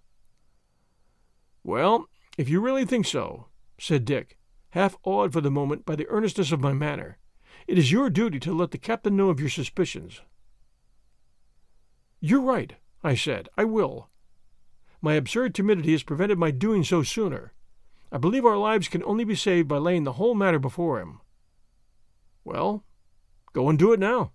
Well, 1.65 2.07
if 2.39 2.49
you 2.49 2.61
really 2.61 2.85
think 2.85 3.07
so, 3.07 3.47
said 3.79 4.05
Dick, 4.05 4.39
half 4.71 4.97
awed 5.03 5.33
for 5.33 5.41
the 5.41 5.51
moment 5.51 5.85
by 5.85 5.97
the 5.97 6.09
earnestness 6.09 6.53
of 6.53 6.61
my 6.61 6.73
manner, 6.73 7.19
it 7.67 7.79
is 7.79 7.93
your 7.93 8.11
duty 8.11 8.39
to 8.41 8.53
let 8.53 8.71
the 8.71 8.79
captain 8.79 9.17
know 9.17 9.31
of 9.31 9.41
your 9.41 9.49
suspicions. 9.49 10.23
You're 12.21 12.41
right, 12.41 12.75
I 13.03 13.15
said. 13.15 13.49
I 13.57 13.65
will. 13.65 14.11
My 15.03 15.15
absurd 15.15 15.55
timidity 15.55 15.93
has 15.93 16.03
prevented 16.03 16.39
my 16.39 16.51
doing 16.51 16.85
so 16.85 17.03
sooner. 17.03 17.53
I 18.13 18.19
believe 18.19 18.45
our 18.45 18.59
lives 18.59 18.89
can 18.89 19.03
only 19.05 19.25
be 19.25 19.35
saved 19.35 19.69
by 19.69 19.79
laying 19.79 20.05
the 20.05 20.15
whole 20.15 20.35
matter 20.35 20.59
before 20.59 21.01
him. 21.01 21.21
Well, 22.45 22.85
go 23.53 23.69
and 23.69 23.79
do 23.79 23.93
it 23.93 24.01
now, 24.01 24.33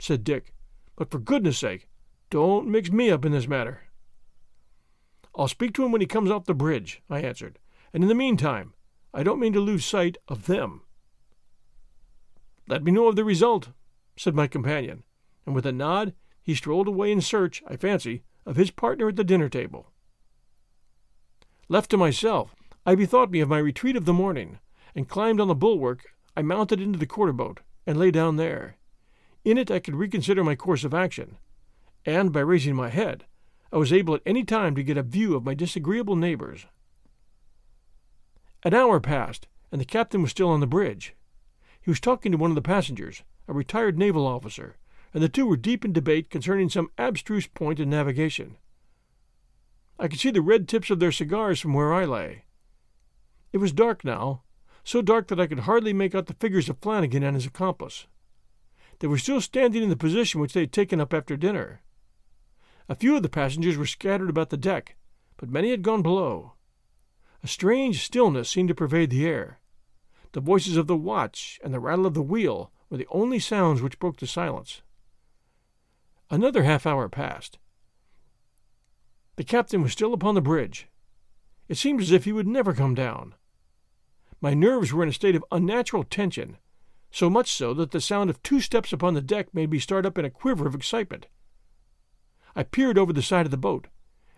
said 0.00 0.24
Dick. 0.24 0.52
But 0.96 1.10
for 1.10 1.18
goodness 1.18 1.58
sake, 1.58 1.88
don't 2.30 2.68
mix 2.68 2.90
me 2.90 3.10
up 3.10 3.24
in 3.24 3.32
this 3.32 3.48
matter. 3.48 3.82
I'll 5.36 5.48
speak 5.48 5.74
to 5.74 5.84
him 5.84 5.92
when 5.92 6.00
he 6.00 6.06
comes 6.06 6.30
off 6.30 6.44
the 6.44 6.54
bridge, 6.54 7.02
I 7.10 7.20
answered. 7.20 7.58
And 7.92 8.02
in 8.02 8.08
the 8.08 8.14
meantime, 8.14 8.74
I 9.12 9.22
don't 9.22 9.40
mean 9.40 9.52
to 9.52 9.60
lose 9.60 9.84
sight 9.84 10.16
of 10.28 10.46
them. 10.46 10.82
Let 12.68 12.82
me 12.82 12.92
know 12.92 13.08
of 13.08 13.16
the 13.16 13.24
result, 13.24 13.70
said 14.16 14.34
my 14.34 14.46
companion, 14.46 15.02
and 15.44 15.54
with 15.54 15.66
a 15.66 15.72
nod 15.72 16.14
he 16.42 16.54
strolled 16.54 16.88
away 16.88 17.10
in 17.10 17.20
search, 17.20 17.62
I 17.66 17.76
fancy, 17.76 18.22
of 18.46 18.56
his 18.56 18.70
partner 18.70 19.08
at 19.08 19.16
the 19.16 19.24
dinner 19.24 19.48
table. 19.48 19.92
Left 21.68 21.90
to 21.90 21.96
myself, 21.96 22.54
I 22.86 22.94
bethought 22.94 23.30
me 23.30 23.40
of 23.40 23.48
my 23.48 23.58
retreat 23.58 23.96
of 23.96 24.04
the 24.04 24.12
morning, 24.12 24.58
and 24.94 25.08
climbed 25.08 25.40
on 25.40 25.48
the 25.48 25.54
bulwark 25.54 26.13
I 26.36 26.42
mounted 26.42 26.80
into 26.80 26.98
the 26.98 27.06
quarter 27.06 27.32
boat 27.32 27.60
and 27.86 27.96
lay 27.96 28.10
down 28.10 28.36
there. 28.36 28.76
In 29.44 29.58
it 29.58 29.70
I 29.70 29.78
could 29.78 29.94
reconsider 29.94 30.42
my 30.42 30.54
course 30.54 30.84
of 30.84 30.94
action, 30.94 31.36
and 32.04 32.32
by 32.32 32.40
raising 32.40 32.74
my 32.74 32.88
head, 32.88 33.24
I 33.72 33.76
was 33.76 33.92
able 33.92 34.14
at 34.14 34.22
any 34.24 34.44
time 34.44 34.74
to 34.76 34.82
get 34.82 34.96
a 34.96 35.02
view 35.02 35.34
of 35.34 35.44
my 35.44 35.54
disagreeable 35.54 36.16
neighbors. 36.16 36.66
An 38.62 38.72
hour 38.72 39.00
passed, 39.00 39.46
and 39.70 39.80
the 39.80 39.84
captain 39.84 40.22
was 40.22 40.30
still 40.30 40.48
on 40.48 40.60
the 40.60 40.66
bridge. 40.66 41.14
He 41.80 41.90
was 41.90 42.00
talking 42.00 42.32
to 42.32 42.38
one 42.38 42.50
of 42.50 42.54
the 42.54 42.62
passengers, 42.62 43.22
a 43.46 43.52
retired 43.52 43.98
naval 43.98 44.26
officer, 44.26 44.76
and 45.12 45.22
the 45.22 45.28
two 45.28 45.46
were 45.46 45.56
deep 45.56 45.84
in 45.84 45.92
debate 45.92 46.30
concerning 46.30 46.70
some 46.70 46.88
abstruse 46.96 47.46
point 47.46 47.78
in 47.78 47.90
navigation. 47.90 48.56
I 49.98 50.08
could 50.08 50.18
see 50.18 50.30
the 50.30 50.40
red 50.40 50.66
tips 50.66 50.88
of 50.90 50.98
their 50.98 51.12
cigars 51.12 51.60
from 51.60 51.74
where 51.74 51.92
I 51.92 52.04
lay. 52.04 52.44
It 53.52 53.58
was 53.58 53.72
dark 53.72 54.04
now, 54.04 54.43
so 54.84 55.02
dark 55.02 55.28
that 55.28 55.40
I 55.40 55.46
could 55.46 55.60
hardly 55.60 55.92
make 55.92 56.14
out 56.14 56.26
the 56.26 56.34
figures 56.34 56.68
of 56.68 56.78
Flanagan 56.78 57.22
and 57.22 57.34
his 57.34 57.46
accomplice. 57.46 58.06
They 59.00 59.06
were 59.06 59.18
still 59.18 59.40
standing 59.40 59.82
in 59.82 59.88
the 59.88 59.96
position 59.96 60.40
which 60.40 60.52
they 60.52 60.60
had 60.60 60.72
taken 60.72 61.00
up 61.00 61.12
after 61.12 61.36
dinner. 61.36 61.82
A 62.88 62.94
few 62.94 63.16
of 63.16 63.22
the 63.22 63.28
passengers 63.28 63.76
were 63.76 63.86
scattered 63.86 64.28
about 64.28 64.50
the 64.50 64.56
deck, 64.56 64.96
but 65.38 65.48
many 65.48 65.70
had 65.70 65.82
gone 65.82 66.02
below. 66.02 66.52
A 67.42 67.48
strange 67.48 68.04
stillness 68.04 68.48
seemed 68.48 68.68
to 68.68 68.74
pervade 68.74 69.10
the 69.10 69.26
air. 69.26 69.58
The 70.32 70.40
voices 70.40 70.76
of 70.76 70.86
the 70.86 70.96
watch 70.96 71.58
and 71.64 71.72
the 71.72 71.80
rattle 71.80 72.06
of 72.06 72.14
the 72.14 72.22
wheel 72.22 72.70
were 72.90 72.98
the 72.98 73.06
only 73.10 73.38
sounds 73.38 73.80
which 73.80 73.98
broke 73.98 74.18
the 74.18 74.26
silence. 74.26 74.82
Another 76.30 76.62
half 76.62 76.86
hour 76.86 77.08
passed. 77.08 77.58
The 79.36 79.44
captain 79.44 79.82
was 79.82 79.92
still 79.92 80.14
upon 80.14 80.34
the 80.34 80.40
bridge. 80.40 80.88
It 81.68 81.76
seemed 81.76 82.00
as 82.00 82.12
if 82.12 82.24
he 82.24 82.32
would 82.32 82.46
never 82.46 82.74
come 82.74 82.94
down. 82.94 83.34
My 84.44 84.52
nerves 84.52 84.92
were 84.92 85.02
in 85.02 85.08
a 85.08 85.12
state 85.14 85.36
of 85.36 85.44
unnatural 85.50 86.04
tension, 86.04 86.58
so 87.10 87.30
much 87.30 87.50
so 87.50 87.72
that 87.72 87.92
the 87.92 88.00
sound 88.02 88.28
of 88.28 88.42
two 88.42 88.60
steps 88.60 88.92
upon 88.92 89.14
the 89.14 89.22
deck 89.22 89.54
made 89.54 89.70
me 89.70 89.78
start 89.78 90.04
up 90.04 90.18
in 90.18 90.26
a 90.26 90.30
quiver 90.30 90.66
of 90.66 90.74
excitement. 90.74 91.28
I 92.54 92.64
peered 92.64 92.98
over 92.98 93.10
the 93.10 93.22
side 93.22 93.46
of 93.46 93.50
the 93.50 93.56
boat 93.56 93.86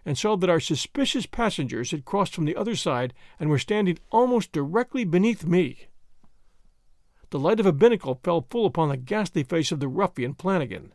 and 0.05 0.17
saw 0.17 0.37
that 0.37 0.49
our 0.49 0.61
suspicious 0.61 1.27
passengers 1.27 1.91
had 1.91 2.05
crossed 2.05 2.37
from 2.37 2.45
the 2.45 2.55
other 2.55 2.77
side 2.77 3.15
and 3.41 3.51
were 3.51 3.59
standing 3.59 3.99
almost 4.13 4.53
directly 4.53 5.03
beneath 5.03 5.45
me. 5.45 5.89
The 7.31 7.41
light 7.41 7.59
of 7.59 7.67
a 7.67 7.73
binnacle 7.73 8.21
fell 8.23 8.47
full 8.49 8.65
upon 8.65 8.91
the 8.91 8.97
ghastly 8.97 9.43
face 9.43 9.73
of 9.73 9.81
the 9.81 9.89
ruffian 9.89 10.35
Flanagan. 10.35 10.93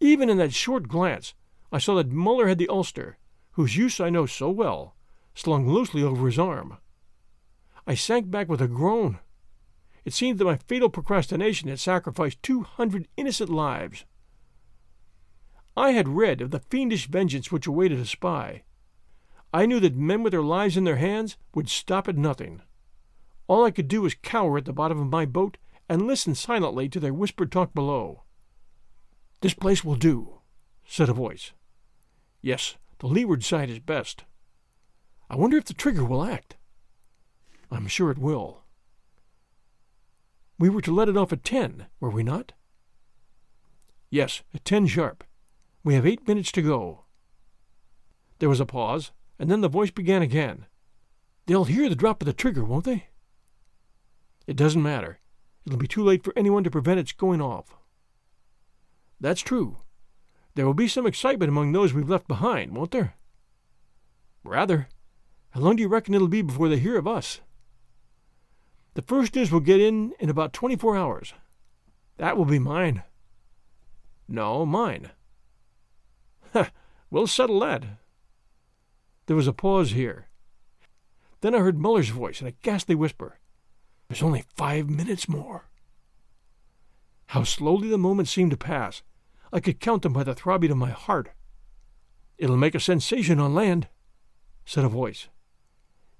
Even 0.00 0.28
in 0.28 0.36
that 0.36 0.52
short 0.52 0.86
glance, 0.86 1.32
I 1.72 1.78
saw 1.78 1.94
that 1.94 2.12
Muller 2.12 2.46
had 2.46 2.58
the 2.58 2.68
ulster, 2.68 3.16
whose 3.52 3.78
use 3.78 4.00
I 4.00 4.10
know 4.10 4.26
so 4.26 4.50
well, 4.50 4.96
slung 5.34 5.66
loosely 5.66 6.02
over 6.02 6.26
his 6.26 6.38
arm. 6.38 6.76
I 7.86 7.94
sank 7.94 8.30
back 8.30 8.48
with 8.48 8.60
a 8.60 8.68
groan. 8.68 9.18
It 10.04 10.14
seemed 10.14 10.38
that 10.38 10.44
my 10.44 10.56
fatal 10.56 10.88
procrastination 10.88 11.68
had 11.68 11.80
sacrificed 11.80 12.42
two 12.42 12.62
hundred 12.62 13.08
innocent 13.16 13.50
lives. 13.50 14.04
I 15.76 15.92
had 15.92 16.08
read 16.08 16.40
of 16.40 16.50
the 16.50 16.60
fiendish 16.60 17.06
vengeance 17.06 17.52
which 17.52 17.66
awaited 17.66 17.98
a 17.98 18.06
spy. 18.06 18.62
I 19.52 19.66
knew 19.66 19.80
that 19.80 19.96
men 19.96 20.22
with 20.22 20.32
their 20.32 20.42
lives 20.42 20.76
in 20.76 20.84
their 20.84 20.96
hands 20.96 21.36
would 21.54 21.68
stop 21.68 22.08
at 22.08 22.16
nothing. 22.16 22.62
All 23.46 23.64
I 23.64 23.70
could 23.70 23.88
do 23.88 24.02
was 24.02 24.14
cower 24.14 24.58
at 24.58 24.64
the 24.64 24.72
bottom 24.72 25.00
of 25.00 25.08
my 25.08 25.26
boat 25.26 25.58
and 25.88 26.06
listen 26.06 26.34
silently 26.34 26.88
to 26.88 27.00
their 27.00 27.14
whispered 27.14 27.50
talk 27.50 27.74
below. 27.74 28.22
This 29.40 29.54
place 29.54 29.82
will 29.82 29.96
do, 29.96 30.40
said 30.84 31.08
a 31.08 31.12
voice. 31.12 31.52
Yes, 32.42 32.76
the 32.98 33.06
leeward 33.06 33.42
side 33.42 33.70
is 33.70 33.80
best. 33.80 34.24
I 35.28 35.36
wonder 35.36 35.56
if 35.56 35.64
the 35.64 35.74
trigger 35.74 36.04
will 36.04 36.24
act. 36.24 36.56
I'm 37.70 37.86
sure 37.86 38.10
it 38.10 38.18
will. 38.18 38.64
We 40.58 40.68
were 40.68 40.82
to 40.82 40.94
let 40.94 41.08
it 41.08 41.16
off 41.16 41.32
at 41.32 41.44
ten, 41.44 41.86
were 42.00 42.10
we 42.10 42.22
not? 42.22 42.52
Yes, 44.10 44.42
at 44.52 44.64
ten 44.64 44.86
sharp. 44.86 45.24
We 45.84 45.94
have 45.94 46.06
eight 46.06 46.26
minutes 46.26 46.52
to 46.52 46.62
go. 46.62 47.04
There 48.40 48.48
was 48.48 48.60
a 48.60 48.66
pause, 48.66 49.12
and 49.38 49.50
then 49.50 49.60
the 49.60 49.68
voice 49.68 49.90
began 49.90 50.20
again. 50.20 50.66
They'll 51.46 51.64
hear 51.64 51.88
the 51.88 51.94
drop 51.94 52.20
of 52.20 52.26
the 52.26 52.32
trigger, 52.32 52.64
won't 52.64 52.84
they? 52.84 53.06
It 54.46 54.56
doesn't 54.56 54.82
matter. 54.82 55.20
It'll 55.64 55.78
be 55.78 55.86
too 55.86 56.02
late 56.02 56.24
for 56.24 56.32
anyone 56.36 56.64
to 56.64 56.70
prevent 56.70 57.00
its 57.00 57.12
going 57.12 57.40
off. 57.40 57.76
That's 59.20 59.42
true. 59.42 59.78
There 60.54 60.66
will 60.66 60.74
be 60.74 60.88
some 60.88 61.06
excitement 61.06 61.48
among 61.48 61.72
those 61.72 61.94
we've 61.94 62.08
left 62.08 62.26
behind, 62.26 62.74
won't 62.74 62.90
there? 62.90 63.14
Rather. 64.42 64.88
How 65.50 65.60
long 65.60 65.76
do 65.76 65.82
you 65.82 65.88
reckon 65.88 66.14
it'll 66.14 66.28
be 66.28 66.42
before 66.42 66.68
they 66.68 66.78
hear 66.78 66.98
of 66.98 67.06
us? 67.06 67.40
The 69.00 69.06
first 69.06 69.34
news 69.34 69.50
will 69.50 69.60
get 69.60 69.80
in 69.80 70.12
in 70.20 70.28
about 70.28 70.52
twenty 70.52 70.76
four 70.76 70.94
hours. 70.94 71.32
That 72.18 72.36
will 72.36 72.44
be 72.44 72.58
mine. 72.58 73.02
No, 74.28 74.66
mine. 74.66 75.12
we'll 77.10 77.26
settle 77.26 77.60
that. 77.60 77.82
There 79.24 79.36
was 79.36 79.46
a 79.46 79.54
pause 79.54 79.92
here. 79.92 80.26
Then 81.40 81.54
I 81.54 81.60
heard 81.60 81.78
Muller's 81.78 82.10
voice 82.10 82.42
in 82.42 82.46
a 82.46 82.50
ghastly 82.50 82.94
whisper. 82.94 83.38
There's 84.08 84.22
only 84.22 84.44
five 84.54 84.90
minutes 84.90 85.30
more. 85.30 85.70
How 87.28 87.44
slowly 87.44 87.88
the 87.88 87.96
moments 87.96 88.30
seemed 88.30 88.50
to 88.50 88.58
pass. 88.58 89.02
I 89.50 89.60
could 89.60 89.80
count 89.80 90.02
them 90.02 90.12
by 90.12 90.24
the 90.24 90.34
throbbing 90.34 90.72
of 90.72 90.76
my 90.76 90.90
heart. 90.90 91.30
It'll 92.36 92.58
make 92.58 92.74
a 92.74 92.80
sensation 92.80 93.40
on 93.40 93.54
land, 93.54 93.88
said 94.66 94.84
a 94.84 94.90
voice. 94.90 95.28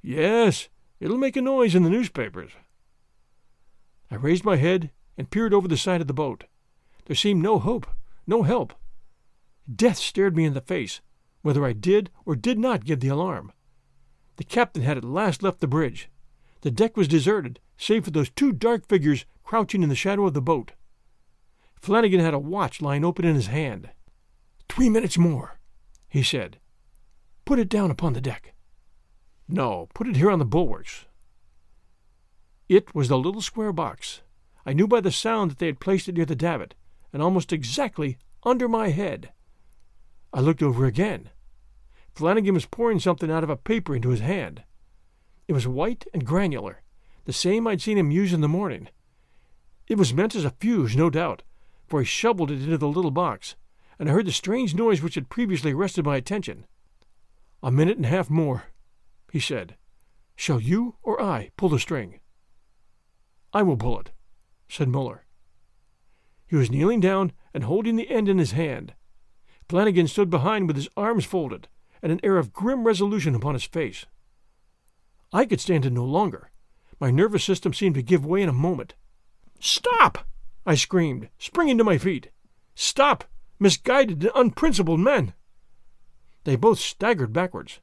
Yes, 0.00 0.70
it'll 0.98 1.18
make 1.18 1.36
a 1.36 1.42
noise 1.42 1.74
in 1.74 1.82
the 1.82 1.90
newspapers. 1.90 2.52
I 4.10 4.16
raised 4.16 4.44
my 4.44 4.56
head 4.56 4.90
and 5.16 5.30
peered 5.30 5.54
over 5.54 5.68
the 5.68 5.76
side 5.76 6.00
of 6.00 6.06
the 6.06 6.14
boat. 6.14 6.44
There 7.06 7.16
seemed 7.16 7.42
no 7.42 7.58
hope, 7.58 7.86
no 8.26 8.42
help. 8.42 8.72
Death 9.72 9.98
stared 9.98 10.36
me 10.36 10.44
in 10.44 10.54
the 10.54 10.60
face, 10.60 11.00
whether 11.42 11.64
I 11.64 11.72
did 11.72 12.10
or 12.24 12.36
did 12.36 12.58
not 12.58 12.84
give 12.84 13.00
the 13.00 13.08
alarm. 13.08 13.52
The 14.36 14.44
captain 14.44 14.82
had 14.82 14.96
at 14.96 15.04
last 15.04 15.42
left 15.42 15.60
the 15.60 15.66
bridge. 15.66 16.08
The 16.62 16.70
deck 16.70 16.96
was 16.96 17.08
deserted, 17.08 17.60
save 17.76 18.04
for 18.04 18.10
those 18.10 18.30
two 18.30 18.52
dark 18.52 18.88
figures 18.88 19.24
crouching 19.44 19.82
in 19.82 19.88
the 19.88 19.94
shadow 19.94 20.26
of 20.26 20.34
the 20.34 20.42
boat. 20.42 20.72
Flanagan 21.80 22.20
had 22.20 22.34
a 22.34 22.38
watch 22.38 22.82
lying 22.82 23.04
open 23.04 23.24
in 23.24 23.34
his 23.34 23.46
hand. 23.46 23.90
Three 24.68 24.88
minutes 24.88 25.18
more, 25.18 25.58
he 26.08 26.22
said. 26.22 26.58
Put 27.44 27.58
it 27.58 27.68
down 27.68 27.90
upon 27.90 28.12
the 28.12 28.20
deck. 28.20 28.54
No, 29.48 29.88
put 29.94 30.06
it 30.06 30.16
here 30.16 30.30
on 30.30 30.38
the 30.38 30.44
bulwarks. 30.44 31.06
It 32.70 32.94
was 32.94 33.08
the 33.08 33.18
little 33.18 33.40
square 33.40 33.72
box. 33.72 34.22
I 34.64 34.74
knew 34.74 34.86
by 34.86 35.00
the 35.00 35.10
sound 35.10 35.50
that 35.50 35.58
they 35.58 35.66
had 35.66 35.80
placed 35.80 36.08
it 36.08 36.14
near 36.14 36.24
the 36.24 36.36
davit, 36.36 36.76
and 37.12 37.20
almost 37.20 37.52
exactly 37.52 38.16
under 38.44 38.68
my 38.68 38.90
head. 38.90 39.32
I 40.32 40.38
looked 40.38 40.62
over 40.62 40.86
again. 40.86 41.30
Flanagan 42.14 42.54
was 42.54 42.66
pouring 42.66 43.00
something 43.00 43.28
out 43.28 43.42
of 43.42 43.50
a 43.50 43.56
paper 43.56 43.96
into 43.96 44.10
his 44.10 44.20
hand. 44.20 44.62
It 45.48 45.52
was 45.52 45.66
white 45.66 46.06
and 46.14 46.24
granular, 46.24 46.82
the 47.24 47.32
same 47.32 47.66
I'd 47.66 47.82
seen 47.82 47.98
him 47.98 48.12
use 48.12 48.32
in 48.32 48.40
the 48.40 48.46
morning. 48.46 48.88
It 49.88 49.98
was 49.98 50.14
meant 50.14 50.36
as 50.36 50.44
a 50.44 50.54
fuse, 50.60 50.94
no 50.94 51.10
doubt, 51.10 51.42
for 51.88 51.98
he 51.98 52.06
shoveled 52.06 52.52
it 52.52 52.62
into 52.62 52.78
the 52.78 52.86
little 52.86 53.10
box, 53.10 53.56
and 53.98 54.08
I 54.08 54.12
heard 54.12 54.26
the 54.26 54.32
strange 54.32 54.76
noise 54.76 55.02
which 55.02 55.16
had 55.16 55.28
previously 55.28 55.72
arrested 55.72 56.04
my 56.04 56.16
attention. 56.16 56.66
A 57.64 57.72
minute 57.72 57.96
and 57.96 58.06
a 58.06 58.10
half 58.10 58.30
more, 58.30 58.66
he 59.32 59.40
said. 59.40 59.74
Shall 60.36 60.60
you 60.60 60.94
or 61.02 61.20
I 61.20 61.50
pull 61.56 61.70
the 61.70 61.80
string? 61.80 62.20
I 63.52 63.62
will 63.62 63.76
pull 63.76 63.98
it, 64.00 64.10
said 64.68 64.88
Muller. 64.88 65.24
He 66.46 66.56
was 66.56 66.70
kneeling 66.70 67.00
down 67.00 67.32
and 67.52 67.64
holding 67.64 67.96
the 67.96 68.10
end 68.10 68.28
in 68.28 68.38
his 68.38 68.52
hand. 68.52 68.94
Flanagan 69.68 70.08
stood 70.08 70.30
behind 70.30 70.66
with 70.66 70.76
his 70.76 70.88
arms 70.96 71.24
folded 71.24 71.68
and 72.02 72.10
an 72.10 72.20
air 72.22 72.38
of 72.38 72.52
grim 72.52 72.84
resolution 72.84 73.34
upon 73.34 73.54
his 73.54 73.64
face. 73.64 74.06
I 75.32 75.44
could 75.44 75.60
stand 75.60 75.86
it 75.86 75.92
no 75.92 76.04
longer. 76.04 76.50
My 76.98 77.10
nervous 77.10 77.44
system 77.44 77.72
seemed 77.72 77.94
to 77.94 78.02
give 78.02 78.26
way 78.26 78.42
in 78.42 78.48
a 78.48 78.52
moment. 78.52 78.94
Stop! 79.58 80.26
I 80.66 80.74
screamed, 80.74 81.28
springing 81.38 81.78
to 81.78 81.84
my 81.84 81.98
feet. 81.98 82.30
Stop! 82.74 83.24
Misguided 83.58 84.22
and 84.24 84.32
unprincipled 84.34 85.00
men! 85.00 85.34
They 86.44 86.56
both 86.56 86.78
staggered 86.78 87.32
backwards. 87.32 87.80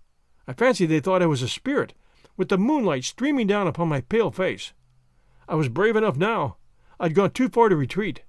I 0.47 0.53
fancied 0.53 0.87
they 0.87 0.99
thought 0.99 1.21
I 1.21 1.27
was 1.27 1.41
a 1.41 1.47
spirit, 1.47 1.93
with 2.35 2.49
the 2.49 2.57
moonlight 2.57 3.03
streaming 3.03 3.47
down 3.47 3.67
upon 3.67 3.87
my 3.87 4.01
pale 4.01 4.31
face. 4.31 4.73
I 5.47 5.55
was 5.55 5.69
brave 5.69 5.95
enough 5.95 6.17
now. 6.17 6.57
I'd 6.99 7.15
gone 7.15 7.31
too 7.31 7.49
far 7.49 7.69
to 7.69 7.75
retreat. 7.75 8.23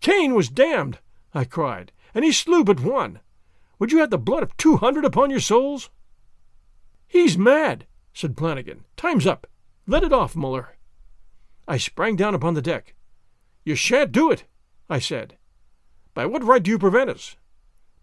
Cain 0.00 0.34
was 0.34 0.48
damned! 0.48 0.98
I 1.32 1.44
cried, 1.44 1.92
and 2.14 2.24
he 2.24 2.32
slew 2.32 2.64
but 2.64 2.80
one. 2.80 3.20
Would 3.78 3.90
you 3.90 3.98
have 3.98 4.10
the 4.10 4.18
blood 4.18 4.42
of 4.42 4.56
two 4.56 4.76
hundred 4.76 5.04
upon 5.04 5.30
your 5.30 5.40
souls? 5.40 5.90
He's 7.06 7.38
mad, 7.38 7.86
said 8.12 8.36
Flanagan. 8.36 8.84
Time's 8.96 9.26
up. 9.26 9.46
Let 9.86 10.02
it 10.02 10.12
off, 10.12 10.36
Muller. 10.36 10.76
I 11.66 11.78
sprang 11.78 12.16
down 12.16 12.34
upon 12.34 12.54
the 12.54 12.62
deck. 12.62 12.94
You 13.64 13.74
shan't 13.74 14.12
do 14.12 14.30
it, 14.30 14.44
I 14.90 14.98
said. 14.98 15.36
By 16.12 16.26
what 16.26 16.44
right 16.44 16.62
do 16.62 16.70
you 16.70 16.78
prevent 16.78 17.10
us? 17.10 17.36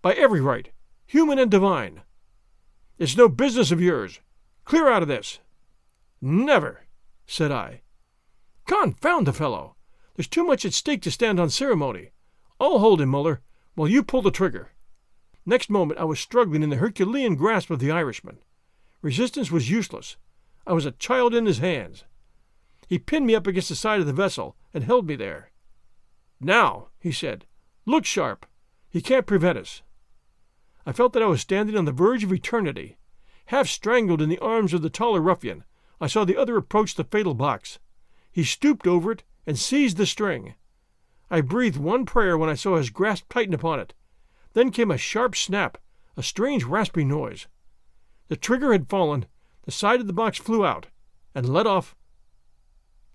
By 0.01 0.13
every 0.13 0.41
right, 0.41 0.69
human 1.05 1.37
and 1.37 1.51
divine. 1.51 2.01
It's 2.97 3.17
no 3.17 3.29
business 3.29 3.71
of 3.71 3.81
yours. 3.81 4.19
Clear 4.65 4.89
out 4.89 5.01
of 5.01 5.07
this. 5.07 5.39
Never, 6.21 6.81
said 7.31 7.49
I. 7.49 7.81
Confound 8.67 9.25
the 9.25 9.31
fellow! 9.31 9.77
There's 10.15 10.27
too 10.27 10.43
much 10.43 10.65
at 10.65 10.73
stake 10.73 11.01
to 11.03 11.11
stand 11.11 11.39
on 11.39 11.49
ceremony. 11.49 12.11
I'll 12.59 12.79
hold 12.79 12.99
him, 12.99 13.07
Muller, 13.07 13.39
while 13.73 13.87
you 13.87 14.03
pull 14.03 14.21
the 14.21 14.31
trigger. 14.31 14.71
Next 15.45 15.69
moment 15.69 15.99
I 15.99 16.03
was 16.03 16.19
struggling 16.19 16.61
in 16.61 16.69
the 16.69 16.75
Herculean 16.75 17.35
grasp 17.35 17.71
of 17.71 17.79
the 17.79 17.89
Irishman. 17.89 18.39
Resistance 19.01 19.49
was 19.49 19.69
useless. 19.69 20.17
I 20.67 20.73
was 20.73 20.85
a 20.85 20.91
child 20.91 21.33
in 21.33 21.45
his 21.45 21.59
hands. 21.59 22.03
He 22.89 22.99
pinned 22.99 23.25
me 23.25 23.33
up 23.33 23.47
against 23.47 23.69
the 23.69 23.75
side 23.75 24.01
of 24.01 24.07
the 24.07 24.13
vessel 24.13 24.57
and 24.73 24.83
held 24.83 25.07
me 25.07 25.15
there. 25.15 25.51
Now, 26.41 26.89
he 26.99 27.13
said, 27.13 27.45
look 27.85 28.03
sharp. 28.03 28.45
He 28.89 29.01
can't 29.01 29.25
prevent 29.25 29.57
us. 29.57 29.81
I 30.85 30.91
felt 30.91 31.13
that 31.13 31.23
I 31.23 31.27
was 31.27 31.39
standing 31.39 31.77
on 31.77 31.85
the 31.85 31.93
verge 31.93 32.25
of 32.25 32.33
eternity. 32.33 32.97
Half 33.45 33.67
strangled 33.67 34.21
in 34.21 34.27
the 34.27 34.39
arms 34.39 34.73
of 34.73 34.81
the 34.81 34.89
taller 34.89 35.21
ruffian, 35.21 35.63
I 36.01 36.07
saw 36.07 36.25
the 36.25 36.35
other 36.35 36.57
approach 36.57 36.95
the 36.95 37.03
fatal 37.03 37.35
box. 37.35 37.77
He 38.31 38.43
stooped 38.43 38.87
over 38.87 39.11
it 39.11 39.23
and 39.45 39.57
seized 39.57 39.97
the 39.97 40.07
string. 40.07 40.55
I 41.29 41.41
breathed 41.41 41.77
one 41.77 42.07
prayer 42.07 42.37
when 42.37 42.49
I 42.49 42.55
saw 42.55 42.75
his 42.75 42.89
grasp 42.89 43.25
tighten 43.29 43.53
upon 43.53 43.79
it. 43.79 43.93
Then 44.53 44.71
came 44.71 44.89
a 44.89 44.97
sharp 44.97 45.35
snap, 45.35 45.77
a 46.17 46.23
strange 46.23 46.63
rasping 46.63 47.07
noise. 47.07 47.47
The 48.29 48.35
trigger 48.35 48.71
had 48.71 48.89
fallen, 48.89 49.27
the 49.63 49.71
side 49.71 50.01
of 50.01 50.07
the 50.07 50.13
box 50.13 50.39
flew 50.39 50.65
out, 50.65 50.87
and 51.35 51.47
let 51.47 51.67
off 51.67 51.95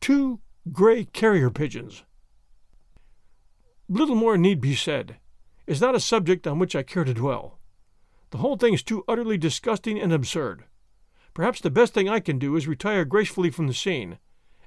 two 0.01 0.41
gray 0.73 1.05
carrier 1.05 1.51
pigeons. 1.51 2.05
Little 3.89 4.15
more 4.15 4.39
need 4.39 4.61
be 4.61 4.75
said. 4.75 5.17
It 5.67 5.73
is 5.73 5.81
not 5.81 5.95
a 5.95 6.01
subject 6.01 6.47
on 6.47 6.59
which 6.59 6.77
I 6.77 6.83
care 6.85 7.05
to 7.05 7.13
dwell. 7.13 7.59
The 8.31 8.39
whole 8.39 8.57
thing 8.57 8.75
is 8.75 8.83
too 8.83 9.05
utterly 9.09 9.39
disgusting 9.39 9.99
and 9.99 10.13
absurd. 10.13 10.65
Perhaps 11.37 11.61
the 11.61 11.69
best 11.69 11.93
thing 11.93 12.09
I 12.09 12.21
can 12.21 12.39
do 12.39 12.57
is 12.57 12.67
retire 12.67 13.05
gracefully 13.05 13.51
from 13.51 13.67
the 13.67 13.75
scene, 13.75 14.17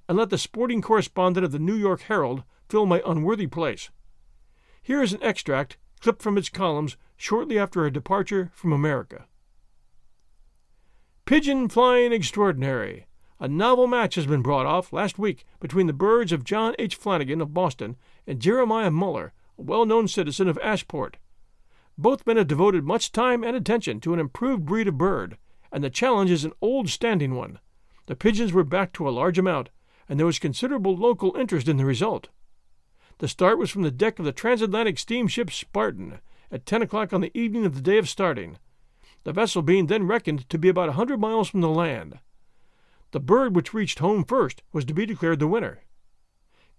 and 0.08 0.16
let 0.16 0.30
the 0.30 0.38
sporting 0.38 0.84
correspondent 0.84 1.44
of 1.44 1.52
the 1.52 1.58
New 1.58 1.74
York 1.74 2.02
Herald 2.02 2.44
fill 2.70 2.86
my 2.86 3.02
unworthy 3.08 3.48
place. 3.48 3.90
Here 4.80 5.02
is 5.02 5.12
an 5.12 5.24
extract 5.24 5.78
clipped 6.00 6.22
from 6.22 6.38
its 6.38 6.48
columns 6.48 6.96
shortly 7.18 7.58
after 7.58 7.82
our 7.82 7.90
departure 7.90 8.52
from 8.54 8.72
America. 8.72 9.26
Pigeon 11.26 11.70
flying 11.70 12.14
extraordinary. 12.14 13.08
A 13.40 13.48
novel 13.48 13.88
match 13.88 14.14
has 14.14 14.28
been 14.28 14.44
brought 14.44 14.68
off 14.68 14.94
last 14.94 15.18
week 15.18 15.48
between 15.60 15.88
the 15.88 15.92
birds 15.92 16.32
of 16.32 16.44
John 16.44 16.76
H. 16.78 16.94
Flanagan 16.94 17.42
of 17.42 17.52
Boston 17.52 17.96
and 18.28 18.40
Jeremiah 18.40 18.92
Muller, 18.92 19.34
a 19.58 19.64
well 19.64 19.88
known 19.88 20.08
citizen 20.08 20.48
of 20.48 20.60
Ashport. 20.60 21.16
Both 21.98 22.28
men 22.28 22.38
have 22.38 22.46
devoted 22.46 22.84
much 22.84 23.12
time 23.12 23.44
and 23.44 23.56
attention 23.56 24.00
to 24.02 24.14
an 24.14 24.20
improved 24.20 24.68
breed 24.68 24.88
of 24.88 25.00
bird, 25.00 25.40
and 25.72 25.84
the 25.84 25.90
challenge 25.90 26.32
is 26.32 26.44
an 26.44 26.54
old 26.62 26.90
standing 26.90 27.36
one. 27.36 27.60
The 28.08 28.16
pigeons 28.16 28.54
were 28.54 28.64
backed 28.64 28.96
to 28.96 29.08
a 29.08 29.12
large 29.12 29.38
amount, 29.38 29.70
and 30.08 30.20
there 30.20 30.26
was 30.26 30.40
considerable 30.40 30.96
local 30.98 31.36
interest 31.36 31.68
in 31.68 31.78
the 31.78 31.86
result. 31.86 32.30
The 33.20 33.28
start 33.28 33.60
was 33.60 33.70
from 33.70 33.84
the 33.84 33.92
deck 33.92 34.18
of 34.18 34.26
the 34.26 34.32
transatlantic 34.32 34.98
steamship 34.98 35.52
Spartan 35.52 36.20
at 36.52 36.66
ten 36.66 36.82
o'clock 36.82 37.14
on 37.14 37.22
the 37.22 37.38
evening 37.38 37.66
of 37.66 37.76
the 37.76 37.82
day 37.82 37.98
of 37.98 38.10
starting, 38.10 38.58
the 39.24 39.34
vessel 39.34 39.62
being 39.62 39.88
then 39.88 40.08
reckoned 40.08 40.50
to 40.50 40.58
be 40.58 40.70
about 40.70 40.90
a 40.90 40.94
hundred 40.94 41.20
miles 41.20 41.50
from 41.50 41.62
the 41.62 41.70
land. 41.70 42.20
The 43.12 43.20
bird 43.20 43.56
which 43.56 43.74
reached 43.74 44.00
home 44.00 44.24
first 44.24 44.64
was 44.72 44.86
to 44.86 44.94
be 44.94 45.06
declared 45.06 45.40
the 45.40 45.48
winner. 45.48 45.82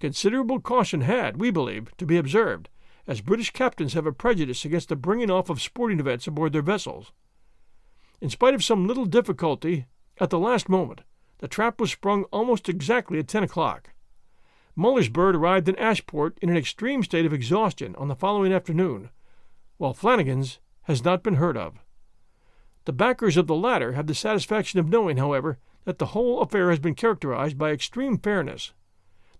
Considerable 0.00 0.60
caution 0.60 1.02
had, 1.02 1.38
we 1.38 1.50
believe, 1.50 1.94
to 1.98 2.06
be 2.06 2.16
observed, 2.16 2.70
as 3.06 3.20
British 3.20 3.50
captains 3.50 3.92
have 3.92 4.06
a 4.06 4.12
prejudice 4.12 4.64
against 4.64 4.88
the 4.88 4.96
bringing 4.96 5.30
off 5.30 5.50
of 5.50 5.60
sporting 5.60 6.00
events 6.00 6.26
aboard 6.26 6.52
their 6.52 6.62
vessels. 6.62 7.12
In 8.20 8.28
spite 8.28 8.54
of 8.54 8.62
some 8.62 8.86
little 8.86 9.06
difficulty, 9.06 9.86
at 10.18 10.28
the 10.30 10.38
last 10.38 10.68
moment, 10.68 11.00
the 11.38 11.48
trap 11.48 11.80
was 11.80 11.90
sprung 11.90 12.24
almost 12.24 12.68
exactly 12.68 13.18
at 13.18 13.28
ten 13.28 13.42
o'clock. 13.42 13.90
Muller's 14.76 15.08
bird 15.08 15.34
arrived 15.34 15.68
in 15.68 15.74
Ashport 15.76 16.38
in 16.42 16.50
an 16.50 16.56
extreme 16.56 17.02
state 17.02 17.24
of 17.24 17.32
exhaustion 17.32 17.94
on 17.96 18.08
the 18.08 18.14
following 18.14 18.52
afternoon, 18.52 19.08
while 19.78 19.94
Flanagan's 19.94 20.58
has 20.82 21.04
not 21.04 21.22
been 21.22 21.36
heard 21.36 21.56
of. 21.56 21.78
The 22.84 22.92
backers 22.92 23.36
of 23.36 23.46
the 23.46 23.54
latter 23.54 23.92
have 23.92 24.06
the 24.06 24.14
satisfaction 24.14 24.78
of 24.78 24.88
knowing, 24.88 25.16
however, 25.16 25.58
that 25.84 25.98
the 25.98 26.06
whole 26.06 26.40
affair 26.40 26.68
has 26.70 26.78
been 26.78 26.94
characterized 26.94 27.56
by 27.56 27.70
extreme 27.70 28.18
fairness. 28.18 28.72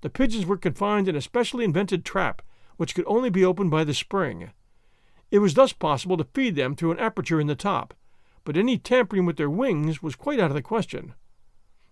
The 0.00 0.10
pigeons 0.10 0.46
were 0.46 0.56
confined 0.56 1.08
in 1.08 1.16
a 1.16 1.20
specially 1.20 1.64
invented 1.64 2.04
trap, 2.04 2.40
which 2.78 2.94
could 2.94 3.04
only 3.06 3.28
be 3.28 3.44
opened 3.44 3.70
by 3.70 3.84
the 3.84 3.92
spring. 3.92 4.50
It 5.30 5.40
was 5.40 5.54
thus 5.54 5.74
possible 5.74 6.16
to 6.16 6.24
feed 6.32 6.54
them 6.54 6.74
through 6.74 6.92
an 6.92 6.98
aperture 6.98 7.40
in 7.40 7.46
the 7.46 7.54
top, 7.54 7.92
but 8.44 8.56
any 8.56 8.78
tampering 8.78 9.26
with 9.26 9.36
their 9.36 9.50
wings 9.50 10.02
was 10.02 10.16
quite 10.16 10.40
out 10.40 10.50
of 10.50 10.54
the 10.54 10.62
question. 10.62 11.14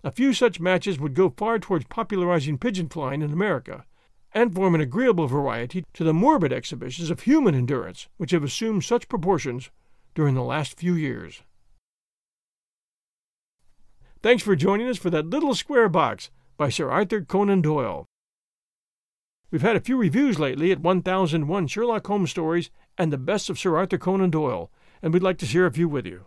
A 0.05 0.11
few 0.11 0.32
such 0.32 0.61
matches 0.61 0.99
would 0.99 1.14
go 1.14 1.30
far 1.30 1.59
towards 1.59 1.84
popularizing 1.86 2.59
pigeon 2.59 2.88
flying 2.88 3.22
in 3.22 3.32
America, 3.32 3.84
and 4.32 4.55
form 4.55 4.74
an 4.74 4.80
agreeable 4.80 5.26
variety 5.26 5.84
to 5.94 6.05
the 6.05 6.14
morbid 6.14 6.53
exhibitions 6.53 7.11
of 7.11 7.20
human 7.20 7.55
endurance 7.55 8.09
which 8.16 8.30
have 8.30 8.44
assumed 8.44 8.84
such 8.84 9.09
proportions 9.09 9.70
during 10.14 10.34
the 10.34 10.42
last 10.42 10.78
few 10.78 10.94
years. 10.94 11.42
Thanks 14.22 14.42
for 14.42 14.57
joining 14.57 14.88
us 14.88 14.99
for 14.99 15.11
that 15.11 15.26
little 15.26 15.55
square 15.55 15.88
box 15.88 16.30
by 16.57 16.68
Sir 16.68 16.90
Arthur 16.90 17.20
Conan 17.22 17.62
Doyle. 17.62 18.05
We've 19.51 19.62
had 19.62 19.76
a 19.76 19.80
few 19.80 19.96
reviews 19.96 20.38
lately 20.38 20.72
at 20.72 20.80
1001 20.80 21.66
Sherlock 21.68 22.07
Holmes 22.07 22.30
Stories 22.30 22.70
and 22.99 23.12
the 23.12 23.16
Best 23.16 23.49
of 23.49 23.59
Sir 23.59 23.76
Arthur 23.76 23.96
Conan 23.96 24.30
Doyle, 24.30 24.70
and 25.01 25.14
we'd 25.14 25.22
like 25.22 25.38
to 25.38 25.46
share 25.46 25.66
a 25.66 25.72
few 25.72 25.88
with 25.88 26.05
you. 26.05 26.24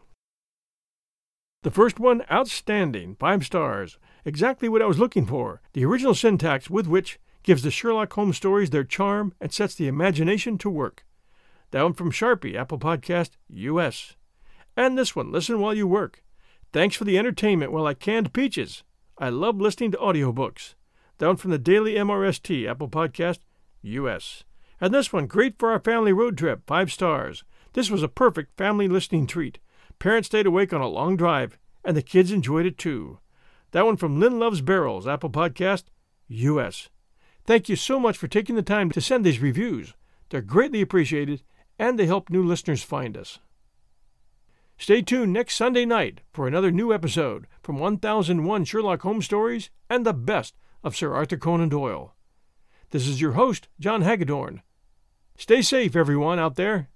The 1.64 1.70
first 1.70 1.99
one, 1.99 2.24
outstanding, 2.32 3.16
five 3.20 3.45
stars. 3.45 3.99
Exactly 4.26 4.68
what 4.68 4.82
I 4.82 4.88
was 4.88 4.97
looking 4.97 5.28
for. 5.28 5.62
The 5.74 5.86
original 5.86 6.16
syntax 6.16 6.72
with 6.72 6.88
which 6.88 7.20
gives 7.43 7.62
the 7.62 7.70
Sherlock 7.70 8.12
Holmes 8.14 8.38
stories 8.38 8.72
their 8.72 8.84
charm 8.84 9.36
and 9.39 9.53
sets 9.53 9.76
the 9.76 9.88
imagination 9.88 10.57
to 10.57 10.72
work. 10.72 11.05
One 11.72 11.93
from 11.93 12.12
Sharpie, 12.12 12.55
Apple 12.55 12.80
Podcast, 12.80 13.32
US. 13.49 14.16
And 14.76 14.97
this 14.97 15.16
one, 15.16 15.32
listen 15.32 15.59
while 15.59 15.76
you 15.76 15.86
work. 15.86 16.24
Thanks 16.74 16.95
for 16.95 17.03
the 17.03 17.20
entertainment 17.20 17.72
while 17.72 17.86
I 17.86 17.93
canned 17.93 18.34
peaches. 18.34 18.82
I 19.20 19.30
love 19.30 19.62
listening 19.62 19.91
to 19.91 19.97
audiobooks. 19.97 20.74
One 21.20 21.36
from 21.36 21.51
the 21.51 21.59
Daily 21.59 21.93
MRST, 21.93 22.68
Apple 22.68 22.89
Podcast, 22.89 23.38
US. 23.84 24.43
And 24.80 24.91
this 24.91 25.14
one, 25.14 25.28
great 25.28 25.59
for 25.59 25.72
our 25.72 25.80
family 25.80 26.12
road 26.12 26.39
trip, 26.39 26.64
five 26.66 26.91
stars. 26.91 27.43
This 27.74 27.91
was 27.91 28.01
a 28.01 28.07
perfect 28.07 28.57
family 28.57 28.88
listening 28.88 29.28
treat. 29.28 29.59
Parents 30.02 30.26
stayed 30.26 30.47
awake 30.47 30.74
on 30.74 30.82
a 30.82 30.88
long 30.88 31.16
drive, 31.16 31.60
and 31.86 31.95
the 31.95 32.02
kids 32.02 32.32
enjoyed 32.32 32.66
it 32.66 32.80
too. 32.80 33.20
That 33.70 33.86
one 33.86 33.97
from 33.97 34.20
Lynn 34.20 34.39
Loves 34.39 34.62
Barrels, 34.62 35.08
Apple 35.08 35.30
Podcast, 35.30 35.84
US. 36.28 36.89
Thank 37.45 37.70
you 37.70 37.76
so 37.76 37.99
much 37.99 38.18
for 38.18 38.28
taking 38.28 38.56
the 38.56 38.64
time 38.64 38.89
to 38.89 38.99
send 38.99 39.24
these 39.24 39.43
reviews. 39.43 39.93
They're 40.30 40.41
greatly 40.41 40.82
appreciated, 40.82 41.43
and 41.78 41.99
they 41.99 42.08
help 42.08 42.32
new 42.32 42.43
listeners 42.43 42.82
find 42.82 43.16
us. 43.16 43.38
Stay 44.76 45.04
tuned 45.04 45.34
next 45.34 45.56
Sunday 45.56 45.86
night 45.86 46.22
for 46.34 46.47
another 46.47 46.72
new 46.72 46.91
episode 46.91 47.45
from 47.62 47.78
1001 47.78 48.66
Sherlock 48.66 49.04
Holmes 49.04 49.26
Stories 49.26 49.70
and 49.88 50.04
the 50.04 50.14
best 50.14 50.56
of 50.84 50.95
Sir 50.95 51.14
Arthur 51.14 51.38
Conan 51.38 51.70
Doyle. 51.70 52.16
This 52.89 53.08
is 53.08 53.22
your 53.22 53.34
host, 53.34 53.68
John 53.80 54.02
Hagedorn. 54.02 54.64
Stay 55.38 55.62
safe, 55.62 55.95
everyone 55.95 56.39
out 56.39 56.56
there. 56.56 56.89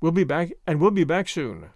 We'll 0.00 0.10
be 0.10 0.24
back, 0.24 0.50
and 0.66 0.80
we'll 0.80 0.90
be 0.90 1.04
back 1.04 1.28
soon. 1.28 1.70